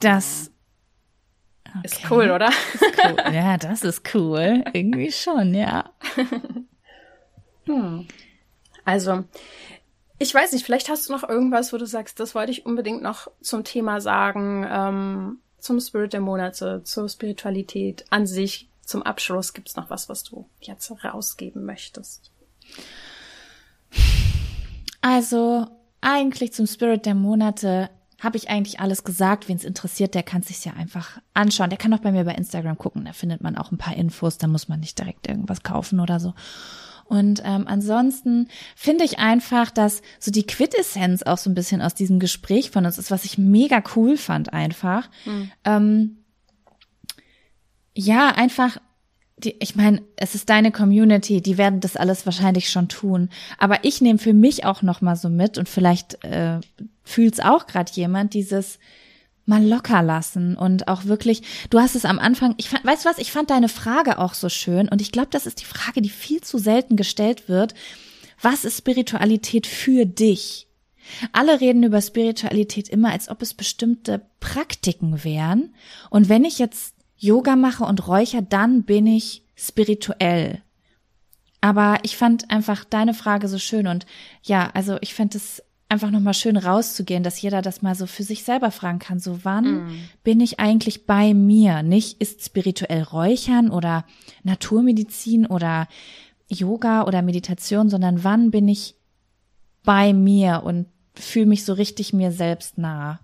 das 0.00 0.50
okay. 1.68 1.80
ist 1.84 2.10
cool, 2.10 2.30
oder? 2.32 2.48
Ist 2.48 2.84
cool. 3.04 3.32
Ja, 3.32 3.56
das 3.58 3.84
ist 3.84 4.12
cool. 4.14 4.64
Irgendwie 4.72 5.12
schon, 5.12 5.54
ja. 5.54 5.92
Hm. 7.68 8.08
Also, 8.84 9.24
ich 10.18 10.34
weiß 10.34 10.52
nicht, 10.52 10.64
vielleicht 10.64 10.88
hast 10.88 11.08
du 11.08 11.12
noch 11.12 11.28
irgendwas, 11.28 11.72
wo 11.72 11.76
du 11.76 11.86
sagst, 11.86 12.18
das 12.18 12.34
wollte 12.34 12.50
ich 12.50 12.66
unbedingt 12.66 13.02
noch 13.02 13.30
zum 13.40 13.64
Thema 13.64 14.00
sagen, 14.00 14.66
ähm, 14.68 15.38
zum 15.58 15.80
Spirit 15.80 16.12
der 16.12 16.20
Monate, 16.20 16.82
zur 16.84 17.08
Spiritualität 17.08 18.04
an 18.10 18.26
sich. 18.26 18.68
Zum 18.84 19.02
Abschluss 19.02 19.52
gibt's 19.52 19.76
noch 19.76 19.90
was, 19.90 20.08
was 20.08 20.24
du 20.24 20.48
jetzt 20.60 20.90
rausgeben 21.04 21.64
möchtest? 21.64 22.30
Also 25.00 25.66
eigentlich 26.00 26.52
zum 26.52 26.66
Spirit 26.66 27.06
der 27.06 27.14
Monate 27.14 27.90
habe 28.20 28.36
ich 28.36 28.48
eigentlich 28.50 28.80
alles 28.80 29.04
gesagt. 29.04 29.48
Wen 29.48 29.56
es 29.56 29.64
interessiert, 29.64 30.14
der 30.14 30.22
kann 30.22 30.42
sich 30.42 30.64
ja 30.64 30.72
einfach 30.72 31.20
anschauen. 31.34 31.70
Der 31.70 31.78
kann 31.78 31.92
auch 31.94 32.00
bei 32.00 32.12
mir 32.12 32.24
bei 32.24 32.34
Instagram 32.34 32.78
gucken. 32.78 33.04
Da 33.04 33.12
findet 33.12 33.42
man 33.42 33.56
auch 33.56 33.70
ein 33.70 33.78
paar 33.78 33.94
Infos. 33.94 34.38
Da 34.38 34.46
muss 34.46 34.68
man 34.68 34.80
nicht 34.80 34.98
direkt 34.98 35.28
irgendwas 35.28 35.62
kaufen 35.62 36.00
oder 36.00 36.18
so. 36.18 36.34
Und 37.08 37.42
ähm, 37.44 37.66
ansonsten 37.66 38.48
finde 38.76 39.04
ich 39.04 39.18
einfach, 39.18 39.70
dass 39.70 40.02
so 40.20 40.30
die 40.30 40.46
Quintessenz 40.46 41.22
auch 41.22 41.38
so 41.38 41.48
ein 41.48 41.54
bisschen 41.54 41.80
aus 41.80 41.94
diesem 41.94 42.18
Gespräch 42.18 42.70
von 42.70 42.84
uns 42.84 42.98
ist, 42.98 43.10
was 43.10 43.24
ich 43.24 43.38
mega 43.38 43.82
cool 43.96 44.16
fand 44.18 44.52
einfach. 44.52 45.08
Mhm. 45.24 45.50
Ähm, 45.64 46.16
ja, 47.94 48.28
einfach 48.28 48.78
die, 49.38 49.56
ich 49.60 49.76
meine, 49.76 50.02
es 50.16 50.34
ist 50.34 50.50
deine 50.50 50.72
Community, 50.72 51.40
die 51.40 51.58
werden 51.58 51.80
das 51.80 51.96
alles 51.96 52.26
wahrscheinlich 52.26 52.70
schon 52.70 52.88
tun. 52.88 53.30
Aber 53.56 53.84
ich 53.84 54.00
nehme 54.00 54.18
für 54.18 54.34
mich 54.34 54.64
auch 54.64 54.82
noch 54.82 55.00
mal 55.00 55.16
so 55.16 55.28
mit 55.28 55.58
und 55.58 55.68
vielleicht 55.68 56.22
äh, 56.24 56.60
fühlt's 57.04 57.40
auch 57.40 57.66
gerade 57.66 57.90
jemand 57.92 58.34
dieses 58.34 58.78
mal 59.48 59.64
locker 59.64 60.02
lassen 60.02 60.56
und 60.56 60.88
auch 60.88 61.06
wirklich, 61.06 61.42
du 61.70 61.80
hast 61.80 61.96
es 61.96 62.04
am 62.04 62.18
Anfang, 62.18 62.54
ich 62.58 62.68
fand, 62.68 62.84
weißt 62.84 63.04
du 63.04 63.08
was, 63.08 63.18
ich 63.18 63.32
fand 63.32 63.50
deine 63.50 63.68
Frage 63.68 64.18
auch 64.18 64.34
so 64.34 64.48
schön 64.48 64.88
und 64.88 65.00
ich 65.00 65.10
glaube, 65.10 65.28
das 65.30 65.46
ist 65.46 65.60
die 65.60 65.64
Frage, 65.64 66.02
die 66.02 66.10
viel 66.10 66.40
zu 66.42 66.58
selten 66.58 66.96
gestellt 66.96 67.48
wird. 67.48 67.74
Was 68.40 68.64
ist 68.64 68.78
Spiritualität 68.78 69.66
für 69.66 70.06
dich? 70.06 70.68
Alle 71.32 71.60
reden 71.60 71.82
über 71.82 72.02
Spiritualität 72.02 72.88
immer, 72.88 73.10
als 73.10 73.28
ob 73.28 73.40
es 73.40 73.54
bestimmte 73.54 74.26
Praktiken 74.40 75.24
wären. 75.24 75.74
Und 76.10 76.28
wenn 76.28 76.44
ich 76.44 76.58
jetzt 76.58 76.94
Yoga 77.16 77.56
mache 77.56 77.84
und 77.84 78.06
räucher, 78.06 78.42
dann 78.42 78.84
bin 78.84 79.06
ich 79.06 79.42
spirituell. 79.56 80.62
Aber 81.60 81.98
ich 82.02 82.16
fand 82.16 82.50
einfach 82.50 82.84
deine 82.84 83.14
Frage 83.14 83.48
so 83.48 83.58
schön 83.58 83.88
und 83.88 84.06
ja, 84.42 84.70
also 84.74 84.98
ich 85.00 85.14
fände 85.14 85.38
es 85.38 85.62
einfach 85.88 86.10
nochmal 86.10 86.34
schön 86.34 86.56
rauszugehen, 86.56 87.22
dass 87.22 87.40
jeder 87.40 87.62
das 87.62 87.82
mal 87.82 87.94
so 87.94 88.06
für 88.06 88.22
sich 88.22 88.44
selber 88.44 88.70
fragen 88.70 88.98
kann. 88.98 89.20
So, 89.20 89.44
wann 89.44 89.86
mm. 89.86 90.08
bin 90.22 90.40
ich 90.40 90.60
eigentlich 90.60 91.06
bei 91.06 91.32
mir? 91.32 91.82
Nicht 91.82 92.20
ist 92.20 92.44
spirituell 92.44 93.02
Räuchern 93.02 93.70
oder 93.70 94.04
Naturmedizin 94.42 95.46
oder 95.46 95.88
Yoga 96.48 97.04
oder 97.04 97.22
Meditation, 97.22 97.88
sondern 97.88 98.22
wann 98.22 98.50
bin 98.50 98.68
ich 98.68 98.96
bei 99.82 100.12
mir 100.12 100.62
und 100.64 100.86
fühle 101.14 101.46
mich 101.46 101.64
so 101.64 101.72
richtig 101.72 102.12
mir 102.12 102.32
selbst 102.32 102.78
nah. 102.78 103.20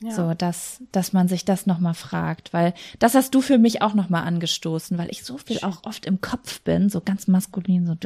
Ja. 0.00 0.10
So, 0.10 0.34
dass, 0.34 0.82
dass 0.90 1.12
man 1.12 1.28
sich 1.28 1.44
das 1.44 1.66
nochmal 1.66 1.94
fragt, 1.94 2.52
weil 2.52 2.74
das 2.98 3.14
hast 3.14 3.36
du 3.36 3.40
für 3.40 3.56
mich 3.56 3.82
auch 3.82 3.94
nochmal 3.94 4.24
angestoßen, 4.24 4.98
weil 4.98 5.08
ich 5.10 5.22
so 5.22 5.38
viel 5.38 5.60
auch 5.62 5.84
oft 5.84 6.06
im 6.06 6.20
Kopf 6.20 6.60
bin, 6.62 6.88
so 6.88 7.00
ganz 7.00 7.28
maskulin, 7.28 7.86
so 7.86 7.96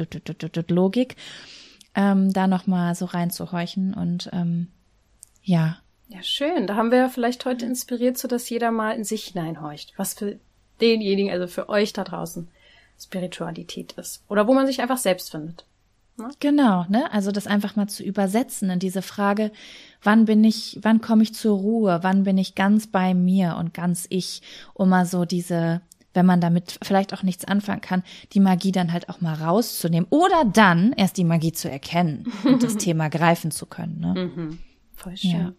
Logik 0.67 1.15
ähm, 1.97 2.31
da 2.31 2.47
nochmal 2.47 2.95
so 2.95 3.05
reinzuhorchen 3.05 3.93
und 3.95 4.29
ähm, 4.31 4.67
ja. 5.41 5.79
Ja, 6.09 6.21
schön. 6.21 6.67
Da 6.67 6.75
haben 6.75 6.91
wir 6.91 6.99
ja 6.99 7.09
vielleicht 7.09 7.43
heute 7.45 7.65
inspiriert, 7.65 8.17
so 8.17 8.29
dass 8.29 8.49
jeder 8.49 8.71
mal 8.71 8.95
in 8.95 9.03
sich 9.03 9.25
hineinhorcht, 9.25 9.93
was 9.97 10.13
für 10.13 10.39
denjenigen, 10.79 11.31
also 11.31 11.47
für 11.47 11.67
euch 11.67 11.91
da 11.91 12.03
draußen 12.03 12.47
Spiritualität 12.99 13.93
ist. 13.93 14.23
Oder 14.29 14.47
wo 14.47 14.53
man 14.53 14.67
sich 14.67 14.79
einfach 14.79 14.97
selbst 14.97 15.31
findet. 15.31 15.65
Ne? 16.17 16.29
Genau, 16.39 16.85
ne? 16.87 17.11
Also 17.11 17.31
das 17.31 17.47
einfach 17.47 17.75
mal 17.75 17.87
zu 17.87 18.03
übersetzen 18.03 18.69
in 18.69 18.79
diese 18.79 19.01
Frage, 19.01 19.51
wann 20.03 20.25
bin 20.25 20.43
ich, 20.43 20.79
wann 20.83 21.01
komme 21.01 21.23
ich 21.23 21.33
zur 21.33 21.57
Ruhe, 21.57 21.99
wann 22.03 22.23
bin 22.23 22.37
ich 22.37 22.55
ganz 22.55 22.87
bei 22.87 23.15
mir 23.15 23.57
und 23.59 23.73
ganz 23.73 24.05
ich, 24.09 24.43
um 24.75 24.89
mal 24.89 25.05
so 25.05 25.25
diese 25.25 25.81
wenn 26.17 26.25
man 26.25 26.41
damit 26.41 26.79
vielleicht 26.81 27.13
auch 27.13 27.23
nichts 27.23 27.45
anfangen 27.45 27.79
kann, 27.79 28.03
die 28.33 28.41
Magie 28.41 28.73
dann 28.73 28.91
halt 28.91 29.07
auch 29.07 29.21
mal 29.21 29.35
rauszunehmen 29.35 30.07
oder 30.09 30.43
dann 30.43 30.91
erst 30.93 31.15
die 31.15 31.23
Magie 31.23 31.53
zu 31.53 31.69
erkennen 31.69 32.33
und 32.43 32.63
das 32.63 32.75
Thema 32.75 33.09
greifen 33.09 33.51
zu 33.51 33.65
können. 33.67 33.99
Ne? 34.01 34.31
Mhm. 34.35 34.59
Voll 34.95 35.15
schön. 35.15 35.31
Ja. 35.31 35.53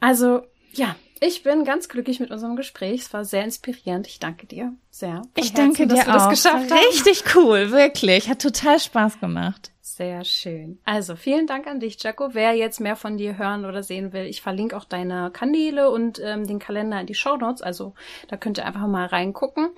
Also 0.00 0.42
ja, 0.72 0.96
ich 1.20 1.42
bin 1.42 1.64
ganz 1.64 1.88
glücklich 1.88 2.20
mit 2.20 2.30
unserem 2.30 2.56
Gespräch. 2.56 3.02
Es 3.02 3.12
war 3.12 3.24
sehr 3.24 3.44
inspirierend. 3.44 4.06
Ich 4.06 4.20
danke 4.20 4.46
dir 4.46 4.72
sehr. 4.90 5.22
Ich 5.36 5.52
Herzen, 5.52 5.74
danke 5.76 5.86
dir 5.86 6.14
auch. 6.14 6.30
Richtig 6.30 7.24
cool, 7.34 7.70
wirklich. 7.70 8.28
Hat 8.28 8.40
total 8.40 8.78
Spaß 8.78 9.20
gemacht. 9.20 9.72
Sehr 9.86 10.24
schön. 10.24 10.78
Also 10.86 11.14
vielen 11.14 11.46
Dank 11.46 11.66
an 11.66 11.78
dich, 11.78 12.02
Jaco. 12.02 12.30
Wer 12.32 12.54
jetzt 12.54 12.80
mehr 12.80 12.96
von 12.96 13.18
dir 13.18 13.36
hören 13.36 13.66
oder 13.66 13.82
sehen 13.82 14.14
will, 14.14 14.24
ich 14.24 14.40
verlinke 14.40 14.74
auch 14.78 14.86
deine 14.86 15.30
Kanäle 15.30 15.90
und 15.90 16.18
ähm, 16.24 16.46
den 16.46 16.58
Kalender 16.58 16.98
in 17.02 17.06
die 17.06 17.14
Show 17.14 17.36
Notes. 17.36 17.60
Also 17.60 17.92
da 18.28 18.38
könnt 18.38 18.56
ihr 18.56 18.64
einfach 18.64 18.86
mal 18.86 19.04
reingucken. 19.04 19.68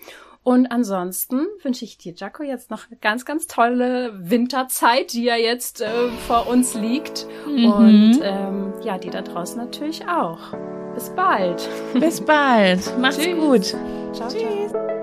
Und 0.45 0.69
ansonsten 0.69 1.45
wünsche 1.61 1.85
ich 1.85 1.99
dir, 1.99 2.15
Jaco, 2.15 2.45
jetzt 2.45 2.71
noch 2.71 2.87
eine 2.89 2.99
ganz, 3.01 3.25
ganz 3.25 3.49
tolle 3.49 4.13
Winterzeit, 4.17 5.13
die 5.13 5.25
ja 5.25 5.35
jetzt 5.35 5.81
äh, 5.81 5.89
vor 6.29 6.47
uns 6.47 6.75
liegt. 6.75 7.27
Mhm. 7.45 7.73
Und 7.73 8.21
ähm, 8.23 8.75
ja, 8.85 8.99
die 8.99 9.11
da 9.11 9.23
draußen 9.23 9.59
natürlich 9.59 10.07
auch. 10.07 10.39
Bis 10.95 11.11
bald. 11.11 11.69
Bis 11.95 12.21
bald. 12.21 12.97
Mach's 13.01 13.19
Tschüss. 13.19 13.35
gut. 13.41 13.65
Ciao, 14.15 14.29
Tschüss. 14.29 14.71
Ciao. 14.71 14.96